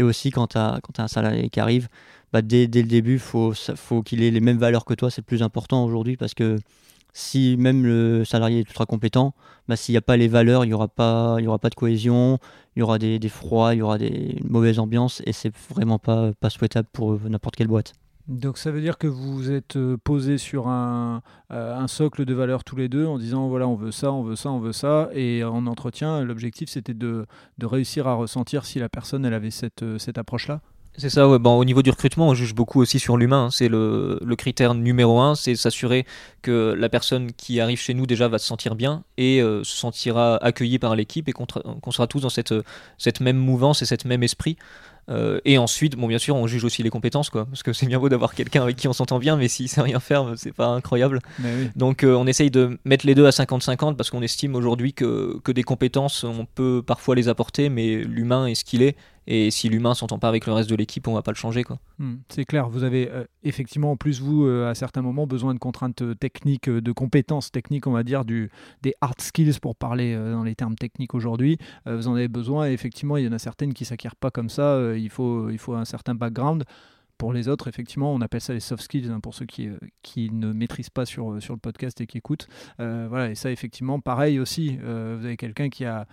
Et 0.00 0.02
aussi, 0.02 0.30
quand 0.30 0.46
tu 0.46 0.56
as, 0.56 0.80
un 0.96 1.08
salarié 1.08 1.50
qui 1.50 1.60
arrive, 1.60 1.88
bah, 2.32 2.40
dès, 2.40 2.64
le 2.64 2.84
début, 2.84 3.18
faut, 3.18 3.52
faut 3.52 4.02
qu'il 4.02 4.22
ait 4.22 4.30
les 4.30 4.40
mêmes 4.40 4.56
valeurs 4.56 4.86
que 4.86 4.94
toi. 4.94 5.10
C'est 5.10 5.20
le 5.20 5.26
plus 5.26 5.42
important 5.42 5.84
aujourd'hui 5.84 6.16
parce 6.16 6.32
que 6.32 6.56
si 7.12 7.56
même 7.58 7.84
le 7.84 8.24
salarié 8.24 8.60
est 8.60 8.62
ultra 8.62 8.86
compétent, 8.86 9.34
bah, 9.68 9.76
s'il 9.76 9.92
n'y 9.92 9.98
a 9.98 10.00
pas 10.00 10.16
les 10.16 10.26
valeurs, 10.26 10.64
il 10.64 10.68
n'y 10.68 10.72
aura, 10.72 10.88
pas, 10.88 11.36
de 11.38 11.74
cohésion, 11.74 12.38
il 12.76 12.80
y 12.80 12.82
aura 12.82 12.98
des, 12.98 13.18
des 13.18 13.28
froids, 13.28 13.74
il 13.74 13.78
y 13.78 13.82
aura 13.82 13.98
des 13.98 14.40
mauvaises 14.42 14.78
ambiances 14.78 15.20
et 15.26 15.34
c'est 15.34 15.54
vraiment 15.68 15.98
pas, 15.98 16.32
pas 16.40 16.48
souhaitable 16.48 16.88
pour 16.94 17.20
n'importe 17.28 17.56
quelle 17.56 17.68
boîte. 17.68 17.92
Donc 18.30 18.58
ça 18.58 18.70
veut 18.70 18.80
dire 18.80 18.96
que 18.96 19.08
vous 19.08 19.50
êtes 19.50 19.74
euh, 19.74 19.96
posé 19.96 20.38
sur 20.38 20.68
un, 20.68 21.20
euh, 21.50 21.76
un, 21.76 21.88
socle 21.88 22.24
de 22.24 22.32
valeurs 22.32 22.62
tous 22.62 22.76
les 22.76 22.88
deux 22.88 23.04
en 23.04 23.18
disant 23.18 23.48
voilà 23.48 23.66
on 23.66 23.74
veut 23.74 23.90
ça, 23.90 24.12
on 24.12 24.22
veut 24.22 24.36
ça, 24.36 24.52
on 24.52 24.60
veut 24.60 24.72
ça 24.72 25.10
et 25.14 25.42
en 25.42 25.66
entretien 25.66 26.22
l'objectif 26.22 26.68
c'était 26.68 26.94
de, 26.94 27.26
réussir 27.60 28.06
à 28.06 28.14
ressentir 28.14 28.64
si 28.66 28.78
la 28.78 28.88
personne 28.88 29.24
elle 29.24 29.34
avait 29.34 29.50
cette, 29.50 29.82
euh, 29.82 29.98
cette 29.98 30.16
approche-là 30.16 30.60
c'est 30.96 31.08
ça, 31.08 31.38
bon, 31.38 31.56
au 31.56 31.64
niveau 31.64 31.82
du 31.82 31.90
recrutement, 31.90 32.28
on 32.28 32.34
juge 32.34 32.52
beaucoup 32.52 32.80
aussi 32.80 32.98
sur 32.98 33.16
l'humain. 33.16 33.44
Hein. 33.44 33.50
C'est 33.52 33.68
le, 33.68 34.18
le, 34.22 34.36
critère 34.36 34.74
numéro 34.74 35.20
un, 35.20 35.36
c'est 35.36 35.54
s'assurer 35.54 36.04
que 36.42 36.74
la 36.76 36.88
personne 36.88 37.32
qui 37.32 37.60
arrive 37.60 37.78
chez 37.78 37.94
nous 37.94 38.06
déjà 38.06 38.26
va 38.26 38.38
se 38.38 38.46
sentir 38.46 38.74
bien 38.74 39.04
et 39.16 39.40
se 39.40 39.62
sentira 39.64 40.36
accueillie 40.44 40.80
par 40.80 40.96
l'équipe 40.96 41.28
et 41.28 41.32
qu'on 41.32 41.90
sera 41.92 42.06
tous 42.08 42.20
dans 42.20 42.28
cette, 42.28 42.52
cette 42.98 43.20
même 43.20 43.38
mouvance 43.38 43.82
et 43.82 43.86
cet 43.86 44.04
même 44.04 44.24
esprit. 44.24 44.58
Euh, 45.08 45.40
et 45.44 45.58
ensuite, 45.58 45.96
bon, 45.96 46.06
bien 46.06 46.18
sûr, 46.18 46.36
on 46.36 46.46
juge 46.46 46.64
aussi 46.64 46.82
les 46.82 46.90
compétences, 46.90 47.30
quoi, 47.30 47.46
parce 47.46 47.62
que 47.62 47.72
c'est 47.72 47.86
bien 47.86 47.98
beau 47.98 48.08
d'avoir 48.08 48.34
quelqu'un 48.34 48.62
avec 48.62 48.76
qui 48.76 48.88
on 48.88 48.92
s'entend 48.92 49.18
bien, 49.18 49.36
mais 49.36 49.48
s'il 49.48 49.68
sait 49.68 49.80
rien 49.80 50.00
faire, 50.00 50.32
c'est 50.36 50.52
pas 50.52 50.68
incroyable. 50.68 51.20
Donc, 51.76 52.04
euh, 52.04 52.14
on 52.14 52.26
essaye 52.26 52.50
de 52.50 52.78
mettre 52.84 53.06
les 53.06 53.14
deux 53.14 53.26
à 53.26 53.30
50-50 53.30 53.96
parce 53.96 54.10
qu'on 54.10 54.22
estime 54.22 54.54
aujourd'hui 54.54 54.92
que, 54.92 55.38
que 55.42 55.52
des 55.52 55.62
compétences, 55.62 56.24
on 56.24 56.46
peut 56.46 56.82
parfois 56.86 57.14
les 57.14 57.28
apporter, 57.28 57.68
mais 57.68 57.96
l'humain 57.96 58.46
est 58.46 58.54
ce 58.54 58.64
qu'il 58.64 58.82
est. 58.82 58.96
Et 59.32 59.50
si 59.50 59.68
l'humain 59.68 59.94
s'entend 59.94 60.18
pas 60.18 60.28
avec 60.28 60.46
le 60.46 60.52
reste 60.52 60.68
de 60.68 60.74
l'équipe, 60.74 61.06
on 61.06 61.14
va 61.14 61.22
pas 61.22 61.30
le 61.30 61.36
changer. 61.36 61.62
quoi. 61.62 61.78
Hmm, 61.98 62.16
c'est 62.28 62.44
clair, 62.44 62.68
vous 62.68 62.82
avez 62.82 63.08
euh, 63.10 63.24
effectivement 63.44 63.92
en 63.92 63.96
plus, 63.96 64.20
vous, 64.20 64.46
à 64.46 64.74
certains 64.74 65.02
moments, 65.02 65.26
besoin 65.26 65.54
de 65.54 65.58
contraintes 65.58 66.02
techniques, 66.18 66.68
de 66.68 66.92
compétences 66.92 67.52
techniques, 67.52 67.86
on 67.86 67.92
va 67.92 68.02
dire, 68.02 68.24
du, 68.24 68.50
des 68.82 68.94
hard 69.00 69.20
skills 69.20 69.60
pour 69.60 69.76
parler 69.76 70.16
dans 70.16 70.42
les 70.42 70.54
termes 70.54 70.74
techniques 70.74 71.14
aujourd'hui. 71.14 71.58
vous 71.86 72.08
en 72.08 72.14
avez 72.14 72.28
besoin 72.28 72.68
et 72.68 72.72
effectivement, 72.72 73.16
il 73.16 73.24
y 73.24 73.28
en 73.28 73.32
a 73.32 73.38
certaines 73.38 73.72
qui 73.72 73.84
s'acquièrent 73.84 74.16
pas 74.16 74.30
comme 74.30 74.48
ça 74.48 74.94
il 74.96 75.10
faut, 75.10 75.48
il 75.50 75.58
faut 75.58 75.74
un 75.74 75.84
certain 75.84 76.14
background. 76.14 76.64
Pour 77.20 77.34
les 77.34 77.48
autres, 77.48 77.68
effectivement, 77.68 78.14
on 78.14 78.22
appelle 78.22 78.40
ça 78.40 78.54
les 78.54 78.60
soft 78.60 78.82
skills, 78.82 79.10
hein, 79.10 79.20
pour 79.20 79.34
ceux 79.34 79.44
qui, 79.44 79.68
euh, 79.68 79.76
qui 80.00 80.30
ne 80.30 80.54
maîtrisent 80.54 80.88
pas 80.88 81.04
sur, 81.04 81.42
sur 81.42 81.52
le 81.52 81.60
podcast 81.60 82.00
et 82.00 82.06
qui 82.06 82.16
écoutent. 82.16 82.48
Euh, 82.80 83.08
voilà, 83.10 83.30
et 83.30 83.34
ça, 83.34 83.50
effectivement, 83.50 84.00
pareil 84.00 84.38
aussi, 84.38 84.78
euh, 84.82 85.18
vous 85.20 85.26
avez 85.26 85.36
quelqu'un 85.36 85.68
qui 85.68 85.84
a, 85.84 86.06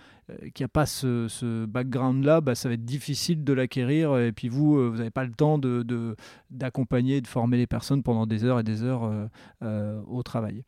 qui 0.52 0.64
a 0.64 0.68
pas 0.68 0.84
ce, 0.84 1.26
ce 1.26 1.64
background-là, 1.64 2.42
bah, 2.42 2.54
ça 2.54 2.68
va 2.68 2.74
être 2.74 2.84
difficile 2.84 3.42
de 3.42 3.54
l'acquérir. 3.54 4.18
Et 4.18 4.32
puis 4.32 4.50
vous, 4.50 4.90
vous 4.90 4.98
n'avez 4.98 5.10
pas 5.10 5.24
le 5.24 5.32
temps 5.32 5.56
d'accompagner, 5.56 5.84
de, 5.84 6.16
d'accompagner 6.50 7.20
de 7.22 7.26
former 7.26 7.56
les 7.56 7.66
personnes 7.66 8.02
pendant 8.02 8.26
des 8.26 8.44
heures 8.44 8.60
et 8.60 8.62
des 8.62 8.82
heures 8.82 9.10
au 9.62 10.22
travail. 10.22 10.62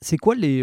C'est 0.00 0.16
quoi 0.16 0.34
les, 0.34 0.62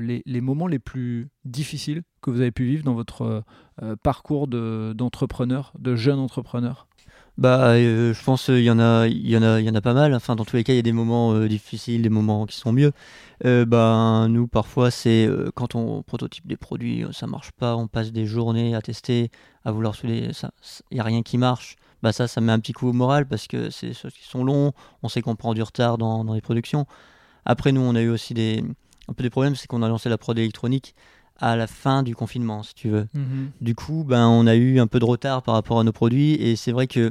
les, 0.00 0.22
les, 0.24 0.40
moments 0.40 0.68
les 0.68 0.78
plus 0.78 1.28
difficiles 1.44 2.02
que 2.22 2.30
vous 2.30 2.40
avez 2.40 2.52
pu 2.52 2.64
vivre 2.64 2.84
dans 2.84 2.94
votre 2.94 3.44
euh, 3.82 3.96
parcours 3.96 4.46
d'entrepreneur, 4.46 5.72
de, 5.78 5.96
jeune 5.96 6.20
entrepreneur? 6.20 6.86
Bah, 7.38 7.70
euh, 7.70 8.14
je 8.14 8.24
pense 8.24 8.46
qu'il 8.46 8.62
y 8.62 8.70
en 8.70 8.78
a, 8.78 9.06
il 9.08 9.28
y 9.28 9.36
en 9.36 9.42
a, 9.42 9.60
il 9.60 9.66
y 9.66 9.70
en 9.70 9.74
a 9.74 9.80
pas 9.80 9.94
mal. 9.94 10.14
Enfin, 10.14 10.36
dans 10.36 10.44
tous 10.44 10.56
les 10.56 10.64
cas, 10.64 10.72
il 10.72 10.76
y 10.76 10.78
a 10.78 10.82
des 10.82 10.92
moments 10.92 11.32
euh, 11.34 11.48
difficiles, 11.48 12.02
des 12.02 12.08
moments 12.08 12.46
qui 12.46 12.56
sont 12.56 12.72
mieux. 12.72 12.92
bah, 13.42 14.26
nous, 14.28 14.46
parfois, 14.46 14.90
c'est 14.90 15.28
quand 15.54 15.74
on 15.74 16.02
prototype 16.02 16.46
des 16.46 16.56
produits, 16.56 17.04
ça 17.12 17.26
marche 17.26 17.52
pas, 17.52 17.76
on 17.76 17.88
passe 17.88 18.12
des 18.12 18.26
journées 18.26 18.74
à 18.74 18.82
tester, 18.82 19.30
à 19.64 19.72
vouloir 19.72 19.94
souder, 19.94 20.30
il 20.90 20.96
y 20.96 21.00
a 21.00 21.04
rien 21.04 21.22
qui 21.22 21.38
marche. 21.38 21.76
Bah 22.02 22.12
ça, 22.12 22.28
ça 22.28 22.42
met 22.42 22.52
un 22.52 22.60
petit 22.60 22.74
coup 22.74 22.88
au 22.88 22.92
moral 22.92 23.26
parce 23.26 23.46
que 23.46 23.70
c'est 23.70 23.94
choses 23.94 24.12
qui 24.12 24.28
sont 24.28 24.44
longs. 24.44 24.72
On 25.02 25.08
sait 25.08 25.22
qu'on 25.22 25.36
prend 25.36 25.54
du 25.54 25.62
retard 25.62 25.96
dans, 25.96 26.22
dans 26.22 26.34
les 26.34 26.42
productions. 26.42 26.86
Après, 27.46 27.72
nous, 27.72 27.80
on 27.80 27.94
a 27.94 28.02
eu 28.02 28.10
aussi 28.10 28.34
des, 28.34 28.62
un 29.08 29.12
peu 29.14 29.22
des 29.22 29.30
problèmes, 29.30 29.54
c'est 29.54 29.66
qu'on 29.66 29.82
a 29.82 29.88
lancé 29.88 30.08
la 30.08 30.18
prod 30.18 30.38
électronique 30.38 30.94
à 31.40 31.56
la 31.56 31.66
fin 31.66 32.02
du 32.02 32.14
confinement, 32.14 32.62
si 32.62 32.74
tu 32.74 32.88
veux. 32.88 33.08
Mhm. 33.14 33.50
Du 33.60 33.74
coup, 33.74 34.04
ben, 34.06 34.26
on 34.28 34.46
a 34.46 34.54
eu 34.54 34.78
un 34.78 34.86
peu 34.86 34.98
de 34.98 35.04
retard 35.04 35.42
par 35.42 35.54
rapport 35.54 35.80
à 35.80 35.84
nos 35.84 35.92
produits 35.92 36.34
et 36.34 36.56
c'est 36.56 36.72
vrai 36.72 36.86
que 36.86 37.10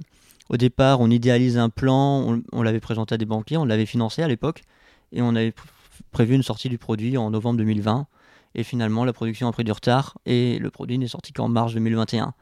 au 0.50 0.58
départ, 0.58 1.00
on 1.00 1.10
idéalise 1.10 1.58
un 1.58 1.70
plan, 1.70 2.42
on, 2.52 2.62
l'avait 2.62 2.80
présenté 2.80 3.16
à 3.16 3.18
des 3.18 3.26
banquiers, 3.26 3.58
on 3.58 3.66
l'avait 3.66 3.86
financé 3.86 4.22
à 4.22 4.28
l'époque 4.28 4.64
et 5.12 5.22
on 5.22 5.36
avait 5.36 5.54
prévu 6.12 6.36
une 6.36 6.44
sortie 6.44 6.70
du 6.70 6.78
produit 6.78 7.18
en 7.18 7.32
novembre 7.32 7.58
2020 7.58 8.08
et 8.56 8.64
finalement 8.64 9.06
la 9.06 9.14
production 9.14 9.48
a 9.48 9.52
pris 9.52 9.64
du 9.64 9.72
retard 9.72 10.18
et 10.26 10.60
le 10.60 10.70
produit 10.70 10.98
n'est 10.98 11.08
sorti 11.08 11.34
qu'en 11.34 11.48
mars 11.48 11.74
2021. 11.74 12.34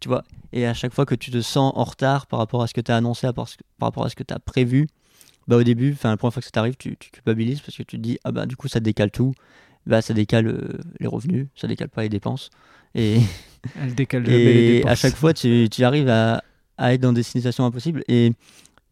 Tu 0.00 0.08
vois, 0.08 0.22
et 0.52 0.66
à 0.66 0.74
chaque 0.74 0.94
fois 0.94 1.04
que 1.04 1.16
tu 1.16 1.30
te 1.30 1.40
sens 1.40 1.72
en 1.74 1.84
retard 1.84 2.26
par 2.26 2.38
rapport 2.38 2.62
à 2.62 2.68
ce 2.68 2.74
que 2.74 2.80
tu 2.80 2.92
as 2.92 2.96
annoncé, 2.96 3.28
par 3.32 3.46
rapport 3.80 4.04
à 4.04 4.08
ce 4.08 4.14
que 4.14 4.22
tu 4.22 4.32
as 4.32 4.38
prévu, 4.38 4.86
bah 5.48 5.56
au 5.56 5.64
début, 5.64 5.92
enfin 5.92 6.10
la 6.10 6.16
première 6.16 6.34
fois 6.34 6.40
que 6.40 6.46
ça 6.46 6.52
t'arrive, 6.52 6.76
tu, 6.76 6.96
tu, 6.96 7.10
culpabilises 7.10 7.60
parce 7.60 7.76
que 7.76 7.82
tu 7.82 7.96
te 7.96 8.02
dis 8.02 8.18
ah 8.22 8.32
bah 8.32 8.46
du 8.46 8.56
coup 8.56 8.68
ça 8.68 8.80
décale 8.80 9.10
tout 9.10 9.34
bah, 9.88 10.02
ça 10.02 10.14
décale 10.14 10.46
euh, 10.46 10.78
les 11.00 11.06
revenus, 11.06 11.48
ça 11.56 11.66
décale 11.66 11.88
pas 11.88 12.02
les 12.02 12.08
dépenses. 12.08 12.50
Et, 12.94 13.18
Elle 13.82 13.94
décale 13.94 14.28
et 14.28 14.44
les 14.44 14.76
dépenses. 14.78 14.92
à 14.92 14.94
chaque 14.94 15.16
fois, 15.16 15.34
tu, 15.34 15.68
tu 15.70 15.84
arrives 15.84 16.08
à, 16.08 16.42
à, 16.76 16.94
être 16.94 17.00
dans 17.00 17.12
des 17.12 17.22
situations 17.22 17.64
impossibles. 17.64 18.04
Et, 18.06 18.32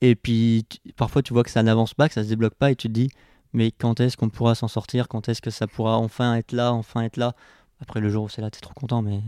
et 0.00 0.14
puis, 0.16 0.66
parfois, 0.96 1.22
tu 1.22 1.32
vois 1.32 1.44
que 1.44 1.50
ça 1.50 1.62
n'avance 1.62 1.94
pas, 1.94 2.08
que 2.08 2.14
ça 2.14 2.24
se 2.24 2.28
débloque 2.28 2.54
pas, 2.54 2.70
et 2.70 2.76
tu 2.76 2.88
te 2.88 2.92
dis, 2.92 3.08
mais 3.52 3.70
quand 3.70 4.00
est-ce 4.00 4.16
qu'on 4.16 4.28
pourra 4.28 4.54
s'en 4.54 4.68
sortir? 4.68 5.08
Quand 5.08 5.28
est-ce 5.28 5.40
que 5.40 5.50
ça 5.50 5.66
pourra 5.66 5.98
enfin 5.98 6.34
être 6.34 6.52
là, 6.52 6.72
enfin 6.72 7.02
être 7.02 7.16
là? 7.16 7.34
Après, 7.80 8.00
le 8.00 8.08
jour 8.08 8.24
où 8.24 8.28
c'est 8.28 8.42
là, 8.42 8.50
tu 8.50 8.58
es 8.58 8.60
trop 8.60 8.74
content, 8.74 9.02
mais 9.02 9.20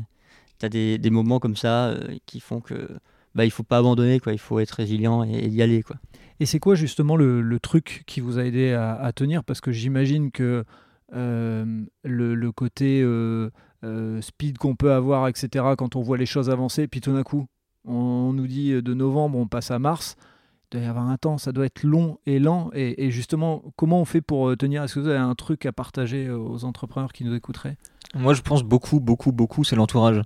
tu 0.59 0.67
as 0.67 0.69
des, 0.69 0.99
des, 0.99 1.11
moments 1.11 1.39
comme 1.39 1.57
ça 1.57 1.89
euh, 1.89 2.17
qui 2.27 2.41
font 2.41 2.61
que 2.61 2.89
bah, 3.35 3.45
il 3.45 3.51
faut 3.51 3.63
pas 3.63 3.79
abandonner, 3.79 4.21
quoi. 4.21 4.33
il 4.33 4.39
faut 4.39 4.59
être 4.59 4.73
résilient 4.73 5.23
et, 5.25 5.49
y 5.49 5.63
aller. 5.63 5.83
Quoi. 5.83 5.97
Et 6.41 6.47
c'est 6.47 6.59
quoi 6.59 6.75
justement 6.75 7.17
le, 7.17 7.59
truc 7.61 8.05
qui 8.07 8.21
vous 8.21 8.39
a 8.39 8.45
aidé 8.45 8.73
à, 8.73 9.13
tenir? 9.15 9.45
Parce 9.45 9.61
que 9.61 9.71
j'imagine 9.71 10.31
que 10.31 10.65
le, 11.13 11.89
le, 12.05 12.53
côté 12.53 13.05
speed 14.21 14.59
qu'on 14.59 14.77
peut 14.77 14.93
avoir, 14.93 15.29
etc., 15.29 15.65
quand 15.77 15.97
on 15.97 16.03
voit 16.03 16.19
les 16.19 16.27
choses 16.27 16.51
avancer, 16.51 16.89
puis 16.89 17.01
tout 17.01 17.13
d'un 17.13 17.23
coup, 17.23 17.47
on 17.85 18.33
nous 18.33 18.47
dit 18.47 18.83
de 18.83 18.95
novembre, 18.95 19.39
on 19.39 19.47
passe 19.47 19.71
à 19.71 19.79
mars 19.79 20.17
il 20.71 20.79
doit 20.79 20.87
y 20.87 20.91
avoir 20.91 21.09
un 21.09 21.17
temps, 21.17 21.39
ça 21.39 21.53
doit 21.53 21.65
être 21.65 21.83
long 21.83 22.19
et 22.27 22.39
lent. 22.39 22.71
Et, 22.75 23.11
justement, 23.11 23.63
comment 23.77 24.01
on 24.01 24.05
fait 24.05 24.21
pour 24.21 24.49
euh, 24.49 24.57
tenir? 24.57 24.83
Est-ce 24.83 24.97
que 24.97 25.01
vous 25.01 25.09
avez 25.09 25.19
un 25.19 25.35
truc 25.35 25.65
à 25.65 25.73
partager 25.73 26.27
euh, 26.27 26.37
aux 26.37 26.65
entrepreneurs 26.65 27.13
qui 27.13 27.25
nous 27.25 27.35
écouteraient? 27.35 27.79
Moi, 28.15 28.35
je 28.35 28.43
pense 28.43 28.63
beaucoup, 28.63 29.01
beaucoup, 29.01 29.33
beaucoup, 29.33 29.65
c'est 29.65 29.77
l'entourage. 29.77 30.21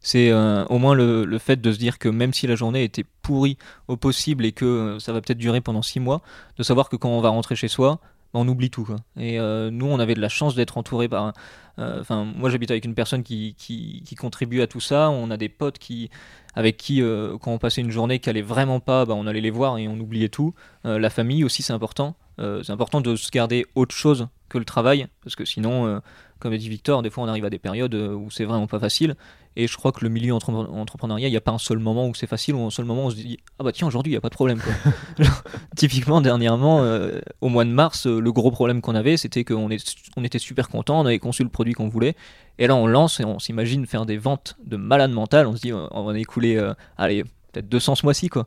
C'est 0.00 0.30
euh, 0.30 0.64
au 0.66 0.78
moins 0.78 0.94
le, 0.94 1.38
fait 1.38 1.60
de 1.60 1.72
se 1.72 1.78
dire 1.78 1.98
que 1.98 2.08
même 2.08 2.32
si 2.32 2.46
la 2.46 2.54
journée 2.54 2.84
était 2.84 3.04
pourrie 3.22 3.58
au 3.88 3.96
possible 3.96 4.44
et 4.44 4.52
que 4.52 4.98
ça 5.00 5.12
va 5.12 5.20
peut-être 5.20 5.38
durer 5.38 5.60
pendant 5.60 5.82
six 5.82 5.98
mois, 5.98 6.22
de 6.56 6.62
savoir 6.62 6.88
que 6.88 6.94
quand 6.94 7.08
on 7.08 7.20
va 7.20 7.30
rentrer 7.30 7.56
chez 7.56 7.68
soi, 7.68 8.00
on 8.34 8.46
oublie 8.46 8.70
tout. 8.70 8.88
Et 9.16 9.38
nous, 9.38 9.86
on 9.86 9.98
avait 9.98 10.14
de 10.14 10.20
la 10.20 10.28
chance 10.28 10.54
d'être 10.54 10.78
entouré 10.78 11.08
par. 11.08 11.32
Enfin, 11.78 12.24
moi, 12.24 12.50
j'habite 12.50 12.70
avec 12.70 12.84
une 12.84 12.94
personne 12.94 13.22
qui, 13.22 13.54
qui, 13.56 14.14
contribue 14.16 14.60
à 14.60 14.66
tout 14.66 14.80
ça. 14.80 15.10
On 15.10 15.30
a 15.30 15.36
des 15.36 15.48
potes 15.48 15.78
qui, 15.78 16.10
avec 16.58 16.76
qui, 16.76 17.02
euh, 17.02 17.38
quand 17.38 17.52
on 17.52 17.58
passait 17.58 17.82
une 17.82 17.92
journée 17.92 18.18
qui 18.18 18.28
allait 18.28 18.42
vraiment 18.42 18.80
pas, 18.80 19.04
bah, 19.04 19.14
on 19.14 19.28
allait 19.28 19.40
les 19.40 19.50
voir 19.50 19.78
et 19.78 19.86
on 19.86 19.96
oubliait 20.00 20.28
tout. 20.28 20.54
Euh, 20.86 20.98
la 20.98 21.08
famille 21.08 21.44
aussi, 21.44 21.62
c'est 21.62 21.72
important. 21.72 22.16
Euh, 22.40 22.64
c'est 22.64 22.72
important 22.72 23.00
de 23.00 23.14
se 23.14 23.30
garder 23.30 23.64
autre 23.76 23.94
chose 23.94 24.26
que 24.48 24.58
le 24.58 24.64
travail, 24.64 25.06
parce 25.22 25.36
que 25.36 25.44
sinon, 25.44 26.00
comme 26.40 26.52
a 26.52 26.56
dit 26.56 26.68
Victor, 26.68 27.02
des 27.02 27.10
fois 27.10 27.22
on 27.22 27.28
arrive 27.28 27.44
à 27.44 27.50
des 27.50 27.58
périodes 27.58 27.94
où 27.94 28.30
c'est 28.30 28.46
vraiment 28.46 28.66
pas 28.66 28.78
facile. 28.78 29.14
Et 29.56 29.66
je 29.66 29.76
crois 29.76 29.92
que 29.92 30.04
le 30.04 30.08
milieu 30.08 30.34
entrepreneurial, 30.34 31.28
il 31.28 31.32
n'y 31.32 31.36
a 31.36 31.40
pas 31.40 31.50
un 31.50 31.58
seul 31.58 31.78
moment 31.78 32.06
où 32.06 32.14
c'est 32.14 32.26
facile, 32.26 32.54
ou 32.54 32.64
un 32.64 32.70
seul 32.70 32.84
moment 32.84 33.04
où 33.04 33.06
on 33.06 33.10
se 33.10 33.16
dit 33.16 33.38
Ah 33.58 33.64
bah 33.64 33.72
tiens, 33.72 33.86
aujourd'hui, 33.86 34.12
il 34.12 34.14
n'y 34.14 34.18
a 34.18 34.20
pas 34.20 34.28
de 34.28 34.34
problème. 34.34 34.60
typiquement, 35.76 36.20
dernièrement, 36.20 36.82
euh, 36.82 37.20
au 37.40 37.48
mois 37.48 37.64
de 37.64 37.70
mars, 37.70 38.06
euh, 38.06 38.20
le 38.20 38.32
gros 38.32 38.50
problème 38.50 38.80
qu'on 38.80 38.94
avait, 38.94 39.16
c'était 39.16 39.44
qu'on 39.44 39.68
on 40.16 40.24
était 40.24 40.38
super 40.38 40.68
content, 40.68 41.00
on 41.00 41.06
avait 41.06 41.18
conçu 41.18 41.42
le 41.42 41.48
produit 41.48 41.74
qu'on 41.74 41.88
voulait. 41.88 42.14
Et 42.58 42.66
là, 42.66 42.74
on 42.74 42.86
lance 42.86 43.20
et 43.20 43.24
on 43.24 43.38
s'imagine 43.38 43.86
faire 43.86 44.06
des 44.06 44.16
ventes 44.16 44.56
de 44.64 44.76
malade 44.76 45.10
mental. 45.10 45.46
On 45.46 45.56
se 45.56 45.60
dit 45.60 45.72
On 45.72 46.04
va 46.04 46.18
écouler, 46.18 46.56
euh, 46.56 46.74
allez, 46.96 47.24
peut-être 47.52 47.68
200 47.68 47.96
ce 47.96 48.06
mois-ci, 48.06 48.28
quoi. 48.28 48.46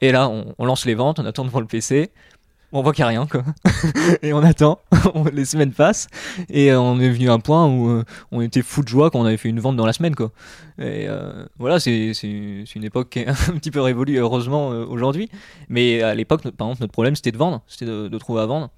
Et 0.00 0.12
là, 0.12 0.28
on, 0.28 0.54
on, 0.58 0.66
lance 0.66 0.86
les 0.86 0.94
ventes, 0.94 1.18
on 1.18 1.24
attend 1.24 1.44
devant 1.44 1.60
le 1.60 1.66
PC, 1.66 2.10
on 2.74 2.82
voit 2.82 2.92
qu'il 2.92 3.04
n'y 3.04 3.06
a 3.06 3.08
rien, 3.08 3.26
quoi. 3.26 3.44
et 4.22 4.32
on 4.32 4.42
attend, 4.42 4.80
les 5.32 5.44
semaines 5.44 5.72
passent, 5.72 6.08
et 6.50 6.72
euh, 6.72 6.80
on 6.80 6.98
est 6.98 7.08
venu 7.08 7.30
à 7.30 7.32
un 7.32 7.38
point 7.38 7.66
où 7.66 7.88
euh, 7.88 8.04
on 8.32 8.40
était 8.40 8.62
fou 8.62 8.82
de 8.82 8.88
joie 8.88 9.10
quand 9.10 9.20
on 9.20 9.24
avait 9.24 9.36
fait 9.36 9.48
une 9.48 9.60
vente 9.60 9.76
dans 9.76 9.86
la 9.86 9.92
semaine, 9.92 10.16
quoi. 10.16 10.32
Et 10.78 11.06
euh, 11.08 11.46
voilà, 11.56 11.78
c'est 11.78 12.10
une 12.24 12.84
époque 12.84 13.10
qui 13.10 13.20
est 13.20 13.28
un 13.48 13.58
petit 13.58 13.70
peu 13.70 13.80
révolue, 13.80 14.18
heureusement, 14.18 14.68
aujourd'hui. 14.68 15.30
Mais 15.68 16.02
à 16.02 16.16
l'époque, 16.16 16.42
par 16.42 16.66
exemple, 16.66 16.82
notre 16.82 16.92
problème, 16.92 17.14
c'était 17.14 17.30
de 17.30 17.38
vendre, 17.38 17.62
c'était 17.68 17.86
de, 17.86 18.18
trouver 18.18 18.42
à 18.42 18.46
vendre. 18.46 18.70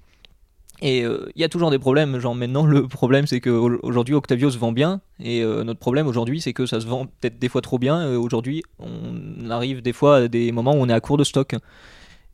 Et 0.79 0.99
il 0.99 1.41
y 1.41 1.43
a 1.43 1.49
toujours 1.49 1.71
des 1.71 1.79
problèmes, 1.79 2.19
genre 2.19 2.35
maintenant 2.35 2.63
le 2.63 2.87
problème 2.87 3.25
c'est 3.25 3.39
qu'aujourd'hui 3.41 4.13
Octavio 4.13 4.51
se 4.51 4.59
vend 4.59 4.71
bien 4.71 5.01
et 5.19 5.41
notre 5.43 5.79
problème 5.79 6.05
aujourd'hui 6.05 6.39
c'est 6.39 6.53
que 6.53 6.67
ça 6.67 6.79
se 6.79 6.85
vend 6.85 7.07
peut-être 7.07 7.39
des 7.39 7.49
fois 7.49 7.61
trop 7.61 7.79
bien. 7.79 8.15
Aujourd'hui 8.15 8.61
on 8.77 9.49
arrive 9.49 9.81
des 9.81 9.93
fois 9.93 10.17
à 10.17 10.27
des 10.27 10.51
moments 10.51 10.73
où 10.73 10.79
on 10.79 10.87
est 10.87 10.93
à 10.93 10.99
court 10.99 11.17
de 11.17 11.23
stock. 11.23 11.55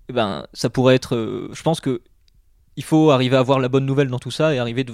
Eh 0.09 0.13
ben, 0.13 0.47
ça 0.53 0.69
pourrait 0.69 0.95
être. 0.95 1.15
Euh, 1.15 1.49
je 1.53 1.63
pense 1.63 1.79
que 1.81 2.01
il 2.75 2.83
faut 2.83 3.11
arriver 3.11 3.35
à 3.35 3.41
voir 3.43 3.59
la 3.59 3.69
bonne 3.69 3.85
nouvelle 3.85 4.07
dans 4.07 4.19
tout 4.19 4.31
ça 4.31 4.53
et 4.53 4.59
arriver 4.59 4.83
de 4.83 4.93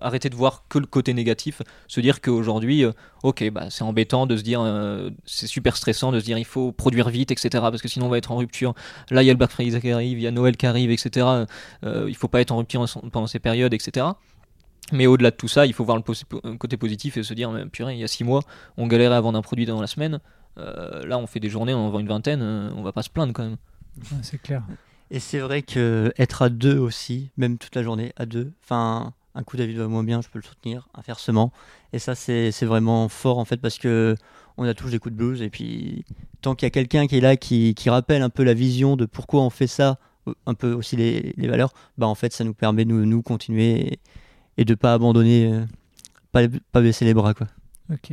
arrêter 0.00 0.28
de 0.28 0.34
voir 0.34 0.64
que 0.68 0.78
le 0.78 0.86
côté 0.86 1.14
négatif, 1.14 1.62
se 1.88 2.00
dire 2.00 2.20
qu'aujourd'hui, 2.20 2.84
euh, 2.84 2.92
ok, 3.22 3.50
bah 3.50 3.70
c'est 3.70 3.84
embêtant 3.84 4.26
de 4.26 4.36
se 4.36 4.42
dire, 4.42 4.60
euh, 4.60 5.10
c'est 5.24 5.46
super 5.46 5.76
stressant 5.76 6.12
de 6.12 6.20
se 6.20 6.24
dire 6.24 6.36
il 6.36 6.44
faut 6.44 6.72
produire 6.72 7.08
vite, 7.08 7.30
etc. 7.30 7.48
Parce 7.52 7.80
que 7.80 7.88
sinon 7.88 8.06
on 8.06 8.08
va 8.10 8.18
être 8.18 8.32
en 8.32 8.36
rupture. 8.36 8.74
Là 9.10 9.22
il 9.22 9.26
y 9.26 9.30
a 9.30 9.32
le 9.32 9.38
Black 9.38 9.50
Friday 9.50 9.80
qui 9.80 9.90
arrive, 9.90 10.18
il 10.18 10.22
y 10.22 10.26
a 10.26 10.30
Noël 10.30 10.56
qui 10.56 10.66
arrive, 10.66 10.90
etc. 10.90 11.46
Euh, 11.84 12.06
il 12.08 12.16
faut 12.16 12.28
pas 12.28 12.40
être 12.40 12.52
en 12.52 12.58
rupture 12.58 12.84
pendant 13.12 13.26
ces 13.26 13.38
périodes, 13.38 13.72
etc. 13.72 14.06
Mais 14.92 15.06
au-delà 15.06 15.30
de 15.30 15.36
tout 15.36 15.48
ça, 15.48 15.64
il 15.64 15.72
faut 15.72 15.84
voir 15.84 15.96
le 15.96 16.56
côté 16.58 16.76
positif 16.76 17.16
et 17.16 17.22
se 17.22 17.32
dire, 17.32 17.50
purée, 17.72 17.94
il 17.94 18.00
y 18.00 18.04
a 18.04 18.06
six 18.06 18.22
mois, 18.22 18.42
on 18.76 18.86
galérait 18.86 19.14
à 19.14 19.20
vendre 19.22 19.38
un 19.38 19.42
produit 19.42 19.64
dans 19.64 19.80
la 19.80 19.86
semaine. 19.86 20.20
là, 20.58 21.16
on 21.16 21.26
fait 21.26 21.40
des 21.40 21.48
journées, 21.48 21.72
on 21.72 21.86
en 21.86 21.90
vend 21.90 22.00
une 22.00 22.08
vingtaine, 22.08 22.42
on 22.42 22.82
va 22.82 22.92
pas 22.92 23.00
se 23.00 23.08
plaindre 23.08 23.32
quand 23.32 23.44
même 23.44 23.56
c'est 24.22 24.40
clair. 24.40 24.62
Et 25.10 25.20
c'est 25.20 25.38
vrai 25.38 25.62
que 25.62 26.12
être 26.18 26.42
à 26.42 26.48
deux 26.48 26.78
aussi, 26.78 27.30
même 27.36 27.58
toute 27.58 27.74
la 27.74 27.82
journée, 27.82 28.12
à 28.16 28.26
deux, 28.26 28.52
enfin, 28.64 29.12
un 29.34 29.42
coup 29.42 29.56
David 29.56 29.76
va 29.76 29.88
moins 29.88 30.04
bien, 30.04 30.20
je 30.22 30.28
peux 30.28 30.38
le 30.38 30.44
soutenir, 30.44 30.88
inversement. 30.94 31.52
Et 31.92 31.98
ça, 31.98 32.14
c'est 32.14 32.50
vraiment 32.64 33.08
fort 33.08 33.38
en 33.38 33.44
fait 33.44 33.58
parce 33.58 33.78
que 33.78 34.16
on 34.56 34.64
a 34.64 34.74
tous 34.74 34.90
des 34.90 34.98
coups 34.98 35.12
de 35.12 35.18
blues 35.18 35.42
et 35.42 35.50
puis 35.50 36.04
tant 36.40 36.54
qu'il 36.54 36.66
y 36.66 36.68
a 36.68 36.70
quelqu'un 36.70 37.06
qui 37.06 37.16
est 37.16 37.20
là 37.20 37.36
qui, 37.36 37.74
qui, 37.74 37.90
rappelle 37.90 38.22
un 38.22 38.30
peu 38.30 38.44
la 38.44 38.54
vision 38.54 38.96
de 38.96 39.04
pourquoi 39.04 39.42
on 39.42 39.50
fait 39.50 39.66
ça, 39.66 39.98
un 40.46 40.54
peu 40.54 40.72
aussi 40.72 40.96
les, 40.96 41.34
les 41.36 41.48
valeurs, 41.48 41.72
bah 41.98 42.06
en 42.06 42.14
fait 42.14 42.32
ça 42.32 42.44
nous 42.44 42.54
permet 42.54 42.84
de 42.84 42.90
nous, 42.90 43.04
nous 43.04 43.22
continuer 43.22 43.98
et, 44.56 44.64
de 44.64 44.74
de 44.74 44.74
pas 44.74 44.94
abandonner, 44.94 45.52
euh, 45.52 45.64
pas, 46.30 46.42
pas 46.70 46.80
baisser 46.80 47.04
les 47.04 47.14
bras 47.14 47.34
quoi. 47.34 47.48
Ok. 47.92 48.12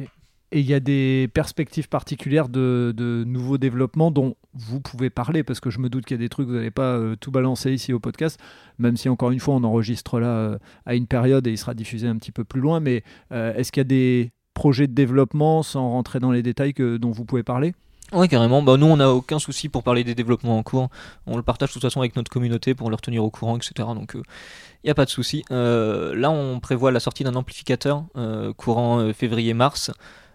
Et 0.54 0.60
il 0.60 0.66
y 0.66 0.74
a 0.74 0.82
des 0.82 1.30
perspectives 1.34 1.88
particulières 1.88 2.50
de, 2.50 2.94
nouveaux 3.26 3.58
développements 3.58 4.12
dont 4.12 4.36
vous 4.54 4.82
pouvez 4.82 5.10
parler, 5.10 5.44
parce 5.44 5.62
que 5.62 5.70
je 5.70 5.80
me 5.80 5.88
doute 5.88 6.06
qu'il 6.06 6.16
y 6.16 6.20
a 6.20 6.24
des 6.24 6.28
trucs, 6.28 6.48
vous 6.48 6.56
n'allez 6.56 6.72
pas 6.72 6.98
euh, 6.98 7.16
tout 7.16 7.32
balancer 7.32 7.72
ici 7.72 7.94
au 7.94 8.00
podcast, 8.00 8.38
même 8.78 8.98
si 8.98 9.08
encore 9.08 9.32
une 9.32 9.40
fois 9.40 9.56
on 9.56 9.64
enregistre 9.64 10.20
là 10.20 10.28
euh, 10.28 10.58
à 10.86 10.96
une 10.96 11.08
période 11.08 11.48
et 11.48 11.52
il 11.52 11.58
sera 11.58 11.74
diffusé 11.74 12.06
un 12.08 12.18
petit 12.18 12.34
peu 12.34 12.44
plus 12.44 12.60
loin, 12.60 12.82
mais 12.82 13.06
euh, 13.32 13.54
est-ce 13.56 13.72
qu'il 13.72 13.80
y 13.80 13.82
a 13.82 13.86
des 13.86 14.32
projets 14.54 14.88
de 14.88 14.94
développement, 14.94 15.64
sans 15.64 15.90
rentrer 15.90 16.20
dans 16.20 16.32
les 16.32 16.44
détails, 16.44 16.74
que, 16.74 16.98
dont 16.98 17.12
vous 17.12 17.24
pouvez 17.24 17.44
parler? 17.44 17.74
Oui, 18.12 18.28
carrément. 18.28 18.62
Bah, 18.62 18.76
nous, 18.76 18.88
on 18.88 18.98
n'a 18.98 19.10
aucun 19.10 19.40
souci 19.40 19.70
pour 19.70 19.84
parler 19.84 20.04
des 20.04 20.16
développements 20.16 20.58
en 20.58 20.64
cours. 20.64 20.90
On 21.28 21.38
le 21.38 21.44
partage 21.44 21.70
de 21.70 21.74
toute 21.74 21.82
façon 21.82 22.02
avec 22.02 22.18
notre 22.18 22.30
communauté 22.30 22.76
pour 22.76 22.90
leur 22.90 23.00
tenir 23.00 23.24
au 23.24 23.30
courant, 23.30 23.56
etc. 23.56 23.88
Donc, 23.96 24.16
il 24.16 24.22
n'y 24.84 24.90
a 24.90 24.96
pas 24.96 25.06
de 25.06 25.10
souci. 25.10 25.46
là, 25.50 26.30
on 26.30 26.60
prévoit 26.60 26.92
la 26.92 27.00
sortie 27.00 27.24
d'un 27.24 27.36
amplificateur 27.36 28.04
courant 28.58 29.14
février-mars. 29.14 29.92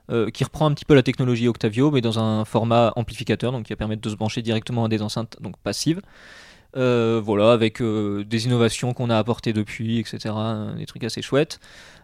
Euh, 0.08 0.30
qui 0.30 0.44
reprend 0.44 0.66
un 0.66 0.72
petit 0.72 0.84
peu 0.84 0.94
la 0.94 1.02
technologie 1.02 1.48
Octavio, 1.48 1.90
mais 1.90 2.00
dans 2.00 2.20
un 2.20 2.44
format 2.44 2.92
amplificateur, 2.94 3.50
donc 3.50 3.64
qui 3.64 3.72
va 3.72 3.76
permettre 3.76 4.02
de 4.02 4.08
se 4.08 4.14
brancher 4.14 4.40
directement 4.40 4.84
à 4.84 4.88
des 4.88 5.02
enceintes 5.02 5.36
donc 5.40 5.56
passives. 5.56 6.00
Euh, 6.76 7.20
voilà, 7.24 7.50
avec 7.50 7.80
euh, 7.80 8.24
des 8.24 8.44
innovations 8.44 8.92
qu'on 8.92 9.10
a 9.10 9.18
apportées 9.18 9.52
depuis, 9.52 9.98
etc. 9.98 10.32
Des 10.76 10.86
trucs 10.86 11.02
assez 11.02 11.22
chouettes. 11.22 11.58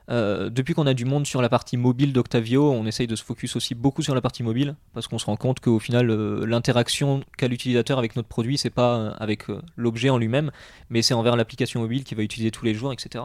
depuis 0.09 0.75
qu'on 0.75 0.87
a 0.89 0.95
du 0.95 1.05
monde 1.05 1.27
sur 1.27 1.43
la 1.43 1.49
partie 1.49 1.77
mobile 1.77 2.13
d'Octavio, 2.13 2.73
on 2.73 2.87
essaye 2.87 3.07
de 3.07 3.15
se 3.15 3.23
focus 3.23 3.55
aussi 3.55 3.77
beaucoup 3.77 4.03
sur 4.03 4.17
la 4.17 4.21
partie 4.21 4.43
mobile, 4.43 4.75
parce 4.95 5.07
qu'on 5.07 5.19
se 5.19 5.27
rend 5.27 5.37
compte 5.37 5.61
qu'au 5.61 5.79
final, 5.79 6.07
l'interaction 6.45 7.23
qu'a 7.39 7.47
l'utilisateur 7.47 7.99
avec 7.99 8.17
notre 8.17 8.29
produit, 8.29 8.59
c'est 8.59 8.71
pas 8.71 9.11
avec 9.21 9.45
l'objet 9.77 10.11
en 10.11 10.19
lui-même, 10.19 10.51
mais 10.91 11.03
c'est 11.03 11.15
envers 11.15 11.37
l'application 11.37 11.81
mobile 11.81 12.03
qu'il 12.03 12.17
va 12.17 12.25
utiliser 12.25 12.51
tous 12.51 12.65
les 12.65 12.75
jours, 12.75 12.93
etc. 12.93 13.25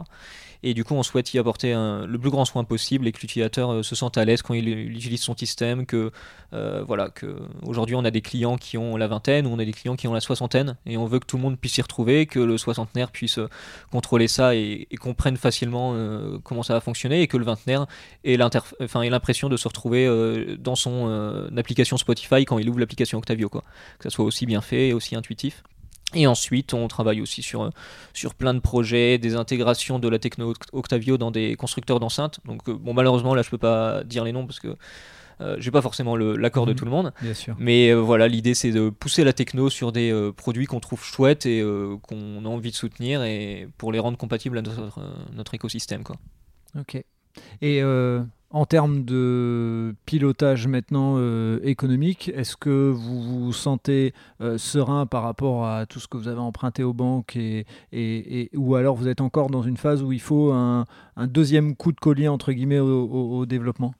Et 0.62 0.74
du 0.74 0.84
coup, 0.84 0.94
on 0.94 1.02
souhaite 1.02 1.32
y 1.34 1.38
apporter 1.38 1.72
le 1.72 2.18
plus 2.18 2.30
grand 2.30 2.44
soin 2.44 2.64
possible 2.64 3.06
et 3.06 3.12
que 3.12 3.20
l'utilisateur 3.20 3.72
euh, 3.72 3.82
se 3.82 3.94
sente 3.94 4.18
à 4.18 4.24
l'aise 4.24 4.42
quand 4.42 4.54
il, 4.54 4.68
utilise 4.68 5.20
son 5.20 5.36
système. 5.36 5.86
Que 5.86 6.10
euh, 6.52 6.82
voilà, 6.86 7.10
que 7.10 7.36
aujourd'hui, 7.62 7.94
on 7.94 8.04
a 8.04 8.10
des 8.10 8.22
clients 8.22 8.56
qui 8.56 8.76
ont 8.76 8.96
la 8.96 9.06
vingtaine 9.06 9.46
ou 9.46 9.50
on 9.50 9.58
a 9.58 9.64
des 9.64 9.72
clients 9.72 9.96
qui 9.96 10.08
ont 10.08 10.12
la 10.12 10.20
soixantaine 10.20 10.76
et 10.86 10.96
on 10.96 11.06
veut 11.06 11.20
que 11.20 11.26
tout 11.26 11.36
le 11.36 11.42
monde 11.42 11.58
puisse 11.58 11.74
s'y 11.74 11.82
retrouver, 11.82 12.26
que 12.26 12.40
le 12.40 12.58
soixantenaire 12.58 13.10
puisse 13.10 13.38
euh, 13.38 13.48
contrôler 13.92 14.28
ça 14.28 14.54
et, 14.54 14.88
comprenne 15.00 15.36
facilement 15.36 15.94
comment 16.42 16.64
ça 16.64 16.74
va 16.74 16.80
fonctionner 16.80 17.22
et 17.22 17.28
que 17.28 17.36
le 17.36 17.44
vingtenaire 17.44 17.86
ait 18.24 18.36
l'impression 18.36 19.48
de 19.48 19.56
se 19.56 19.68
retrouver 19.68 20.56
dans 20.58 20.74
son 20.74 21.48
application 21.56 21.96
Spotify 21.96 22.44
quand 22.44 22.58
il 22.58 22.68
ouvre 22.68 22.80
l'application 22.80 23.18
Octavio. 23.18 23.48
Que 23.48 23.60
ça 24.00 24.10
soit 24.10 24.24
aussi 24.24 24.44
bien 24.44 24.60
fait 24.60 24.88
et 24.88 24.92
aussi 24.92 25.14
intuitif. 25.14 25.62
Et 26.14 26.26
ensuite, 26.26 26.72
on 26.72 26.88
travaille 26.88 27.20
aussi 27.20 27.42
sur, 27.42 27.70
sur 28.14 28.34
plein 28.34 28.54
de 28.54 28.60
projets, 28.60 29.18
des 29.18 29.36
intégrations 29.36 29.98
de 29.98 30.08
la 30.08 30.18
techno 30.18 30.54
Octavio 30.72 31.18
dans 31.18 31.30
des 31.30 31.54
constructeurs 31.56 32.00
d'enceintes. 32.00 32.40
Donc, 32.46 32.66
euh, 32.68 32.74
bon, 32.74 32.94
malheureusement, 32.94 33.34
là, 33.34 33.42
je 33.42 33.50
peux 33.50 33.58
pas 33.58 34.02
dire 34.04 34.24
les 34.24 34.32
noms 34.32 34.46
parce 34.46 34.60
que 34.60 34.76
euh, 35.40 35.56
j'ai 35.58 35.70
pas 35.70 35.82
forcément 35.82 36.16
l'accord 36.16 36.64
de 36.64 36.72
mhm. 36.72 36.78
tout 36.78 36.84
le 36.86 36.90
monde. 36.90 37.12
Bien 37.20 37.34
sûr. 37.34 37.54
Mais 37.58 37.90
euh, 37.90 37.96
voilà, 37.96 38.26
l'idée, 38.26 38.54
c'est 38.54 38.70
de 38.70 38.88
pousser 38.88 39.22
la 39.22 39.34
techno 39.34 39.68
sur 39.68 39.92
des 39.92 40.30
produits 40.36 40.66
qu'on 40.66 40.80
trouve 40.80 41.04
chouettes 41.04 41.44
et 41.44 41.62
qu'on 42.02 42.44
a 42.44 42.48
envie 42.48 42.70
de 42.70 42.76
soutenir 42.76 43.22
et 43.22 43.68
pour 43.76 43.92
les 43.92 43.98
rendre 43.98 44.16
compatibles 44.16 44.58
à 44.58 44.62
notre, 44.62 44.90
notre 45.34 45.54
écosystème. 45.54 46.04
Quoi. 46.04 46.16
Ok. 46.78 47.02
Et 47.60 47.82
en 48.50 48.64
termes 48.64 49.04
de 49.04 49.94
pilotage 50.06 50.66
maintenant 50.66 51.16
euh, 51.18 51.60
économique, 51.64 52.30
est-ce 52.34 52.56
que 52.56 52.90
vous 52.90 53.20
vous 53.20 53.52
sentez 53.52 54.14
euh, 54.40 54.56
serein 54.56 55.04
par 55.04 55.22
rapport 55.22 55.66
à 55.66 55.84
tout 55.84 56.00
ce 56.00 56.08
que 56.08 56.16
vous 56.16 56.28
avez 56.28 56.40
emprunté 56.40 56.82
aux 56.82 56.94
banques 56.94 57.36
et, 57.36 57.66
et, 57.92 58.50
ou 58.54 58.74
alors 58.74 58.96
vous 58.96 59.08
êtes 59.08 59.20
encore 59.20 59.50
dans 59.50 59.62
une 59.62 59.76
phase 59.76 60.02
où 60.02 60.12
il 60.12 60.20
faut 60.20 60.52
un, 60.52 60.86
deuxième 61.18 61.76
coup 61.76 61.92
de 61.92 62.00
collier 62.00 62.28
entre 62.28 62.52
guillemets 62.52 62.78
au, 62.78 63.44
développement? 63.44 63.92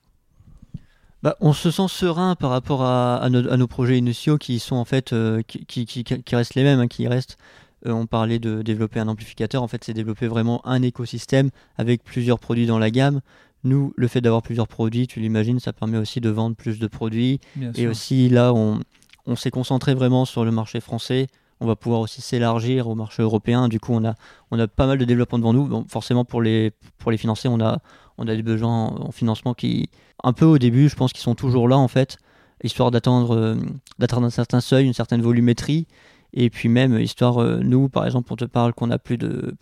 Bah, 1.22 1.36
on 1.40 1.52
se 1.52 1.70
sent 1.70 1.88
serein 1.88 2.34
par 2.36 2.50
rapport 2.50 2.82
à, 2.82 3.28
nos, 3.28 3.66
projets 3.66 3.98
initiaux 3.98 4.38
qui 4.38 4.60
sont 4.60 4.76
en 4.76 4.84
fait 4.84 5.12
euh, 5.12 5.42
qui, 5.42 5.66
qui, 5.66 6.04
qui, 6.04 6.36
restent 6.36 6.54
les 6.54 6.62
mêmes, 6.62 6.80
hein, 6.80 6.88
qui 6.88 7.06
restent 7.06 7.36
on 7.84 8.06
parlait 8.06 8.40
de 8.40 8.62
développer 8.62 8.98
un 8.98 9.06
amplificateur, 9.06 9.62
en 9.62 9.68
fait 9.68 9.84
c'est 9.84 9.94
développer 9.94 10.26
vraiment 10.26 10.66
un 10.66 10.82
écosystème 10.82 11.50
avec 11.76 12.02
plusieurs 12.02 12.40
produits 12.40 12.66
dans 12.66 12.78
la 12.78 12.90
gamme. 12.90 13.20
Nous, 13.64 13.92
le 13.96 14.08
fait 14.08 14.20
d'avoir 14.20 14.42
plusieurs 14.42 14.68
produits, 14.68 15.06
tu 15.06 15.20
l'imagines, 15.20 15.58
ça 15.60 15.72
permet 15.72 15.98
aussi 15.98 16.20
de 16.20 16.30
vendre 16.30 16.56
plus 16.56 16.78
de 16.78 16.86
produits. 16.86 17.40
et 17.74 17.86
aussi, 17.88 18.28
là, 18.28 18.52
on, 18.54 18.80
on 19.26 19.36
s'est 19.36 19.50
concentré 19.50 19.94
vraiment 19.94 20.24
sur 20.24 20.44
le 20.44 20.50
marché 20.50 20.80
français. 20.80 21.26
On 21.60 21.66
va 21.66 21.74
pouvoir 21.76 22.00
aussi 22.00 22.20
s'élargir 22.20 22.88
au 22.88 22.94
marché 22.94 23.22
européen. 23.22 23.68
Du 23.68 23.80
coup, 23.80 23.92
on 23.92 24.04
a, 24.04 24.14
on 24.50 24.58
a 24.58 24.68
pas 24.68 24.86
mal 24.86 24.96
de 24.96 25.04
développement 25.04 25.38
devant 25.38 25.52
nous. 25.52 25.84
forcément, 25.88 26.24
pour 26.24 26.40
les, 26.40 26.72
pour 26.98 27.10
les 27.10 27.18
financer, 27.18 27.48
on 27.48 27.60
a, 27.60 27.80
on 28.16 28.28
a 28.28 28.34
des 28.34 28.42
besoins 28.42 28.86
en 28.86 29.10
financement 29.10 29.54
qui, 29.54 29.90
un 30.22 30.32
peu 30.32 30.44
au 30.44 30.58
début, 30.58 30.88
je 30.88 30.96
pense 30.96 31.12
qu'ils 31.12 31.22
sont 31.22 31.34
toujours 31.34 31.68
là 31.68 31.76
en 31.76 31.88
fait, 31.88 32.18
histoire 32.62 32.90
d'attendre 32.90 33.36
euh, 33.36 33.56
d'atteindre 33.98 34.26
un 34.26 34.30
certain 34.30 34.60
seuil, 34.60 34.86
une 34.86 34.92
certaine 34.92 35.22
volumétrie. 35.22 35.86
Et 36.32 36.50
puis 36.50 36.68
même, 36.68 36.98
histoire, 36.98 37.38
euh, 37.38 37.60
nous, 37.62 37.88
par 37.88 38.06
exemple, 38.06 38.32
on 38.32 38.36
te 38.36 38.44
parle 38.44 38.72
qu'on 38.74 38.90
a 38.90 38.98
plus 38.98 39.18
de, 39.18 39.54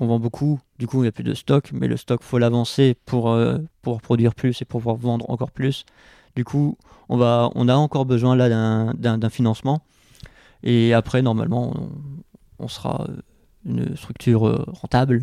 qu'on 0.00 0.06
vend 0.06 0.18
beaucoup, 0.18 0.58
du 0.78 0.86
coup, 0.86 1.00
il 1.00 1.02
n'y 1.02 1.08
a 1.08 1.12
plus 1.12 1.24
de 1.24 1.34
stock, 1.34 1.72
mais 1.74 1.86
le 1.86 1.98
stock, 1.98 2.22
faut 2.22 2.38
l'avancer 2.38 2.96
pour, 3.04 3.28
euh, 3.28 3.58
pour 3.82 4.00
produire 4.00 4.34
plus 4.34 4.62
et 4.62 4.64
pour 4.64 4.80
pouvoir 4.80 4.96
vendre 4.96 5.28
encore 5.28 5.50
plus. 5.50 5.84
Du 6.36 6.42
coup, 6.42 6.78
on, 7.10 7.18
va, 7.18 7.50
on 7.54 7.68
a 7.68 7.74
encore 7.74 8.06
besoin 8.06 8.34
là 8.34 8.48
d'un 8.94 9.28
financement. 9.28 9.82
Et 10.62 10.94
après, 10.94 11.20
normalement, 11.20 11.74
on, 12.58 12.68
sera 12.68 13.08
une 13.66 13.94
structure 13.94 14.64
rentable, 14.68 15.20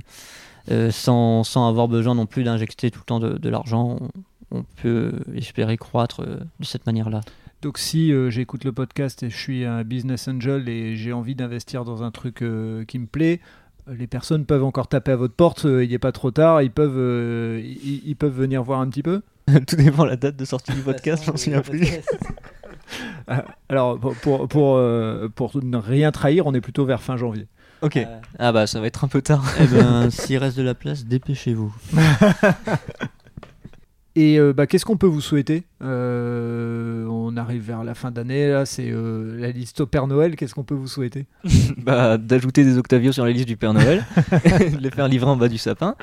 sans, 0.91 1.43
sans, 1.43 1.67
avoir 1.67 1.87
besoin 1.87 2.13
non 2.13 2.27
plus 2.27 2.43
d'injecter 2.43 2.91
tout 2.91 2.99
le 2.99 3.05
temps 3.05 3.19
de, 3.19 3.49
l'argent. 3.49 3.97
On, 4.51 4.61
peut 4.61 5.11
espérer 5.33 5.77
croître 5.77 6.21
de 6.21 6.65
cette 6.65 6.85
manière-là. 6.85 7.21
Donc 7.61 7.79
si 7.79 8.13
euh, 8.13 8.29
j'écoute 8.29 8.63
le 8.65 8.71
podcast 8.71 9.23
et 9.23 9.31
je 9.31 9.35
suis 9.35 9.65
un 9.65 9.83
business 9.83 10.27
angel 10.27 10.69
et 10.69 10.95
j'ai 10.95 11.11
envie 11.11 11.33
d'investir 11.33 11.85
dans 11.85 12.03
un 12.03 12.11
truc 12.11 12.43
euh, 12.43 12.85
qui 12.85 12.99
me 12.99 13.07
plaît, 13.07 13.39
euh, 13.39 13.66
les 13.89 14.07
personnes 14.07 14.45
peuvent 14.45 14.63
encore 14.63 14.87
taper 14.87 15.11
à 15.11 15.15
votre 15.15 15.33
porte, 15.33 15.63
il 15.63 15.89
n'est 15.89 15.99
pas 15.99 16.11
trop 16.11 16.31
tard, 16.31 16.61
ils 16.61 16.71
peuvent, 16.71 17.61
ils, 17.61 18.15
peuvent 18.15 18.35
venir 18.35 18.63
voir 18.63 18.81
un 18.81 18.89
petit 18.89 19.03
peu 19.03 19.21
Tout 19.67 19.75
dépend 19.75 20.03
de 20.03 20.09
la 20.09 20.15
date 20.17 20.35
de 20.35 20.45
sortie 20.45 20.73
du 20.73 20.81
podcast, 20.81 21.23
j'en 21.25 21.37
souviens 21.37 21.61
plus. 21.61 21.87
Ah, 23.27 23.43
alors 23.67 23.99
pour, 23.99 24.47
pour, 24.47 24.79
pour, 25.35 25.61
ne 25.61 25.75
rien 25.75 26.13
trahir, 26.13 26.47
on 26.47 26.53
est 26.53 26.61
plutôt 26.61 26.85
vers 26.85 27.01
fin 27.01 27.17
janvier. 27.17 27.47
Ok. 27.81 27.99
ah 28.39 28.51
bah 28.53 28.65
ça 28.65 28.79
va 28.79 28.87
être 28.87 29.03
un 29.03 29.09
peu 29.09 29.21
tard. 29.21 29.43
Eh 29.59 29.67
ben, 29.67 30.09
s'il 30.11 30.37
reste 30.37 30.57
de 30.57 30.63
la 30.63 30.73
place, 30.73 31.03
dépêchez-vous. 31.03 31.75
Et 34.19 34.39
euh, 34.39 34.51
bah, 34.51 34.65
qu'est-ce 34.65 34.83
qu'on 34.83 34.97
peut 34.97 35.05
vous 35.05 35.21
souhaiter? 35.21 35.61
Euh, 35.83 37.05
On 37.05 37.37
arrive 37.37 37.61
vers 37.61 37.83
la 37.83 37.93
fin 37.93 38.09
d'année, 38.09 38.49
là, 38.49 38.65
c'est 38.65 38.89
euh, 38.89 39.39
la 39.39 39.51
liste 39.51 39.81
au 39.81 39.85
Père 39.85 40.07
Noël. 40.07 40.35
Qu'est-ce 40.35 40.55
qu'on 40.55 40.63
peut 40.63 40.73
vous 40.73 40.87
souhaiter? 40.87 41.27
Bah, 41.77 42.17
D'ajouter 42.17 42.63
des 42.63 42.79
Octavio 42.79 43.11
sur 43.11 43.25
la 43.25 43.31
liste 43.31 43.47
du 43.47 43.57
Père 43.57 43.75
Noël, 43.75 44.03
de 44.17 44.77
les 44.81 44.89
faire 44.89 45.07
livrer 45.07 45.29
en 45.29 45.37
bas 45.37 45.49
du 45.49 45.59
sapin, 45.59 45.93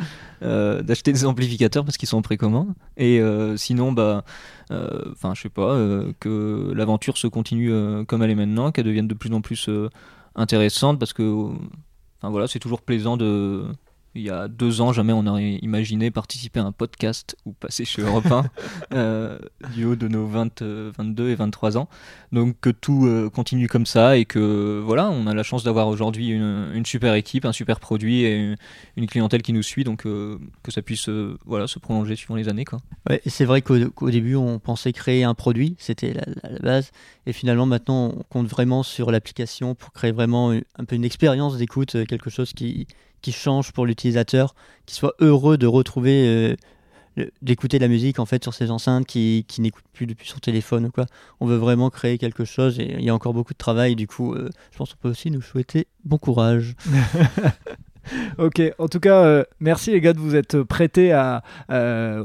d'acheter 0.40 1.12
des 1.12 1.26
amplificateurs 1.26 1.84
parce 1.84 1.96
qu'ils 1.96 2.08
sont 2.08 2.18
en 2.18 2.22
précommande. 2.22 2.68
Et 2.96 3.20
sinon, 3.56 3.90
bah, 3.90 4.22
je 4.70 5.34
sais 5.34 5.48
pas, 5.48 5.76
que 6.20 6.72
l'aventure 6.72 7.18
se 7.18 7.26
continue 7.26 7.72
comme 8.06 8.22
elle 8.22 8.30
est 8.30 8.36
maintenant, 8.36 8.70
qu'elle 8.70 8.86
devienne 8.86 9.08
de 9.08 9.14
plus 9.14 9.32
en 9.32 9.40
plus 9.40 9.68
intéressante 10.36 11.00
parce 11.00 11.12
que, 11.12 11.48
voilà, 12.22 12.46
c'est 12.46 12.60
toujours 12.60 12.80
plaisant 12.80 13.16
de 13.16 13.64
il 14.14 14.22
y 14.22 14.30
a 14.30 14.46
deux 14.46 14.80
ans, 14.80 14.92
jamais 14.92 15.12
on 15.12 15.26
aurait 15.26 15.58
imaginé 15.62 16.10
participer 16.10 16.60
à 16.60 16.64
un 16.64 16.72
podcast 16.72 17.36
ou 17.44 17.52
passer 17.52 17.84
chez 17.84 18.02
Europe 18.02 18.26
1 18.30 18.44
euh, 18.94 19.38
du 19.74 19.84
haut 19.84 19.96
de 19.96 20.06
nos 20.06 20.26
20, 20.26 20.62
22 20.62 21.24
euh, 21.24 21.32
et 21.32 21.34
23 21.34 21.76
ans. 21.76 21.88
Donc 22.30 22.56
que 22.60 22.70
tout 22.70 23.06
euh, 23.06 23.28
continue 23.28 23.68
comme 23.68 23.86
ça 23.86 24.16
et 24.16 24.24
que 24.24 24.80
voilà, 24.84 25.10
on 25.10 25.26
a 25.26 25.34
la 25.34 25.42
chance 25.42 25.64
d'avoir 25.64 25.88
aujourd'hui 25.88 26.28
une, 26.28 26.86
super 26.86 27.14
équipe, 27.14 27.44
un 27.44 27.52
super 27.52 27.80
produit 27.80 28.22
et 28.22 28.54
une, 28.96 29.06
clientèle 29.06 29.42
qui 29.42 29.52
nous 29.52 29.62
suit. 29.62 29.82
Donc 29.82 30.02
que 30.04 30.38
ça 30.68 30.82
puisse 30.82 31.08
voilà, 31.44 31.66
se 31.66 31.78
prolonger 31.80 32.14
suivant 32.14 32.36
les 32.36 32.48
années. 32.48 32.64
Quoi. 32.64 32.80
Ouais, 33.10 33.20
c'est 33.26 33.44
vrai 33.44 33.62
qu'au 33.62 34.10
début, 34.10 34.36
on 34.36 34.58
pensait 34.60 34.92
créer 34.92 35.24
un 35.24 35.34
produit, 35.34 35.74
c'était 35.78 36.12
la, 36.12 36.24
la, 36.48 36.58
base. 36.60 36.92
Et 37.26 37.32
finalement, 37.32 37.66
maintenant, 37.66 38.14
on 38.16 38.22
compte 38.22 38.46
vraiment 38.46 38.82
sur 38.82 39.10
l'application 39.10 39.74
pour 39.74 39.92
créer 39.92 40.12
vraiment 40.12 40.50
un 40.52 40.84
peu 40.84 40.94
une 40.94 41.04
expérience 41.04 41.56
d'écoute, 41.56 41.96
quelque 42.06 42.30
chose 42.30 42.52
qui 42.52 42.86
qui 43.24 43.32
change 43.32 43.72
pour 43.72 43.86
l'utilisateur, 43.86 44.54
qui 44.84 44.94
soit 44.94 45.14
heureux 45.18 45.56
de 45.56 45.66
retrouver, 45.66 46.56
euh, 47.16 47.24
d'écouter 47.40 47.78
de 47.78 47.82
la 47.82 47.88
musique 47.88 48.18
en 48.18 48.26
fait 48.26 48.42
sur 48.42 48.52
ses 48.52 48.70
enceintes, 48.70 49.06
qui, 49.06 49.46
qui 49.48 49.62
n'écoute 49.62 49.84
plus 49.94 50.06
depuis 50.06 50.28
son 50.28 50.38
téléphone 50.40 50.84
ou 50.86 50.90
quoi. 50.90 51.06
On 51.40 51.46
veut 51.46 51.56
vraiment 51.56 51.88
créer 51.88 52.18
quelque 52.18 52.44
chose 52.44 52.78
et 52.78 52.96
il 52.98 53.04
y 53.04 53.08
a 53.08 53.14
encore 53.14 53.32
beaucoup 53.32 53.54
de 53.54 53.58
travail. 53.58 53.96
Du 53.96 54.06
coup, 54.06 54.34
euh, 54.34 54.50
je 54.72 54.76
pense 54.76 54.92
qu'on 54.92 55.00
peut 55.00 55.08
aussi 55.08 55.30
nous 55.30 55.40
souhaiter 55.40 55.86
bon 56.04 56.18
courage. 56.18 56.76
ok, 58.38 58.60
en 58.78 58.88
tout 58.88 59.00
cas, 59.00 59.24
euh, 59.24 59.44
merci 59.58 59.90
les 59.92 60.02
gars 60.02 60.12
de 60.12 60.20
vous 60.20 60.36
être 60.36 60.62
prêtés 60.62 61.12
à, 61.12 61.42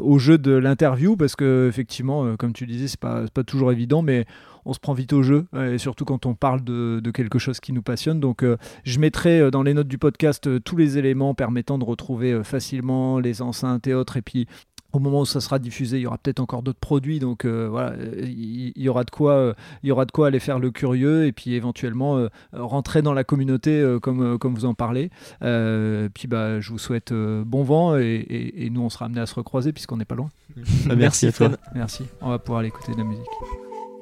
au 0.01 0.19
jeu 0.19 0.37
de 0.37 0.51
l'interview 0.51 1.15
parce 1.15 1.37
que 1.37 1.69
effectivement, 1.69 2.35
comme 2.35 2.51
tu 2.51 2.65
disais, 2.65 2.89
c'est 2.89 2.99
pas, 2.99 3.23
pas 3.33 3.45
toujours 3.45 3.71
évident, 3.71 4.01
mais 4.01 4.25
on 4.65 4.73
se 4.73 4.79
prend 4.79 4.93
vite 4.93 5.13
au 5.13 5.23
jeu, 5.23 5.45
et 5.55 5.77
surtout 5.77 6.05
quand 6.05 6.25
on 6.25 6.35
parle 6.35 6.63
de, 6.63 7.11
quelque 7.11 7.39
chose 7.39 7.59
qui 7.59 7.73
nous 7.73 7.81
passionne. 7.81 8.19
Donc 8.19 8.43
euh, 8.43 8.57
je 8.83 8.99
mettrai 8.99 9.39
euh, 9.39 9.51
dans 9.51 9.63
les 9.63 9.73
notes 9.73 9.87
du 9.87 9.97
podcast 9.97 10.47
euh, 10.47 10.59
tous 10.59 10.77
les 10.77 10.97
éléments 10.97 11.33
permettant 11.33 11.77
de 11.77 11.83
retrouver 11.83 12.43
facilement 12.43 13.19
les 13.19 13.41
enceintes 13.41 13.87
et 13.87 13.93
autres. 13.93 14.17
Et 14.17 14.21
puis 14.21 14.47
au 14.91 14.99
moment 14.99 15.21
où 15.21 15.25
ça 15.25 15.39
sera 15.39 15.59
diffusé, 15.59 15.97
il 15.97 16.01
y 16.01 16.07
aura 16.07 16.17
peut-être 16.17 16.39
encore 16.39 16.63
d'autres 16.63 16.79
produits, 16.79 17.19
donc 17.19 17.45
voilà, 17.45 17.93
il 18.23 18.73
y, 18.75 18.89
aura 18.89 19.03
de 19.03 19.11
quoi, 19.11 19.53
il 19.83 19.89
y 19.89 19.91
aura 19.91 20.05
de 20.05 20.11
quoi 20.11 20.25
aller 20.25 20.39
faire 20.39 20.57
le 20.57 20.71
curieux 20.71 21.27
et 21.27 21.31
puis 21.31 21.53
éventuellement 21.53 22.27
rentrer 22.53 23.03
dans 23.03 23.13
la 23.13 23.23
communauté 23.23 23.97
comme, 24.01 24.39
comme 24.39 24.55
vous 24.55 24.65
en 24.65 24.73
parlez. 24.73 25.11
puis 25.41 26.27
bah, 26.27 26.59
je 26.59 26.71
vous 26.71 26.79
souhaite 26.79 27.13
bon 27.13 27.61
vent 27.61 27.97
et, 27.97 28.67
nous 28.71 28.81
on 28.81 28.89
sera 28.89 29.05
amené 29.05 29.21
à 29.21 29.27
se 29.27 29.35
recroiser 29.35 29.73
puisqu'on 29.73 29.97
n'est 29.97 30.05
pas 30.05 30.15
loin. 30.15 30.29
Merci 30.97 31.27
à 31.27 31.33
toi. 31.33 31.51
Merci. 31.75 32.05
On 32.21 32.29
va 32.29 32.39
pouvoir 32.39 32.61
aller 32.61 32.69
écouter 32.69 32.93
de 32.93 32.97
la 32.97 33.03
musique. 33.03 33.27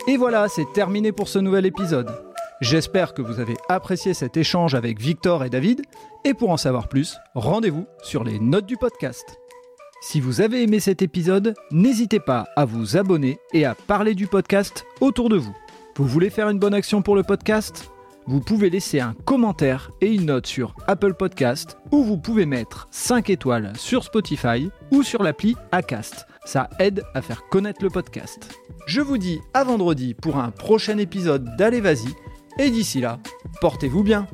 Et 0.10 0.16
voilà, 0.16 0.48
c'est 0.48 0.72
terminé 0.72 1.12
pour 1.12 1.28
ce 1.28 1.38
nouvel 1.38 1.66
épisode. 1.66 2.10
J'espère 2.62 3.14
que 3.14 3.22
vous 3.22 3.42
avez 3.42 3.58
apprécié 3.68 4.14
cet 4.14 4.38
échange 4.38 4.74
avec 4.74 5.02
Victor 5.02 5.44
et 5.44 5.50
David, 5.50 5.82
et 6.24 6.34
pour 6.34 6.50
en 6.50 6.56
savoir 6.56 6.88
plus, 6.88 7.18
rendez-vous 7.36 7.86
sur 8.02 8.24
les 8.24 8.40
notes 8.40 8.66
du 8.66 8.78
podcast. 8.78 9.38
Si 10.02 10.22
vous 10.22 10.40
avez 10.40 10.64
aimé 10.64 10.80
cet 10.80 11.02
épisode, 11.02 11.56
n'hésitez 11.72 12.22
pas 12.22 12.48
à 12.56 12.64
vous 12.64 12.96
abonner 12.96 13.38
et 13.52 13.66
à 13.66 13.76
parler 13.76 14.16
du 14.16 14.28
podcast 14.28 14.86
autour 15.02 15.28
de 15.28 15.36
vous. 15.36 15.56
Vous 15.98 16.06
voulez 16.06 16.30
faire 16.30 16.48
une 16.48 16.60
bonne 16.60 16.74
action 16.74 17.02
pour 17.02 17.18
le 17.18 17.24
podcast? 17.24 17.92
Vous 18.28 18.40
pouvez 18.40 18.70
laisser 18.70 19.02
un 19.02 19.14
commentaire 19.26 19.92
et 20.00 20.14
une 20.14 20.28
note 20.28 20.48
sur 20.48 20.74
Apple 20.88 21.16
Podcast 21.16 21.78
ou 21.92 22.04
vous 22.04 22.18
pouvez 22.18 22.46
mettre 22.46 22.88
5 22.92 23.30
étoiles 23.30 23.74
sur 23.76 24.06
Spotify 24.06 24.70
ou 24.92 25.04
sur 25.04 25.22
l'appli 25.22 25.58
Acast. 25.74 26.28
Ça 26.48 26.70
aide 26.80 27.04
à 27.14 27.22
faire 27.22 27.44
connaître 27.50 27.84
le 27.84 27.90
podcast. 27.90 28.58
Je 28.86 29.02
vous 29.02 29.18
dis 29.18 29.42
à 29.54 29.66
vendredi 29.66 30.14
pour 30.14 30.38
un 30.38 30.50
prochain 30.50 30.98
épisode 30.98 31.58
d'Allez 31.58 31.82
Vas-y. 31.82 32.08
Et 32.58 32.70
d'ici 32.70 33.02
là, 33.02 33.20
portez-vous 33.60 34.02
bien. 34.02 34.28